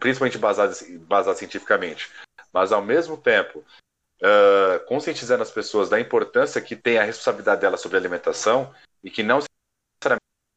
principalmente 0.00 0.38
basada, 0.38 0.74
basada 1.06 1.36
cientificamente, 1.36 2.10
mas 2.52 2.72
ao 2.72 2.82
mesmo 2.82 3.16
tempo 3.16 3.64
uh, 4.20 4.84
conscientizando 4.86 5.42
as 5.44 5.52
pessoas 5.52 5.88
da 5.88 6.00
importância 6.00 6.60
que 6.60 6.74
tem 6.74 6.98
a 6.98 7.04
responsabilidade 7.04 7.60
dela 7.60 7.76
sobre 7.76 7.96
a 7.96 8.00
alimentação 8.00 8.74
e 9.04 9.10
que 9.10 9.22
não 9.22 9.40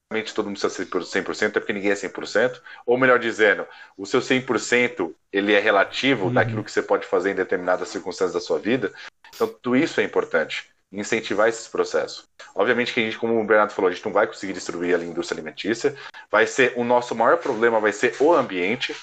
necessariamente 0.09 0.33
todo 0.33 0.45
mundo 0.45 0.59
precisa 0.59 0.73
ser 0.73 0.87
100%, 0.87 1.47
é 1.47 1.59
porque 1.59 1.73
ninguém 1.73 1.91
é 1.91 1.95
100%, 1.95 2.61
ou 2.85 2.97
melhor 2.97 3.19
dizendo, 3.19 3.67
o 3.97 4.05
seu 4.05 4.21
100% 4.21 5.13
ele 5.31 5.53
é 5.53 5.59
relativo 5.59 6.27
uhum. 6.27 6.33
daquilo 6.33 6.63
que 6.63 6.71
você 6.71 6.81
pode 6.81 7.05
fazer 7.05 7.31
em 7.31 7.35
determinadas 7.35 7.89
circunstâncias 7.89 8.33
da 8.33 8.39
sua 8.39 8.57
vida. 8.57 8.91
Então, 9.35 9.47
tudo 9.47 9.75
isso 9.75 9.99
é 9.99 10.03
importante, 10.03 10.69
incentivar 10.91 11.49
esses 11.49 11.67
processos. 11.67 12.25
Obviamente 12.55 12.93
que 12.93 13.01
a 13.01 13.03
gente, 13.03 13.17
como 13.17 13.39
o 13.39 13.45
Bernardo 13.45 13.73
falou, 13.73 13.89
a 13.89 13.93
gente 13.93 14.05
não 14.05 14.13
vai 14.13 14.25
conseguir 14.25 14.53
destruir 14.53 14.95
a 14.95 15.03
indústria 15.03 15.35
alimentícia, 15.35 15.95
vai 16.31 16.47
ser, 16.47 16.73
o 16.77 16.85
nosso 16.85 17.13
maior 17.13 17.37
problema 17.37 17.79
vai 17.79 17.91
ser 17.91 18.15
o 18.21 18.33
ambiente, 18.33 18.95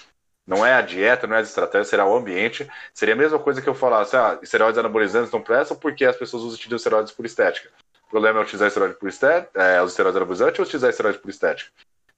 não 0.46 0.64
é 0.64 0.74
a 0.74 0.82
dieta, 0.82 1.26
não 1.26 1.36
é 1.36 1.38
a 1.38 1.42
estratégia, 1.42 1.84
será 1.84 2.06
o 2.06 2.14
ambiente. 2.14 2.68
Seria 2.92 3.14
a 3.14 3.16
mesma 3.16 3.38
coisa 3.38 3.62
que 3.62 3.68
eu 3.68 3.74
falasse, 3.74 4.14
ah, 4.14 4.38
esteroides 4.42 4.78
anabolizantes 4.78 5.32
não 5.32 5.40
prestam 5.40 5.74
porque 5.74 6.04
as 6.04 6.16
pessoas 6.16 6.52
utilizam 6.52 6.76
esteroides 6.76 7.12
por 7.12 7.24
estética 7.24 7.70
problema 8.14 8.38
é 8.38 8.42
utilizar 8.44 8.68
esteroide 8.68 8.94
por 8.94 9.08
estética, 9.08 9.60
é, 9.60 9.82
os 9.82 9.90
esteroides 9.90 10.16
anabolizantes 10.16 10.60
ou 10.60 10.64
utilizar 10.64 10.88
esteroide 10.88 11.18
por 11.18 11.28
estética. 11.28 11.68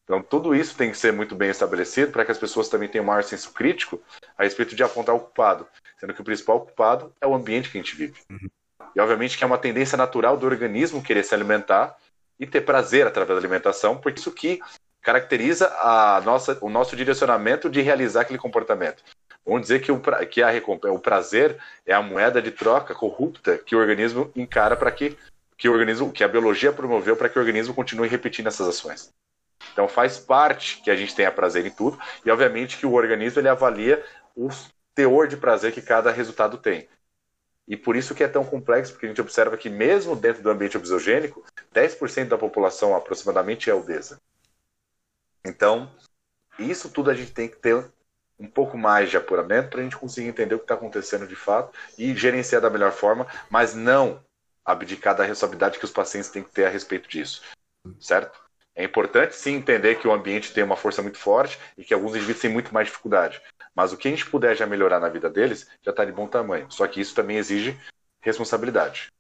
Então, 0.05 0.21
tudo 0.21 0.55
isso 0.55 0.77
tem 0.77 0.91
que 0.91 0.99
ser 0.99 1.11
muito 1.11 1.35
bem 1.35 1.49
estabelecido 1.49 2.13
para 2.13 2.23
que 2.23 2.31
as 2.31 2.37
pessoas 2.37 2.69
também 2.69 2.87
tenham 2.87 3.03
um 3.03 3.07
maior 3.07 3.25
senso 3.25 3.51
crítico 3.55 3.99
a 4.37 4.45
respeito 4.45 4.77
de 4.77 4.83
apontar 4.83 5.15
o 5.15 5.21
culpado, 5.21 5.67
sendo 5.99 6.13
que 6.13 6.21
o 6.21 6.25
principal 6.25 6.61
culpado 6.61 7.11
é 7.19 7.27
o 7.27 7.35
ambiente 7.35 7.71
que 7.71 7.79
a 7.79 7.81
gente 7.81 7.97
vive. 7.97 8.15
Uhum. 8.31 8.47
E, 8.95 9.01
obviamente, 9.01 9.39
que 9.39 9.43
é 9.43 9.47
uma 9.47 9.57
tendência 9.57 9.97
natural 9.97 10.37
do 10.37 10.45
organismo 10.45 11.03
querer 11.03 11.25
se 11.25 11.35
alimentar 11.35 11.97
e 12.39 12.47
ter 12.47 12.61
prazer 12.61 13.07
através 13.07 13.35
da 13.35 13.41
alimentação, 13.41 13.97
porque 13.97 14.21
isso 14.21 14.31
que 14.31 14.61
caracteriza 15.01 15.75
a 15.81 16.21
nossa, 16.27 16.59
o 16.61 16.69
nosso 16.69 16.95
direcionamento 16.95 17.71
de 17.71 17.81
realizar 17.81 18.21
aquele 18.21 18.39
comportamento. 18.39 19.03
Vamos 19.47 19.63
dizer 19.63 19.81
que, 19.81 19.91
o, 19.91 20.03
que 20.31 20.43
a, 20.43 20.51
o 20.93 20.99
prazer 20.99 21.57
é 21.87 21.95
a 21.95 22.03
moeda 22.03 22.43
de 22.43 22.51
troca 22.51 22.95
corrupta 22.95 23.57
que 23.57 23.75
o 23.75 23.79
organismo 23.79 24.31
encara 24.37 24.77
para 24.77 24.91
que 24.91 25.17
que 25.57 25.69
o 25.69 25.73
organismo, 25.73 26.12
que 26.12 26.25
a 26.25 26.29
biologia 26.29 26.73
promoveu 26.73 27.16
para 27.16 27.29
que 27.29 27.38
o 27.38 27.40
organismo 27.40 27.75
continue 27.75 28.09
repetindo 28.09 28.49
essas 28.49 28.69
ações. 28.69 29.12
Então 29.73 29.88
faz 29.88 30.19
parte 30.19 30.81
que 30.83 30.90
a 30.90 30.97
gente 30.97 31.14
tenha 31.14 31.31
prazer 31.31 31.64
em 31.66 31.71
tudo 31.71 31.99
e 32.25 32.31
obviamente 32.31 32.77
que 32.77 32.87
o 32.87 32.92
organismo 32.92 33.40
ele 33.40 33.49
avalia 33.49 34.05
o 34.35 34.49
teor 34.95 35.29
de 35.29 35.37
prazer 35.37 35.73
que 35.73 35.83
cada 35.83 36.11
resultado 36.11 36.59
tem. 36.59 36.88
E 37.69 37.77
por 37.77 37.97
isso 37.97 38.14
que 38.14 38.23
é 38.23 38.29
tão 38.29 38.45
complexo, 38.45 38.92
porque 38.92 39.07
a 39.07 39.09
gente 39.09 39.21
observa 39.21 39.57
que 39.57 39.69
mesmo 39.69 40.14
dentro 40.14 40.42
do 40.42 40.51
ambiente 40.51 40.77
obesogênico, 40.77 41.45
10% 41.75 42.29
da 42.29 42.38
população 42.38 42.95
aproximadamente 42.95 43.69
é 43.69 43.75
obesa. 43.75 44.21
Então, 45.45 45.90
isso 46.59 46.88
tudo 46.90 47.11
a 47.11 47.14
gente 47.14 47.33
tem 47.33 47.49
que 47.49 47.57
ter 47.57 47.85
um 48.38 48.47
pouco 48.47 48.79
mais 48.79 49.11
de 49.11 49.16
apuramento 49.16 49.71
para 49.71 49.81
a 49.81 49.83
gente 49.83 49.97
conseguir 49.97 50.29
entender 50.29 50.55
o 50.55 50.59
que 50.59 50.64
está 50.64 50.75
acontecendo 50.75 51.27
de 51.27 51.35
fato 51.35 51.77
e 51.99 52.14
gerenciar 52.14 52.61
da 52.61 52.71
melhor 52.71 52.92
forma, 52.92 53.27
mas 53.51 53.75
não 53.75 54.23
abdicar 54.67 55.15
da 55.15 55.25
responsabilidade 55.25 55.79
que 55.79 55.85
os 55.85 55.93
pacientes 55.93 56.29
têm 56.29 56.43
que 56.43 56.51
ter 56.51 56.67
a 56.67 56.69
respeito 56.69 57.09
disso, 57.09 57.41
certo? 58.01 58.39
É 58.75 58.85
importante 58.85 59.35
sim 59.35 59.55
entender 59.55 59.95
que 59.95 60.07
o 60.07 60.13
ambiente 60.13 60.53
tem 60.53 60.63
uma 60.63 60.77
força 60.77 61.01
muito 61.01 61.17
forte 61.17 61.59
e 61.79 61.85
que 61.85 61.95
alguns 61.95 62.15
indivíduos 62.15 62.43
têm 62.43 62.51
muito 62.51 62.75
mais 62.75 62.89
dificuldade. 62.89 63.41
Mas 63.75 63.93
o 63.93 63.97
que 63.97 64.09
a 64.09 64.11
gente 64.11 64.29
puder 64.29 64.55
já 64.55 64.67
melhorar 64.67 65.01
na 65.01 65.09
vida 65.09 65.31
deles 65.31 65.67
já 65.83 65.93
está 65.93 66.05
de 66.05 66.13
bom 66.13 66.27
tamanho. 66.27 66.71
Só 66.71 66.87
que 66.87 67.01
isso 67.01 67.15
também 67.15 67.39
exige 67.39 67.79
responsabilidade. 68.21 69.11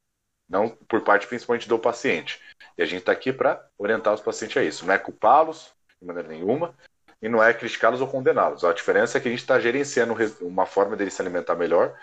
Não 0.48 0.68
por 0.68 1.02
parte 1.02 1.26
principalmente 1.26 1.68
do 1.68 1.78
paciente. 1.78 2.40
E 2.76 2.82
a 2.82 2.86
gente 2.86 3.00
está 3.00 3.12
aqui 3.12 3.32
para 3.32 3.66
orientar 3.78 4.12
os 4.12 4.20
pacientes 4.20 4.56
a 4.58 4.62
isso. 4.62 4.84
Não 4.84 4.92
é 4.92 4.98
culpá-los 4.98 5.72
de 6.00 6.06
maneira 6.06 6.28
nenhuma 6.28 6.74
e 7.22 7.28
não 7.28 7.42
é 7.42 7.54
criticá-los 7.54 8.02
ou 8.02 8.08
condená-los. 8.08 8.62
A 8.62 8.74
diferença 8.74 9.16
é 9.16 9.20
que 9.20 9.28
a 9.28 9.30
gente 9.30 9.40
está 9.40 9.58
gerenciando 9.58 10.14
uma 10.42 10.66
forma 10.66 10.96
dele 10.96 11.10
se 11.10 11.22
alimentar 11.22 11.54
melhor 11.54 11.98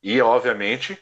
e, 0.00 0.20
obviamente, 0.22 1.00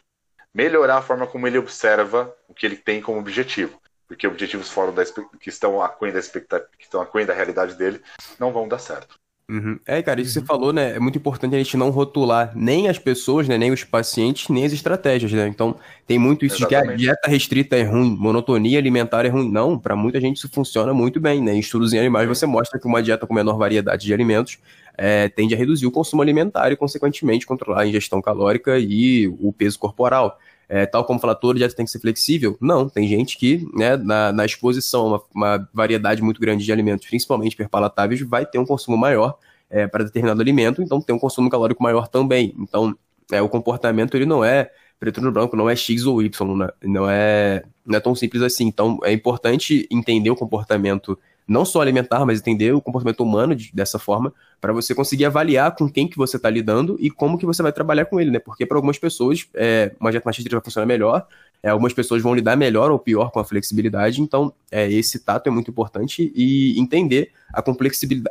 melhorar 0.54 0.98
a 0.98 1.02
forma 1.02 1.26
como 1.26 1.46
ele 1.46 1.58
observa 1.58 2.34
o 2.48 2.54
que 2.54 2.66
ele 2.66 2.76
tem 2.76 3.00
como 3.00 3.18
objetivo. 3.18 3.80
Porque 4.06 4.26
objetivos 4.26 4.68
fora 4.68 4.90
da 4.90 5.04
que 5.04 5.48
estão 5.48 5.80
aquém 5.80 6.12
da 6.12 6.18
expectativa, 6.18 6.68
que 6.76 6.84
estão 6.84 7.00
aquém 7.00 7.24
da 7.24 7.32
realidade 7.32 7.76
dele, 7.76 8.00
não 8.38 8.52
vão 8.52 8.66
dar 8.66 8.78
certo. 8.78 9.20
Uhum. 9.50 9.80
É, 9.84 10.00
cara, 10.00 10.20
isso 10.20 10.38
uhum. 10.38 10.42
que 10.42 10.46
você 10.46 10.46
falou, 10.46 10.72
né? 10.72 10.94
É 10.94 11.00
muito 11.00 11.18
importante 11.18 11.56
a 11.56 11.58
gente 11.58 11.76
não 11.76 11.90
rotular 11.90 12.52
nem 12.54 12.88
as 12.88 13.00
pessoas, 13.00 13.48
né? 13.48 13.58
Nem 13.58 13.72
os 13.72 13.82
pacientes, 13.82 14.48
nem 14.48 14.64
as 14.64 14.72
estratégias, 14.72 15.32
né? 15.32 15.48
Então, 15.48 15.74
tem 16.06 16.20
muito 16.20 16.44
isso 16.44 16.56
Exatamente. 16.56 16.98
de 16.98 17.04
que 17.04 17.10
a 17.10 17.14
dieta 17.14 17.28
restrita 17.28 17.76
é 17.76 17.82
ruim, 17.82 18.16
monotonia 18.16 18.78
alimentar 18.78 19.26
é 19.26 19.28
ruim. 19.28 19.50
Não, 19.50 19.76
para 19.76 19.96
muita 19.96 20.20
gente 20.20 20.36
isso 20.36 20.48
funciona 20.48 20.94
muito 20.94 21.18
bem, 21.20 21.42
né? 21.42 21.52
Em 21.52 21.58
estudos 21.58 21.92
em 21.92 21.98
animais 21.98 22.28
você 22.28 22.46
mostra 22.46 22.78
que 22.78 22.86
uma 22.86 23.02
dieta 23.02 23.26
com 23.26 23.34
menor 23.34 23.58
variedade 23.58 24.06
de 24.06 24.14
alimentos 24.14 24.58
é, 25.02 25.30
tende 25.30 25.54
a 25.54 25.56
reduzir 25.56 25.86
o 25.86 25.90
consumo 25.90 26.20
alimentar 26.20 26.70
e, 26.70 26.76
consequentemente, 26.76 27.46
controlar 27.46 27.80
a 27.80 27.86
ingestão 27.86 28.20
calórica 28.20 28.78
e 28.78 29.26
o 29.40 29.50
peso 29.50 29.78
corporal. 29.78 30.38
É, 30.68 30.84
tal 30.84 31.06
como 31.06 31.18
falar, 31.18 31.36
toda 31.36 31.58
dieta 31.58 31.74
tem 31.74 31.86
que 31.86 31.90
ser 31.90 32.00
flexível? 32.00 32.58
Não, 32.60 32.86
tem 32.86 33.08
gente 33.08 33.38
que, 33.38 33.66
né, 33.74 33.96
na, 33.96 34.30
na 34.30 34.44
exposição 34.44 35.00
a 35.00 35.06
uma, 35.06 35.22
uma, 35.34 35.68
variedade 35.72 36.20
muito 36.20 36.38
grande 36.38 36.66
de 36.66 36.70
alimentos, 36.70 37.06
principalmente 37.06 37.54
hiperpalatáveis, 37.54 38.20
vai 38.20 38.44
ter 38.44 38.58
um 38.58 38.66
consumo 38.66 38.94
maior 38.94 39.38
é, 39.70 39.86
para 39.86 40.04
determinado 40.04 40.42
alimento, 40.42 40.82
então 40.82 41.00
tem 41.00 41.16
um 41.16 41.18
consumo 41.18 41.48
calórico 41.48 41.82
maior 41.82 42.06
também. 42.06 42.54
Então, 42.58 42.94
é, 43.32 43.40
o 43.40 43.48
comportamento 43.48 44.14
ele 44.14 44.26
não 44.26 44.44
é 44.44 44.70
preto 44.98 45.22
no 45.22 45.32
branco, 45.32 45.56
não 45.56 45.70
é 45.70 45.74
X 45.74 46.04
ou 46.04 46.22
Y, 46.22 46.56
né? 46.58 46.68
não 46.82 47.08
é, 47.08 47.64
não 47.86 47.96
é 47.96 48.00
tão 48.00 48.14
simples 48.14 48.42
assim. 48.42 48.66
Então, 48.66 49.00
é 49.02 49.12
importante 49.14 49.88
entender 49.90 50.28
o 50.28 50.36
comportamento 50.36 51.18
não 51.50 51.64
só 51.64 51.80
alimentar, 51.80 52.24
mas 52.24 52.38
entender 52.38 52.72
o 52.72 52.80
comportamento 52.80 53.24
humano 53.24 53.56
de, 53.56 53.74
dessa 53.74 53.98
forma, 53.98 54.32
para 54.60 54.72
você 54.72 54.94
conseguir 54.94 55.24
avaliar 55.24 55.74
com 55.74 55.90
quem 55.90 56.06
que 56.06 56.16
você 56.16 56.36
está 56.36 56.48
lidando 56.48 56.96
e 57.00 57.10
como 57.10 57.36
que 57.36 57.44
você 57.44 57.60
vai 57.60 57.72
trabalhar 57.72 58.04
com 58.04 58.20
ele, 58.20 58.30
né? 58.30 58.38
Porque 58.38 58.64
para 58.64 58.78
algumas 58.78 58.98
pessoas, 58.98 59.48
é, 59.54 59.92
uma 59.98 60.12
dieta 60.12 60.24
mais 60.24 60.36
vai 60.38 60.60
funcionar 60.60 60.86
melhor, 60.86 61.26
é, 61.60 61.68
algumas 61.68 61.92
pessoas 61.92 62.22
vão 62.22 62.36
lidar 62.36 62.56
melhor 62.56 62.92
ou 62.92 63.00
pior 63.00 63.32
com 63.32 63.40
a 63.40 63.44
flexibilidade, 63.44 64.22
então 64.22 64.52
é, 64.70 64.88
esse 64.90 65.18
tato 65.18 65.48
é 65.48 65.50
muito 65.50 65.72
importante 65.72 66.32
e 66.36 66.78
entender 66.78 67.32
a 67.52 67.60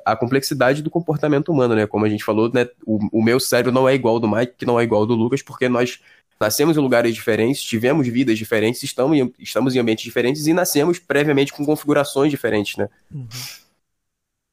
a 0.06 0.16
complexidade 0.16 0.82
do 0.82 0.90
comportamento 0.90 1.52
humano, 1.52 1.76
né? 1.76 1.86
Como 1.86 2.06
a 2.06 2.10
gente 2.10 2.24
falou, 2.24 2.50
né? 2.54 2.68
O, 2.86 3.20
o 3.20 3.22
meu 3.22 3.38
cérebro 3.38 3.74
não 3.74 3.88
é 3.88 3.94
igual 3.94 4.14
ao 4.16 4.20
do 4.22 4.30
Mike, 4.30 4.54
que 4.60 4.66
não 4.66 4.80
é 4.80 4.84
igual 4.84 5.02
ao 5.02 5.08
do 5.08 5.14
Lucas, 5.14 5.42
porque 5.42 5.68
nós 5.68 6.00
nascemos 6.40 6.78
em 6.78 6.80
lugares 6.80 7.14
diferentes, 7.14 7.62
tivemos 7.62 8.08
vidas 8.08 8.38
diferentes, 8.38 8.82
estamos 8.84 9.18
em, 9.18 9.34
estamos 9.40 9.76
em 9.76 9.80
ambientes 9.80 10.04
diferentes 10.04 10.48
e 10.48 10.54
nascemos 10.54 10.98
previamente 10.98 11.52
com 11.52 11.66
configurações 11.66 12.32
diferentes, 12.32 12.78
né? 12.78 12.90
Uhum. 13.12 13.28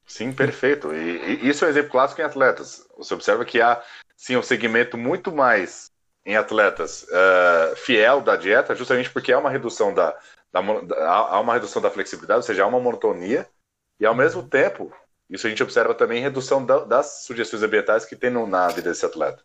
Sim, 0.07 0.33
perfeito. 0.33 0.92
E, 0.94 1.44
e, 1.44 1.49
isso 1.49 1.64
é 1.64 1.68
um 1.68 1.70
exemplo 1.70 1.90
clássico 1.90 2.20
em 2.20 2.25
atletas. 2.25 2.87
Você 2.96 3.14
observa 3.14 3.44
que 3.44 3.61
há, 3.61 3.83
sim, 4.16 4.37
um 4.37 4.42
segmento 4.42 4.96
muito 4.96 5.31
mais 5.31 5.90
em 6.25 6.37
atletas 6.37 7.05
uh, 7.05 7.77
fiel 7.77 8.20
da 8.20 8.35
dieta, 8.35 8.75
justamente 8.75 9.11
porque 9.11 9.33
há 9.33 9.38
uma 9.38 9.51
redução 9.51 9.94
da, 9.94 10.16
da, 10.53 10.61
há 11.07 11.40
uma 11.40 11.55
redução 11.55 11.81
da 11.81 11.90
flexibilidade, 11.90 12.38
ou 12.38 12.42
seja, 12.42 12.64
há 12.64 12.66
uma 12.66 12.81
monotonia, 12.81 13.49
e 14.01 14.07
ao 14.07 14.14
mesmo 14.14 14.42
tempo, 14.42 14.92
isso 15.31 15.46
a 15.46 15.51
gente 15.51 15.62
observa 15.62 15.94
também 15.94 16.20
redução 16.20 16.64
da, 16.64 16.85
das 16.85 17.25
sugestões 17.25 17.62
ambientais 17.62 18.05
que 18.05 18.16
tem 18.16 18.31
no, 18.31 18.46
na 18.46 18.68
vida 18.68 18.90
desse 18.90 19.07
atleta. 19.07 19.42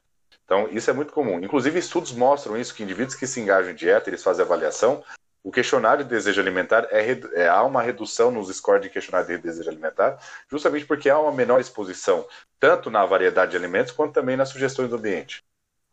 Então, 0.52 0.68
isso 0.70 0.90
é 0.90 0.94
muito 0.94 1.14
comum. 1.14 1.40
Inclusive, 1.40 1.80
estudos 1.80 2.12
mostram 2.12 2.58
isso, 2.58 2.76
que 2.76 2.84
indivíduos 2.84 3.16
que 3.16 3.26
se 3.26 3.40
engajam 3.40 3.72
em 3.72 3.74
dieta, 3.74 4.10
eles 4.10 4.22
fazem 4.22 4.44
avaliação, 4.44 5.02
o 5.42 5.50
questionário 5.50 6.04
de 6.04 6.10
desejo 6.10 6.42
alimentar 6.42 6.90
é, 6.92 7.18
é, 7.36 7.48
há 7.48 7.64
uma 7.64 7.82
redução 7.82 8.32
nos 8.32 8.54
scores 8.54 8.82
de 8.82 8.90
questionário 8.90 9.30
de 9.30 9.38
desejo 9.38 9.70
alimentar, 9.70 10.20
justamente 10.50 10.86
porque 10.86 11.10
há 11.10 11.18
uma 11.18 11.32
menor 11.32 11.62
exposição, 11.62 12.28
tanto 12.60 12.92
na 12.92 13.06
variedade 13.06 13.52
de 13.52 13.58
alimentos, 13.58 13.94
quanto 13.94 14.12
também 14.12 14.36
nas 14.36 14.50
sugestões 14.50 14.90
do 14.90 14.98
ambiente. 14.98 15.42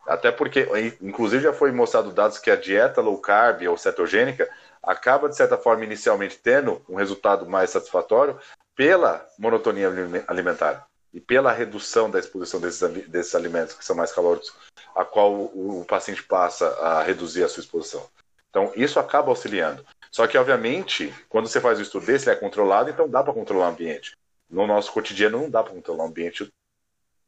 Até 0.05 0.29
porque, 0.29 0.67
inclusive, 1.01 1.43
já 1.43 1.53
foi 1.53 1.71
mostrado 1.71 2.11
dados 2.11 2.37
que 2.37 2.51
a 2.51 2.57
dieta 2.57 2.99
low 2.99 3.17
carb 3.17 3.65
ou 3.65 3.77
cetogênica 3.77 4.49
acaba, 4.83 5.29
de 5.29 5.37
certa 5.37 5.57
forma, 5.57 5.85
inicialmente 5.85 6.37
tendo 6.37 6.81
um 6.89 6.95
resultado 6.95 7.47
mais 7.47 7.69
satisfatório 7.69 8.37
pela 8.75 9.25
monotonia 9.39 9.89
alimentar 10.27 10.88
e 11.13 11.19
pela 11.19 11.51
redução 11.51 12.09
da 12.09 12.19
exposição 12.19 12.59
desses, 12.59 13.07
desses 13.07 13.35
alimentos 13.35 13.75
que 13.75 13.83
são 13.83 13.95
mais 13.95 14.11
calóricos, 14.11 14.53
a 14.95 15.03
qual 15.03 15.33
o, 15.33 15.81
o 15.81 15.85
paciente 15.85 16.23
passa 16.23 16.67
a 16.79 17.03
reduzir 17.03 17.43
a 17.43 17.49
sua 17.49 17.61
exposição. 17.61 18.07
Então, 18.49 18.71
isso 18.75 18.99
acaba 18.99 19.29
auxiliando. 19.29 19.85
Só 20.11 20.25
que, 20.27 20.37
obviamente, 20.37 21.13
quando 21.27 21.47
você 21.47 21.61
faz 21.61 21.79
um 21.79 21.83
estudo 21.83 22.05
desse, 22.05 22.29
ele 22.29 22.35
é 22.35 22.39
controlado, 22.39 22.89
então 22.89 23.07
dá 23.07 23.23
para 23.23 23.33
controlar 23.33 23.67
o 23.67 23.71
ambiente. 23.71 24.17
No 24.49 24.65
nosso 24.65 24.91
cotidiano, 24.91 25.41
não 25.41 25.49
dá 25.49 25.63
para 25.63 25.73
controlar 25.73 26.03
o 26.03 26.07
ambiente 26.07 26.51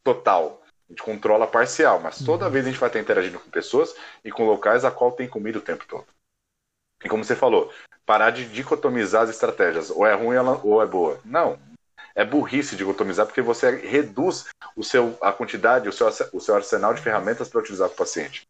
total. 0.03 0.61
A 0.89 0.93
gente 0.93 1.03
controla 1.03 1.47
parcial, 1.47 1.99
mas 1.99 2.23
toda 2.23 2.45
uhum. 2.45 2.51
vez 2.51 2.65
a 2.65 2.69
gente 2.69 2.79
vai 2.79 2.89
estar 2.89 2.99
interagindo 2.99 3.39
com 3.39 3.49
pessoas 3.49 3.95
e 4.25 4.31
com 4.31 4.45
locais 4.45 4.83
a 4.83 4.91
qual 4.91 5.11
tem 5.11 5.29
comida 5.29 5.59
o 5.59 5.61
tempo 5.61 5.85
todo. 5.87 6.05
E 7.03 7.09
como 7.09 7.23
você 7.23 7.35
falou, 7.35 7.71
parar 8.05 8.31
de 8.31 8.45
dicotomizar 8.45 9.23
as 9.23 9.29
estratégias. 9.29 9.89
Ou 9.89 10.05
é 10.05 10.13
ruim 10.13 10.37
ou 10.63 10.81
é 10.81 10.85
boa. 10.85 11.19
Não, 11.23 11.57
é 12.15 12.25
burrice 12.25 12.75
dicotomizar, 12.75 13.25
porque 13.25 13.41
você 13.41 13.75
reduz 13.77 14.47
o 14.75 14.83
seu, 14.83 15.17
a 15.21 15.31
quantidade, 15.31 15.89
o 15.89 15.93
seu, 15.93 16.07
o 16.33 16.39
seu 16.39 16.55
arsenal 16.55 16.93
de 16.93 17.01
ferramentas 17.01 17.49
para 17.49 17.61
utilizar 17.61 17.87
com 17.87 17.95
o 17.95 17.97
paciente. 17.97 18.47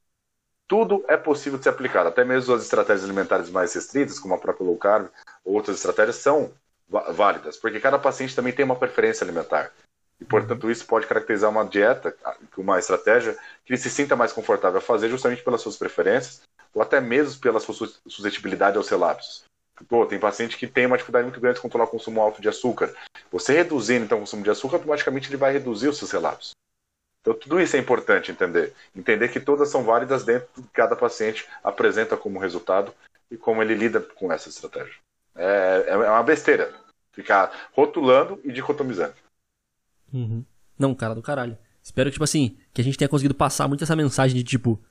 Tudo 0.67 1.03
é 1.07 1.17
possível 1.17 1.57
de 1.57 1.63
ser 1.63 1.69
aplicado, 1.69 2.07
até 2.09 2.23
mesmo 2.23 2.53
as 2.53 2.63
estratégias 2.63 3.03
alimentares 3.03 3.49
mais 3.49 3.73
restritas, 3.73 4.19
como 4.19 4.33
a 4.33 4.37
própria 4.37 4.65
low 4.65 4.77
carb, 4.77 5.09
ou 5.43 5.55
outras 5.55 5.77
estratégias, 5.77 6.15
são 6.17 6.53
válidas, 6.87 7.57
porque 7.57 7.79
cada 7.79 7.99
paciente 7.99 8.35
também 8.35 8.53
tem 8.53 8.65
uma 8.65 8.75
preferência 8.75 9.23
alimentar. 9.23 9.71
E, 10.19 10.25
portanto, 10.25 10.69
isso 10.69 10.85
pode 10.85 11.07
caracterizar 11.07 11.49
uma 11.49 11.65
dieta, 11.65 12.15
uma 12.55 12.77
estratégia 12.77 13.33
que 13.65 13.73
ele 13.73 13.81
se 13.81 13.89
sinta 13.89 14.15
mais 14.15 14.31
confortável 14.31 14.77
a 14.77 14.81
fazer 14.81 15.09
justamente 15.09 15.43
pelas 15.43 15.61
suas 15.61 15.77
preferências, 15.77 16.41
ou 16.73 16.81
até 16.81 17.01
mesmo 17.01 17.41
pela 17.41 17.59
sua 17.59 17.89
suscetibilidade 18.07 18.77
aos 18.77 18.87
relapsos. 18.87 19.43
Pô, 19.87 20.05
tem 20.05 20.19
paciente 20.19 20.57
que 20.57 20.67
tem 20.67 20.85
uma 20.85 20.97
dificuldade 20.97 21.25
muito 21.25 21.39
grande 21.39 21.55
de 21.55 21.61
controlar 21.61 21.85
o 21.85 21.89
consumo 21.89 22.21
alto 22.21 22.41
de 22.41 22.49
açúcar. 22.49 22.93
Você 23.31 23.53
reduzindo 23.53 24.05
então 24.05 24.17
o 24.17 24.21
consumo 24.21 24.43
de 24.43 24.49
açúcar, 24.49 24.77
automaticamente 24.77 25.29
ele 25.29 25.37
vai 25.37 25.53
reduzir 25.53 25.87
os 25.87 25.97
seus 25.97 26.11
relapsos. 26.11 26.51
Então 27.21 27.33
tudo 27.33 27.59
isso 27.59 27.75
é 27.75 27.79
importante 27.79 28.31
entender. 28.31 28.73
Entender 28.95 29.29
que 29.29 29.39
todas 29.39 29.69
são 29.69 29.83
válidas 29.83 30.23
dentro 30.23 30.47
que 30.55 30.63
cada 30.73 30.95
paciente 30.95 31.47
apresenta 31.63 32.17
como 32.17 32.39
resultado 32.39 32.93
e 33.29 33.37
como 33.37 33.61
ele 33.61 33.75
lida 33.75 33.99
com 33.99 34.31
essa 34.31 34.49
estratégia. 34.49 34.95
É, 35.35 35.85
é 35.87 35.95
uma 35.95 36.23
besteira 36.23 36.73
ficar 37.13 37.69
rotulando 37.73 38.39
e 38.43 38.51
dicotomizando. 38.51 39.13
Uhum. 40.13 40.43
Não, 40.77 40.95
cara 40.95 41.13
do 41.13 41.21
caralho. 41.21 41.57
Espero, 41.83 42.11
tipo 42.11 42.23
assim, 42.23 42.57
que 42.73 42.81
a 42.81 42.83
gente 42.83 42.97
tenha 42.97 43.09
conseguido 43.09 43.33
passar 43.33 43.67
muito 43.67 43.83
essa 43.83 43.95
mensagem 43.95 44.35
de, 44.37 44.43
tipo, 44.43 44.79
é, 44.79 44.90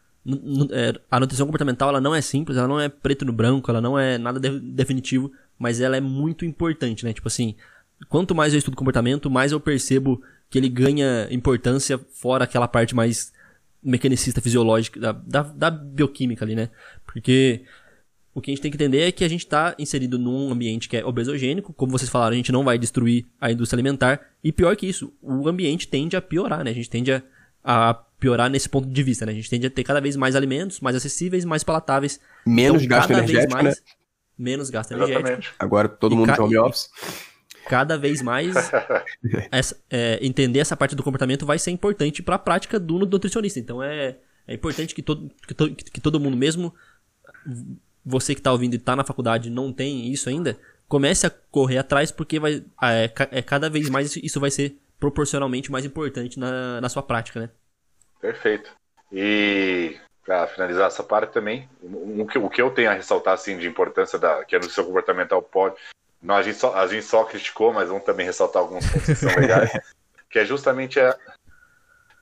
a 1.11 1.19
nutrição 1.21 1.47
comportamental 1.47 1.89
ela 1.89 2.01
não 2.01 2.15
é 2.15 2.21
simples, 2.21 2.59
ela 2.59 2.69
não 2.69 2.81
é 2.81 2.89
preto 2.89 3.25
no 3.25 3.33
branco, 3.33 3.71
ela 3.71 3.81
não 3.81 3.99
é 3.99 4.19
nada 4.19 4.39
de 4.39 4.61
definitivo, 4.61 5.33
mas 5.59 5.81
ela 5.81 5.97
é 5.97 6.01
muito 6.01 6.45
importante, 6.45 7.05
né? 7.05 7.13
Tipo 7.13 7.29
assim, 7.29 7.55
quanto 8.09 8.35
mais 8.35 8.53
eu 8.53 8.59
estudo 8.59 8.77
comportamento, 8.77 9.31
mais 9.31 9.53
eu 9.53 9.61
percebo 9.61 10.23
que 10.49 10.59
ele 10.59 10.69
ganha 10.69 11.29
importância 11.31 11.99
fora 12.13 12.45
aquela 12.45 12.69
parte 12.69 12.95
mais 12.95 13.33
mecanicista 13.83 14.41
fisiológica 14.41 15.01
da, 15.01 15.13
da, 15.13 15.43
da 15.43 15.71
bioquímica 15.71 16.45
ali, 16.45 16.55
né? 16.55 16.69
Porque 17.07 17.63
o 18.35 18.41
que 18.41 18.51
a 18.51 18.55
gente 18.55 18.63
tem 18.63 18.71
que 18.71 18.77
entender 18.77 19.01
é 19.01 19.13
que 19.13 19.25
a 19.25 19.29
gente 19.29 19.45
está 19.45 19.75
inserido 19.79 20.19
num 20.19 20.53
ambiente 20.53 20.89
que 20.89 20.97
é 20.97 21.05
obesogênico, 21.05 21.73
como 21.73 21.93
vocês 21.93 22.11
falaram, 22.11 22.33
a 22.33 22.37
gente 22.37 22.53
não 22.53 22.65
vai 22.65 22.79
destruir 22.79 23.27
a 23.41 23.51
indústria 23.51 23.77
alimentar, 23.77 24.21
e 24.45 24.53
pior 24.53 24.77
que 24.77 24.87
isso, 24.87 25.13
o 25.23 25.49
ambiente 25.49 25.89
tende 25.89 26.17
a 26.17 26.23
piorar, 26.23 26.63
né? 26.63 26.71
A 26.71 26.75
gente 26.75 26.91
tende 26.91 27.13
a, 27.13 27.23
a 27.65 27.95
piorar 28.21 28.51
nesse 28.51 28.69
ponto 28.69 28.87
de 28.87 29.03
vista, 29.03 29.25
né? 29.25 29.33
A 29.33 29.35
gente 29.35 29.49
tende 29.49 29.67
a 29.67 29.71
ter 29.71 29.83
cada 29.83 30.01
vez 30.01 30.15
mais 30.15 30.37
alimentos, 30.37 30.79
mais 30.81 30.95
acessíveis, 30.95 31.45
mais 31.45 31.65
palatáveis. 31.65 32.21
Menos 32.47 32.83
então, 32.83 32.99
gasto 32.99 33.11
energético, 33.11 33.53
mais, 33.55 33.65
né? 33.65 33.75
Menos 34.39 34.71
gasto 34.71 34.93
Exatamente. 34.93 35.19
energético. 35.19 35.55
Agora 35.59 35.89
todo 35.89 36.15
mundo 36.15 36.33
de 36.33 36.41
home 36.41 36.59
office. 36.59 36.91
Cada 37.67 37.97
vez 37.97 38.21
mais 38.21 38.55
essa, 39.51 39.77
é, 39.91 40.19
entender 40.23 40.59
essa 40.59 40.77
parte 40.77 40.95
do 40.95 41.03
comportamento 41.03 41.47
vai 41.47 41.59
ser 41.59 41.71
importante 41.71 42.23
para 42.23 42.37
a 42.37 42.39
prática 42.39 42.79
do 42.79 42.99
nutricionista. 42.99 43.59
Então 43.59 43.83
é, 43.83 44.19
é 44.47 44.55
importante 44.55 44.95
que 44.95 45.03
todo, 45.03 45.31
que, 45.47 45.55
to, 45.55 45.75
que 45.75 46.01
todo 46.01 46.21
mundo, 46.21 46.37
mesmo 46.37 46.75
você 48.05 48.35
que 48.35 48.41
está 48.41 48.53
ouvindo 48.53 48.75
e 48.75 48.77
está 48.77 48.95
na 48.95 49.05
faculdade 49.05 49.49
não 49.49 49.73
tem 49.73 50.13
isso 50.13 50.29
ainda, 50.29 50.59
comece 50.89 51.27
a 51.27 51.31
correr 51.31 51.79
atrás 51.79 52.11
porque 52.11 52.39
vai, 52.39 52.63
é, 52.83 53.11
é, 53.31 53.43
cada 53.43 53.71
vez 53.71 53.89
mais 53.89 54.17
isso 54.17 54.41
vai 54.41 54.51
ser 54.51 54.77
proporcionalmente 54.99 55.71
mais 55.71 55.85
importante 55.85 56.39
na, 56.39 56.81
na 56.81 56.89
sua 56.89 57.03
prática, 57.03 57.41
né? 57.41 57.51
Perfeito. 58.21 58.71
E 59.11 59.97
para 60.25 60.47
finalizar 60.47 60.87
essa 60.87 61.03
parte 61.03 61.33
também, 61.33 61.69
o 61.83 62.27
que, 62.27 62.39
o 62.39 62.51
que 62.51 62.63
eu 62.63 62.71
tenho 62.71 62.91
a 62.91 62.95
ressaltar 62.95 63.35
assim 63.35 63.59
de 63.59 63.67
importância 63.67 64.19
da 64.19 64.45
que 64.45 64.55
é 64.55 64.59
no 64.59 64.71
seu 64.71 64.85
comportamental 64.85 65.43
pode, 65.43 65.77
não, 66.23 66.37
a 66.37 66.43
gente 66.43 66.59
só 66.59 66.75
a 66.75 66.87
gente 66.87 67.05
só 67.05 67.25
criticou, 67.25 67.73
mas 67.73 67.89
vamos 67.89 68.05
também 68.05 68.27
ressaltar 68.27 68.63
alguns 68.63 68.87
pontos 68.87 69.07
que 69.07 69.15
são 69.15 69.35
legais, 69.35 69.73
que 70.29 70.39
é 70.39 70.45
justamente 70.45 71.01
a 71.01 71.17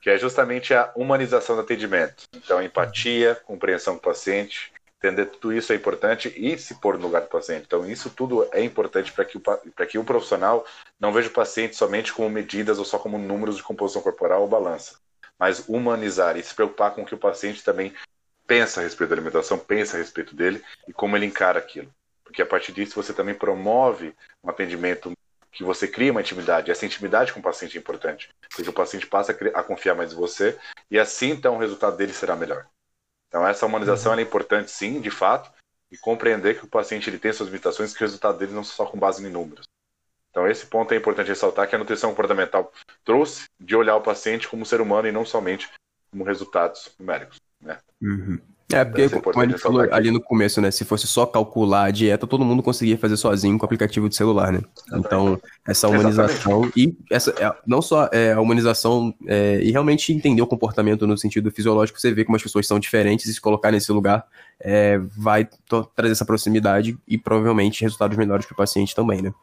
que 0.01 0.09
é 0.09 0.17
justamente 0.17 0.73
a 0.73 0.91
humanização 0.95 1.57
do 1.57 1.61
atendimento. 1.61 2.23
Então, 2.33 2.63
empatia, 2.63 3.35
compreensão 3.45 3.95
com 3.95 3.99
o 3.99 4.13
paciente, 4.13 4.71
entender 4.97 5.25
tudo 5.25 5.51
isso 5.51 5.73
é 5.73 5.75
importante 5.75 6.33
e 6.37 6.57
se 6.57 6.75
pôr 6.75 6.97
no 6.97 7.03
lugar 7.03 7.23
do 7.23 7.27
paciente. 7.27 7.65
Então, 7.67 7.85
isso 7.85 8.09
tudo 8.09 8.47
é 8.53 8.63
importante 8.63 9.11
para 9.11 9.25
que, 9.25 9.37
o, 9.37 9.41
que 9.85 9.97
o 9.97 10.05
profissional 10.05 10.65
não 10.97 11.11
veja 11.11 11.27
o 11.27 11.33
paciente 11.33 11.75
somente 11.75 12.13
como 12.13 12.29
medidas 12.29 12.79
ou 12.79 12.85
só 12.85 12.97
como 12.97 13.17
números 13.17 13.57
de 13.57 13.63
composição 13.63 14.01
corporal 14.01 14.41
ou 14.41 14.47
balança 14.47 14.95
mas 15.39 15.63
humanizar 15.67 16.35
e 16.37 16.43
se 16.43 16.53
preocupar 16.53 16.91
com 16.91 17.03
o 17.03 17.05
que 17.05 17.15
o 17.15 17.19
paciente 17.19 17.63
também 17.63 17.93
pensa 18.45 18.81
a 18.81 18.83
respeito 18.83 19.11
da 19.11 19.15
alimentação, 19.15 19.57
pensa 19.57 19.95
a 19.95 19.99
respeito 19.99 20.35
dele 20.35 20.61
e 20.87 20.91
como 20.91 21.15
ele 21.15 21.25
encara 21.25 21.59
aquilo. 21.59 21.93
Porque 22.23 22.41
a 22.41 22.45
partir 22.45 22.73
disso 22.73 23.01
você 23.01 23.13
também 23.13 23.33
promove 23.33 24.13
um 24.43 24.49
atendimento 24.49 25.13
que 25.51 25.63
você 25.63 25.87
cria 25.87 26.11
uma 26.11 26.21
intimidade. 26.21 26.69
Essa 26.69 26.85
intimidade 26.85 27.33
com 27.33 27.39
o 27.39 27.43
paciente 27.43 27.77
é 27.77 27.79
importante, 27.79 28.29
porque 28.55 28.69
o 28.69 28.73
paciente 28.73 29.07
passa 29.07 29.31
a 29.31 29.63
confiar 29.63 29.95
mais 29.95 30.13
em 30.13 30.15
você 30.15 30.57
e 30.91 30.99
assim 30.99 31.29
então 31.29 31.55
o 31.55 31.59
resultado 31.59 31.95
dele 31.95 32.13
será 32.13 32.35
melhor. 32.35 32.67
Então 33.27 33.47
essa 33.47 33.65
humanização 33.65 34.13
é 34.13 34.21
importante 34.21 34.69
sim, 34.71 34.99
de 34.99 35.11
fato, 35.11 35.51
e 35.91 35.97
compreender 35.97 36.57
que 36.57 36.65
o 36.65 36.69
paciente 36.69 37.09
ele 37.09 37.19
tem 37.19 37.31
suas 37.31 37.49
limitações, 37.49 37.93
que 37.93 38.03
o 38.03 38.05
resultado 38.05 38.37
dele 38.37 38.53
não 38.53 38.63
só 38.63 38.85
com 38.85 38.97
base 38.97 39.25
em 39.25 39.29
números. 39.29 39.65
Então 40.31 40.47
esse 40.47 40.65
ponto 40.65 40.93
é 40.93 40.97
importante 40.97 41.27
ressaltar 41.27 41.67
que 41.67 41.75
a 41.75 41.79
nutrição 41.79 42.11
comportamental 42.11 42.71
trouxe 43.03 43.45
de 43.59 43.75
olhar 43.75 43.95
o 43.95 44.01
paciente 44.01 44.47
como 44.47 44.65
ser 44.65 44.81
humano 44.81 45.07
e 45.07 45.11
não 45.11 45.25
somente 45.25 45.69
como 46.11 46.23
resultados 46.23 46.91
numéricos. 46.99 47.37
Né? 47.61 47.77
Uhum. 48.01 48.39
É, 48.71 48.85
porque, 48.85 49.01
é 49.01 49.09
como 49.09 49.43
ele 49.43 49.57
falou 49.57 49.81
ali 49.91 50.11
no 50.11 50.21
começo, 50.21 50.61
né? 50.61 50.69
Se 50.69 50.85
fosse 50.85 51.07
só 51.07 51.25
calcular 51.25 51.85
a 51.85 51.91
dieta, 51.91 52.27
todo 52.27 52.45
mundo 52.45 52.61
conseguia 52.61 52.99
fazer 52.99 53.17
sozinho 53.17 53.57
com 53.57 53.63
o 53.63 53.65
aplicativo 53.65 54.07
de 54.07 54.15
celular, 54.15 54.51
né? 54.51 54.61
Então, 54.93 55.41
essa 55.67 55.87
humanização 55.87 56.65
Exatamente. 56.65 56.79
e 56.79 56.97
essa, 57.09 57.31
é, 57.31 57.51
não 57.65 57.81
só 57.81 58.07
é, 58.11 58.33
a 58.33 58.39
humanização 58.39 59.11
é, 59.25 59.59
e 59.63 59.71
realmente 59.71 60.13
entender 60.13 60.43
o 60.43 60.47
comportamento 60.47 61.07
no 61.07 61.17
sentido 61.17 61.49
fisiológico, 61.49 61.99
você 61.99 62.13
vê 62.13 62.23
como 62.23 62.35
as 62.35 62.43
pessoas 62.43 62.67
são 62.67 62.79
diferentes 62.79 63.25
e 63.25 63.33
se 63.33 63.41
colocar 63.41 63.71
nesse 63.71 63.91
lugar 63.91 64.23
é, 64.59 64.99
vai 65.17 65.49
trazer 65.95 66.11
essa 66.11 66.25
proximidade 66.25 66.95
e 67.07 67.17
provavelmente 67.17 67.81
resultados 67.81 68.17
melhores 68.17 68.45
para 68.45 68.53
o 68.53 68.57
paciente 68.57 68.93
também, 68.93 69.19
né? 69.19 69.33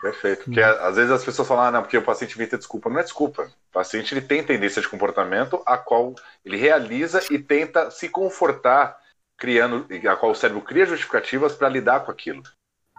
Perfeito. 0.00 0.44
Porque 0.44 0.60
às 0.60 0.96
vezes 0.96 1.10
as 1.10 1.24
pessoas 1.24 1.48
falam, 1.48 1.64
ah, 1.64 1.70
não, 1.70 1.82
porque 1.82 1.96
o 1.96 2.02
paciente 2.02 2.34
inventa 2.34 2.58
desculpa. 2.58 2.90
Não 2.90 2.98
é 2.98 3.02
desculpa. 3.02 3.42
O 3.42 3.72
paciente 3.72 4.14
ele 4.14 4.20
tem 4.20 4.42
tendência 4.42 4.82
de 4.82 4.88
comportamento 4.88 5.62
a 5.66 5.76
qual 5.78 6.14
ele 6.44 6.56
realiza 6.56 7.20
e 7.30 7.38
tenta 7.38 7.90
se 7.90 8.08
confortar, 8.08 8.98
criando, 9.36 9.86
a 10.08 10.16
qual 10.16 10.32
o 10.32 10.34
cérebro 10.34 10.62
cria 10.62 10.86
justificativas 10.86 11.54
para 11.54 11.68
lidar 11.68 12.00
com 12.00 12.10
aquilo. 12.10 12.42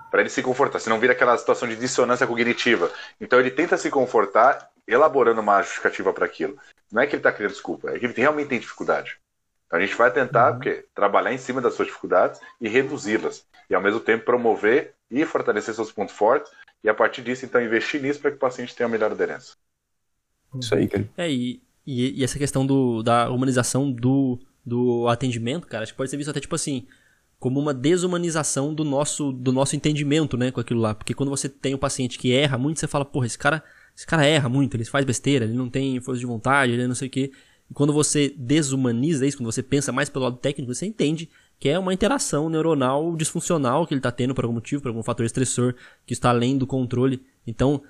Para 0.10 0.22
ele 0.22 0.30
se 0.30 0.42
confortar, 0.42 0.80
se 0.80 0.90
não 0.90 1.00
vira 1.00 1.14
aquela 1.14 1.38
situação 1.38 1.68
de 1.68 1.76
dissonância 1.76 2.26
cognitiva. 2.26 2.92
Então 3.20 3.40
ele 3.40 3.52
tenta 3.52 3.78
se 3.78 3.90
confortar 3.90 4.70
elaborando 4.88 5.42
uma 5.42 5.62
justificativa 5.62 6.14
para 6.14 6.26
aquilo. 6.26 6.58
Não 6.92 7.02
é 7.02 7.06
que 7.06 7.14
ele 7.14 7.20
está 7.20 7.32
criando 7.32 7.52
desculpa, 7.52 7.90
é 7.92 8.00
que 8.00 8.06
ele 8.06 8.14
realmente 8.16 8.48
tem 8.48 8.60
dificuldade. 8.60 9.20
Então 9.66 9.78
a 9.78 9.82
gente 9.82 9.96
vai 9.96 10.10
tentar 10.10 10.48
uhum. 10.48 10.54
porque, 10.54 10.86
trabalhar 10.96 11.34
em 11.34 11.38
cima 11.38 11.60
das 11.60 11.74
suas 11.74 11.90
dificuldades 11.90 12.40
e 12.60 12.70
reduzi-las. 12.70 13.46
E 13.70 13.76
ao 13.76 13.82
mesmo 13.82 14.00
tempo 14.00 14.24
promover 14.24 14.94
e 15.12 15.26
fortalecer 15.26 15.74
seus 15.74 15.92
pontos 15.92 16.16
fortes 16.16 16.50
e 16.84 16.90
a 16.90 16.94
partir 16.94 17.22
disso, 17.22 17.46
então, 17.46 17.62
investir 17.62 18.02
nisso 18.02 18.20
para 18.20 18.32
que 18.32 18.38
o 18.38 18.40
paciente 18.40 18.76
tenha 18.76 18.88
a 18.88 18.90
melhor 18.90 19.12
aderência. 19.12 19.56
Isso 20.60 20.74
aí, 20.74 20.88
cara. 20.88 21.10
É, 21.18 21.32
e, 21.32 21.62
e, 21.86 22.20
e, 22.20 22.24
essa 22.24 22.38
questão 22.38 22.66
do, 22.66 23.04
da 23.04 23.30
humanização 23.30 23.92
do, 23.92 24.40
do 24.66 25.08
atendimento, 25.08 25.68
cara, 25.68 25.84
acho 25.84 25.94
que 25.94 25.98
pode 25.98 26.10
ser 26.10 26.18
visto 26.18 26.30
até 26.30 26.40
tipo 26.40 26.56
assim, 26.56 26.88
como 27.40 27.60
uma 27.60 27.74
desumanização 27.74 28.74
do 28.74 28.84
nosso, 28.84 29.32
do 29.32 29.52
nosso 29.52 29.76
entendimento, 29.76 30.38
né, 30.38 30.52
com 30.52 30.60
aquilo 30.60 30.80
lá. 30.80 30.96
Porque 30.96 31.14
quando 31.14 31.30
você 31.30 31.48
tem 31.48 31.76
um 31.76 31.80
paciente 31.80 32.18
que 32.18 32.34
erra 32.34 32.58
muito, 32.58 32.80
você 32.80 32.88
fala, 32.88 33.06
porra, 33.06 33.26
esse 33.26 33.38
cara, 33.38 33.64
esse 33.96 34.06
cara 34.06 34.26
erra 34.26 34.50
muito, 34.50 34.76
ele 34.76 34.86
faz 34.86 35.06
besteira, 35.06 35.46
ele 35.46 35.54
não 35.54 35.70
tem 35.70 36.00
força 36.00 36.20
de 36.20 36.26
vontade, 36.26 36.74
ele 36.74 36.88
não 36.88 36.96
sei 36.96 37.08
o 37.08 37.12
quê. 37.12 37.32
E 37.70 37.74
quando 37.74 37.94
você 37.94 38.34
desumaniza 38.38 39.26
isso, 39.26 39.38
quando 39.38 39.52
você 39.52 39.62
pensa 39.62 39.92
mais 39.92 40.10
pelo 40.10 40.26
lado 40.26 40.38
técnico, 40.38 40.74
você 40.74 40.86
entende 40.86 41.30
que 41.60 41.70
é 41.70 41.80
uma 41.80 41.94
interação 41.94 42.50
neuronal 42.50 43.16
disfuncional 43.16 43.86
que 43.88 43.94
ele 43.94 44.00
está 44.00 44.12
tendo 44.12 44.36
por 44.36 44.44
algum 44.44 44.56
motivo, 44.56 44.82
por 44.82 44.90
algum 44.90 45.04
fator 45.04 45.26
estressor 45.26 45.74
que 46.06 46.14
está 46.14 46.30
além 46.30 46.58
do 46.58 46.68
controle. 46.68 47.26
Então, 47.46 47.84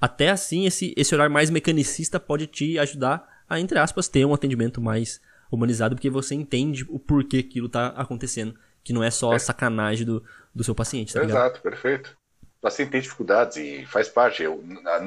até 0.00 0.30
assim, 0.30 0.66
esse, 0.66 0.94
esse 0.96 1.14
olhar 1.14 1.28
mais 1.28 1.50
mecanicista 1.50 2.20
pode 2.20 2.46
te 2.46 2.78
ajudar 2.78 3.26
a, 3.48 3.58
entre 3.58 3.78
aspas, 3.78 4.08
ter 4.08 4.24
um 4.24 4.34
atendimento 4.34 4.80
mais 4.80 5.20
humanizado, 5.50 5.94
porque 5.94 6.10
você 6.10 6.34
entende 6.34 6.84
o 6.88 6.98
porquê 6.98 7.38
aquilo 7.38 7.66
está 7.66 7.88
acontecendo, 7.88 8.54
que 8.82 8.92
não 8.92 9.02
é 9.02 9.10
só 9.10 9.32
a 9.32 9.38
sacanagem 9.38 10.04
do, 10.06 10.22
do 10.54 10.64
seu 10.64 10.74
paciente. 10.74 11.12
Tá 11.12 11.24
Exato, 11.24 11.60
perfeito. 11.60 12.16
O 12.58 12.62
paciente 12.62 12.90
tem 12.90 13.00
dificuldades 13.00 13.56
e 13.56 13.86
faz 13.86 14.08
parte. 14.08 14.44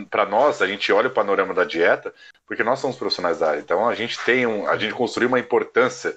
Para 0.09 0.25
nós, 0.25 0.61
a 0.61 0.67
gente 0.67 0.91
olha 0.91 1.07
o 1.07 1.13
panorama 1.13 1.53
da 1.53 1.65
dieta, 1.65 2.13
porque 2.47 2.63
nós 2.63 2.79
somos 2.79 2.95
profissionais 2.95 3.39
da 3.39 3.49
área. 3.49 3.59
Então, 3.59 3.87
a 3.87 3.95
gente 3.95 4.17
tem 4.23 4.45
um, 4.45 4.67
a 4.67 4.77
gente 4.77 4.93
construiu 4.93 5.27
uma 5.27 5.39
importância 5.39 6.15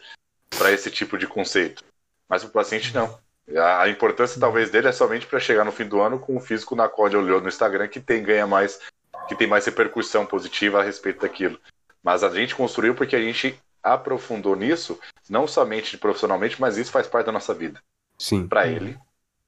para 0.57 0.73
esse 0.73 0.91
tipo 0.91 1.19
de 1.19 1.27
conceito. 1.27 1.85
Mas 2.29 2.45
o 2.45 2.49
paciente 2.49 2.95
não. 2.95 3.19
A 3.81 3.89
importância 3.89 4.41
talvez 4.41 4.71
dele 4.71 4.89
é 4.89 4.93
somente 4.93 5.27
para 5.27 5.41
chegar 5.41 5.65
no 5.65 5.73
fim 5.73 5.85
do 5.85 6.01
ano 6.01 6.19
com 6.19 6.37
o 6.37 6.41
físico 6.41 6.77
na 6.77 6.89
qual 6.89 7.09
ele 7.09 7.17
olhou 7.17 7.41
no 7.41 7.49
Instagram 7.49 7.89
que 7.89 8.01
tem 8.01 8.23
ganha 8.23 8.47
mais, 8.47 8.79
que 9.29 9.35
tem 9.35 9.47
mais 9.47 9.67
repercussão 9.67 10.25
positiva 10.25 10.81
a 10.81 10.83
respeito 10.83 11.23
daquilo. 11.23 11.59
Mas 12.03 12.23
a 12.23 12.31
gente 12.31 12.55
construiu 12.55 12.95
porque 12.95 13.17
a 13.17 13.21
gente 13.21 13.61
aprofundou 13.83 14.55
nisso, 14.55 14.99
não 15.29 15.47
somente 15.47 15.99
profissionalmente, 15.99 16.61
mas 16.61 16.77
isso 16.77 16.93
faz 16.93 17.07
parte 17.07 17.27
da 17.27 17.33
nossa 17.33 17.53
vida. 17.53 17.83
Sim. 18.17 18.47
Para 18.47 18.67
ele 18.69 18.97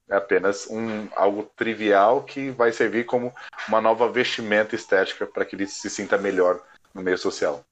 é 0.08 0.16
apenas 0.16 0.66
um 0.68 1.08
algo 1.14 1.44
trivial 1.56 2.22
que 2.24 2.50
vai 2.50 2.72
servir 2.72 3.06
como 3.06 3.32
uma 3.68 3.80
nova 3.80 4.10
vestimenta 4.10 4.74
estética 4.74 5.26
para 5.26 5.44
que 5.44 5.56
ele 5.56 5.66
se 5.66 5.88
sinta 5.88 6.18
melhor 6.18 6.60
no 6.92 7.02
meio 7.02 7.16
social. 7.16 7.64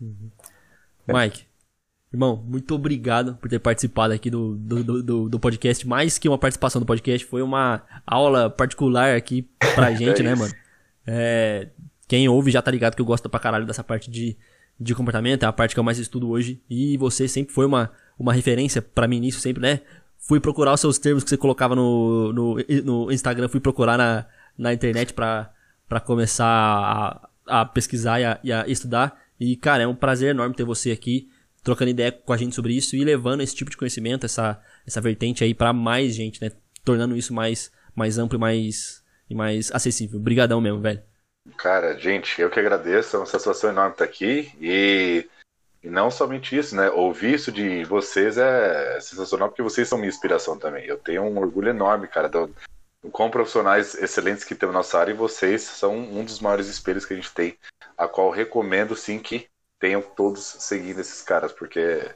Uhum. 0.00 0.30
Mike, 1.06 1.46
Irmão, 2.14 2.40
muito 2.46 2.72
obrigado 2.76 3.34
por 3.34 3.50
ter 3.50 3.58
participado 3.58 4.14
aqui 4.14 4.30
do, 4.30 4.54
do, 4.54 5.02
do, 5.02 5.28
do, 5.28 5.40
podcast. 5.40 5.84
Mais 5.84 6.16
que 6.16 6.28
uma 6.28 6.38
participação 6.38 6.80
do 6.80 6.86
podcast, 6.86 7.26
foi 7.26 7.42
uma 7.42 7.82
aula 8.06 8.48
particular 8.48 9.16
aqui 9.16 9.42
pra 9.74 9.90
gente, 9.98 10.20
é 10.20 10.22
né, 10.22 10.36
mano? 10.36 10.54
É, 11.04 11.70
quem 12.06 12.28
ouve 12.28 12.52
já 12.52 12.62
tá 12.62 12.70
ligado 12.70 12.94
que 12.94 13.02
eu 13.02 13.04
gosto 13.04 13.28
pra 13.28 13.40
caralho 13.40 13.66
dessa 13.66 13.82
parte 13.82 14.08
de, 14.08 14.36
de 14.78 14.94
comportamento, 14.94 15.42
é 15.42 15.46
a 15.46 15.52
parte 15.52 15.74
que 15.74 15.80
eu 15.80 15.82
mais 15.82 15.98
estudo 15.98 16.30
hoje. 16.30 16.62
E 16.70 16.96
você 16.98 17.26
sempre 17.26 17.52
foi 17.52 17.66
uma, 17.66 17.90
uma 18.16 18.32
referência 18.32 18.80
para 18.80 19.08
mim 19.08 19.18
nisso, 19.18 19.40
sempre, 19.40 19.60
né? 19.60 19.80
Fui 20.16 20.38
procurar 20.38 20.72
os 20.74 20.80
seus 20.80 20.98
termos 20.98 21.24
que 21.24 21.30
você 21.30 21.36
colocava 21.36 21.74
no, 21.74 22.32
no, 22.32 22.56
no 22.84 23.10
Instagram, 23.10 23.48
fui 23.48 23.58
procurar 23.58 23.98
na, 23.98 24.24
na 24.56 24.72
internet 24.72 25.12
pra, 25.12 25.50
pra 25.88 25.98
começar 25.98 26.46
a, 26.46 27.28
a 27.62 27.64
pesquisar 27.64 28.20
e 28.20 28.24
a, 28.24 28.38
e 28.44 28.52
a 28.52 28.68
estudar. 28.68 29.20
E, 29.40 29.56
cara, 29.56 29.82
é 29.82 29.86
um 29.88 29.96
prazer 29.96 30.30
enorme 30.30 30.54
ter 30.54 30.62
você 30.62 30.92
aqui 30.92 31.28
trocando 31.64 31.90
ideia 31.90 32.12
com 32.12 32.32
a 32.32 32.36
gente 32.36 32.54
sobre 32.54 32.76
isso 32.76 32.94
e 32.94 33.02
levando 33.02 33.40
esse 33.40 33.56
tipo 33.56 33.70
de 33.70 33.76
conhecimento, 33.76 34.26
essa, 34.26 34.62
essa 34.86 35.00
vertente 35.00 35.42
aí 35.42 35.54
para 35.54 35.72
mais 35.72 36.14
gente, 36.14 36.40
né? 36.40 36.52
Tornando 36.84 37.16
isso 37.16 37.32
mais, 37.32 37.72
mais 37.96 38.18
amplo 38.18 38.36
e 38.36 38.40
mais, 38.40 39.02
e 39.28 39.34
mais 39.34 39.72
acessível. 39.72 40.20
Obrigadão 40.20 40.60
mesmo, 40.60 40.80
velho. 40.80 41.02
Cara, 41.56 41.98
gente, 41.98 42.40
eu 42.40 42.50
que 42.50 42.60
agradeço, 42.60 43.16
é 43.16 43.18
uma 43.18 43.26
satisfação 43.26 43.70
enorme 43.70 43.92
estar 43.92 44.04
aqui 44.04 44.52
e, 44.60 45.26
e 45.82 45.88
não 45.88 46.10
somente 46.10 46.56
isso, 46.56 46.76
né? 46.76 46.90
Ouvir 46.90 47.34
isso 47.34 47.50
de 47.50 47.84
vocês 47.84 48.36
é 48.36 49.00
sensacional 49.00 49.48
porque 49.48 49.62
vocês 49.62 49.88
são 49.88 49.98
minha 49.98 50.10
inspiração 50.10 50.58
também. 50.58 50.84
Eu 50.84 50.98
tenho 50.98 51.22
um 51.22 51.38
orgulho 51.38 51.70
enorme, 51.70 52.08
cara, 52.08 52.28
do, 52.28 52.54
com 53.10 53.30
profissionais 53.30 53.94
excelentes 53.94 54.44
que 54.44 54.54
tem 54.54 54.68
na 54.68 54.74
nossa 54.74 54.98
área 54.98 55.12
e 55.12 55.16
vocês 55.16 55.62
são 55.62 55.96
um 55.96 56.24
dos 56.24 56.40
maiores 56.40 56.68
espelhos 56.68 57.06
que 57.06 57.14
a 57.14 57.16
gente 57.16 57.32
tem, 57.32 57.56
a 57.96 58.06
qual 58.06 58.30
recomendo 58.30 58.94
sim 58.94 59.18
que 59.18 59.46
tenham 59.84 60.00
todos 60.00 60.42
seguindo 60.60 60.98
esses 60.98 61.20
caras, 61.20 61.52
porque 61.52 62.10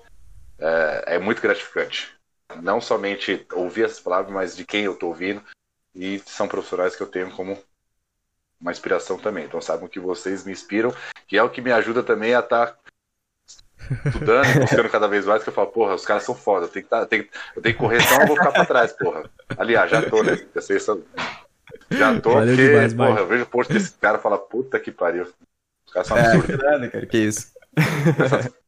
é, 0.59 1.05
é, 1.07 1.19
muito 1.19 1.43
gratificante. 1.43 2.17
Não 2.63 2.81
somente 2.81 3.47
ouvir 3.53 3.85
essas 3.85 4.01
palavras, 4.01 4.33
mas 4.33 4.57
de 4.57 4.65
quem 4.65 4.85
eu 4.85 4.95
estou 4.95 5.11
ouvindo. 5.11 5.45
E 5.95 6.19
são 6.21 6.49
profissionais 6.49 6.97
que 6.97 7.03
eu 7.03 7.07
tenho 7.07 7.31
como 7.31 7.63
uma 8.59 8.73
inspiração 8.73 9.19
também. 9.19 9.45
Então 9.45 9.61
sabem 9.61 9.87
que 9.87 10.01
vocês 10.01 10.47
me 10.47 10.53
inspiram, 10.53 10.95
que 11.27 11.37
é 11.37 11.43
o 11.43 11.51
que 11.51 11.61
me 11.61 11.71
ajuda 11.71 12.03
também 12.03 12.35
a 12.35 12.41
estar 12.41 12.69
tá 12.69 12.79
estudando 14.07 14.47
e 14.49 14.61
buscando 14.65 14.89
cada 14.89 15.07
vez 15.07 15.27
mais, 15.27 15.43
que 15.43 15.51
eu 15.51 15.55
falo, 15.55 15.69
porra, 15.69 15.95
os 15.95 16.07
caras 16.07 16.23
são 16.23 16.35
foda, 16.35 16.65
eu 16.65 16.71
tenho 16.71 16.85
que, 16.87 16.91
tá, 16.91 17.01
eu 17.01 17.07
tenho, 17.07 17.29
eu 17.55 17.61
tenho 17.61 17.75
que 17.75 17.81
correr, 17.81 18.01
senão 18.01 18.23
eu 18.23 18.29
vou 18.29 18.37
ficar 18.37 18.53
pra 18.53 18.65
trás, 18.65 18.95
porra. 18.95 19.29
Aliás, 19.59 19.91
já 19.91 20.09
tô, 20.09 20.23
né? 20.23 20.39
Já 21.91 22.19
tô, 22.19 22.33
Valeu 22.33 22.57
porque, 22.57 22.71
demais, 22.71 22.95
porra, 22.95 23.21
eu 23.21 23.27
vejo 23.27 23.43
o 23.43 23.47
post 23.47 23.71
desse 23.71 23.93
cara 23.99 24.17
e 24.17 24.23
falo, 24.23 24.39
puta 24.39 24.81
que 24.81 24.91
pariu. 24.91 25.31
Os 25.87 25.93
caras 25.93 26.09
são 26.09 26.17
é, 26.17 26.21
absurdos. 26.21 26.65
É, 26.65 26.89
cara, 26.89 27.07
que 27.07 27.19
isso. 27.19 27.58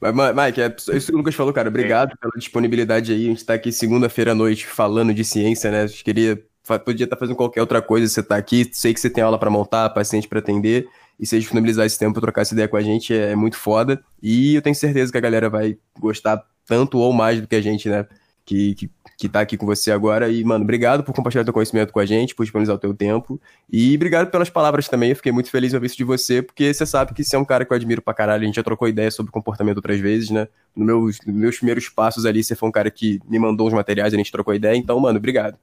Mas, 0.00 0.34
Mike, 0.34 0.60
é 0.60 0.74
isso 0.96 1.06
que 1.06 1.14
o 1.14 1.18
Lucas 1.18 1.34
falou, 1.34 1.52
cara. 1.52 1.68
Obrigado 1.68 2.16
pela 2.18 2.32
disponibilidade 2.36 3.12
aí. 3.12 3.26
A 3.26 3.28
gente 3.28 3.44
tá 3.44 3.54
aqui 3.54 3.70
segunda-feira 3.70 4.32
à 4.32 4.34
noite 4.34 4.66
falando 4.66 5.12
de 5.12 5.24
ciência, 5.24 5.70
né? 5.70 5.82
A 5.82 5.86
gente 5.86 6.04
queria. 6.04 6.42
Podia 6.84 7.04
estar 7.04 7.16
tá 7.16 7.20
fazendo 7.20 7.36
qualquer 7.36 7.60
outra 7.60 7.82
coisa, 7.82 8.06
você 8.06 8.22
tá 8.22 8.36
aqui. 8.36 8.68
Sei 8.72 8.94
que 8.94 9.00
você 9.00 9.10
tem 9.10 9.24
aula 9.24 9.38
para 9.38 9.50
montar, 9.50 9.90
paciente 9.90 10.28
para 10.28 10.38
atender. 10.38 10.88
E 11.18 11.26
se 11.26 11.38
disponibilizar 11.38 11.84
esse 11.84 11.98
tempo 11.98 12.14
pra 12.14 12.22
trocar 12.22 12.42
essa 12.42 12.54
ideia 12.54 12.68
com 12.68 12.76
a 12.76 12.82
gente 12.82 13.12
é 13.12 13.34
muito 13.34 13.56
foda. 13.56 14.02
E 14.22 14.54
eu 14.54 14.62
tenho 14.62 14.74
certeza 14.74 15.10
que 15.10 15.18
a 15.18 15.20
galera 15.20 15.50
vai 15.50 15.76
gostar 15.98 16.42
tanto 16.66 16.98
ou 16.98 17.12
mais 17.12 17.40
do 17.40 17.46
que 17.46 17.56
a 17.56 17.60
gente, 17.60 17.88
né? 17.88 18.06
Que, 18.50 18.74
que 18.74 18.90
que 19.20 19.28
tá 19.28 19.40
aqui 19.40 19.54
com 19.54 19.66
você 19.66 19.92
agora. 19.92 20.30
E, 20.30 20.42
mano, 20.42 20.64
obrigado 20.64 21.04
por 21.04 21.14
compartilhar 21.14 21.44
teu 21.44 21.52
conhecimento 21.52 21.92
com 21.92 22.00
a 22.00 22.06
gente, 22.06 22.34
por 22.34 22.42
disponibilizar 22.42 22.74
o 22.74 22.78
teu 22.78 22.94
tempo. 22.94 23.38
E 23.70 23.94
obrigado 23.94 24.30
pelas 24.30 24.48
palavras 24.48 24.88
também. 24.88 25.10
Eu 25.10 25.16
fiquei 25.16 25.30
muito 25.30 25.50
feliz 25.50 25.74
em 25.74 25.76
ouvir 25.76 25.88
isso 25.88 25.96
de 25.98 26.04
você, 26.04 26.40
porque 26.40 26.72
você 26.72 26.86
sabe 26.86 27.12
que 27.12 27.22
você 27.22 27.36
é 27.36 27.38
um 27.38 27.44
cara 27.44 27.66
que 27.66 27.70
eu 27.70 27.76
admiro 27.76 28.00
pra 28.00 28.14
caralho. 28.14 28.44
A 28.44 28.46
gente 28.46 28.56
já 28.56 28.62
trocou 28.62 28.88
ideia 28.88 29.10
sobre 29.10 29.30
comportamento 29.30 29.76
outras 29.76 30.00
vezes, 30.00 30.30
né? 30.30 30.48
No 30.74 30.86
meus, 30.86 31.18
nos 31.26 31.36
meus 31.36 31.56
primeiros 31.58 31.86
passos 31.90 32.24
ali, 32.24 32.42
você 32.42 32.56
foi 32.56 32.66
um 32.70 32.72
cara 32.72 32.90
que 32.90 33.20
me 33.28 33.38
mandou 33.38 33.68
os 33.68 33.74
materiais, 33.74 34.14
a 34.14 34.16
gente 34.16 34.32
trocou 34.32 34.54
ideia. 34.54 34.74
Então, 34.74 34.98
mano, 34.98 35.18
obrigado. 35.18 35.58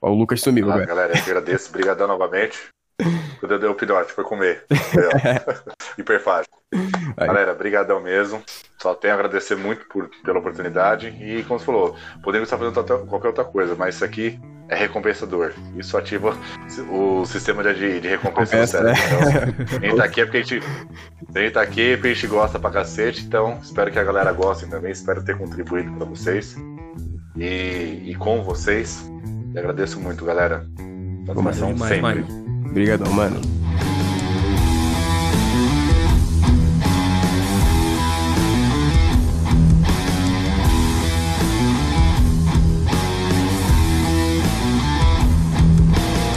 Ó, 0.00 0.10
o 0.10 0.14
Lucas 0.14 0.40
sumiu, 0.40 0.72
ah, 0.72 0.78
galera. 0.86 1.12
Eu 1.14 1.22
agradeço. 1.22 1.68
Obrigadão 1.68 2.08
novamente. 2.08 2.58
Quando 3.38 3.52
eu 3.52 3.58
dei 3.58 3.68
o 3.68 3.74
pinote 3.74 4.12
foi 4.12 4.24
comer. 4.24 4.64
Hiperfácil. 5.96 6.50
Galera, 7.16 7.54
brigadão 7.54 8.00
mesmo. 8.00 8.42
Só 8.78 8.94
tenho 8.94 9.14
a 9.14 9.16
agradecer 9.16 9.56
muito 9.56 9.86
por, 9.86 10.10
pela 10.24 10.38
oportunidade. 10.38 11.08
E 11.08 11.42
como 11.44 11.58
você 11.58 11.66
falou, 11.66 11.96
podemos 12.22 12.46
estar 12.46 12.58
fazendo 12.58 13.06
qualquer 13.06 13.28
outra 13.28 13.44
coisa, 13.44 13.74
mas 13.74 13.96
isso 13.96 14.04
aqui 14.04 14.38
é 14.68 14.76
recompensador. 14.76 15.52
Isso 15.76 15.96
ativa 15.96 16.36
o 16.90 17.24
sistema 17.24 17.62
de, 17.74 18.00
de 18.00 18.08
recompensa 18.08 18.58
do 18.58 18.66
cérebro. 18.66 19.02
Então, 19.62 19.80
quem 19.80 19.96
tá 19.96 20.04
aqui 20.04 20.20
é 20.20 20.24
porque 20.24 20.38
a 20.38 20.42
gente. 20.42 20.62
Quem 21.32 21.50
tá 21.50 21.62
aqui 21.62 21.92
é 21.92 21.96
porque 21.96 22.08
a 22.08 22.14
gente 22.14 22.26
gosta 22.26 22.58
pra 22.58 22.70
cacete, 22.70 23.24
então 23.24 23.58
espero 23.62 23.90
que 23.90 23.98
a 23.98 24.04
galera 24.04 24.32
goste 24.32 24.66
também. 24.66 24.92
Espero 24.92 25.24
ter 25.24 25.36
contribuído 25.36 25.92
pra 25.92 26.04
vocês. 26.04 26.56
E, 27.36 28.02
e 28.04 28.14
com 28.16 28.42
vocês. 28.42 29.10
E 29.54 29.58
agradeço 29.58 29.98
muito, 29.98 30.24
galera. 30.24 30.66
Satisfação 31.26 31.76
sempre. 31.78 32.24
Obrigadão, 32.70 33.12
mano. 33.12 33.40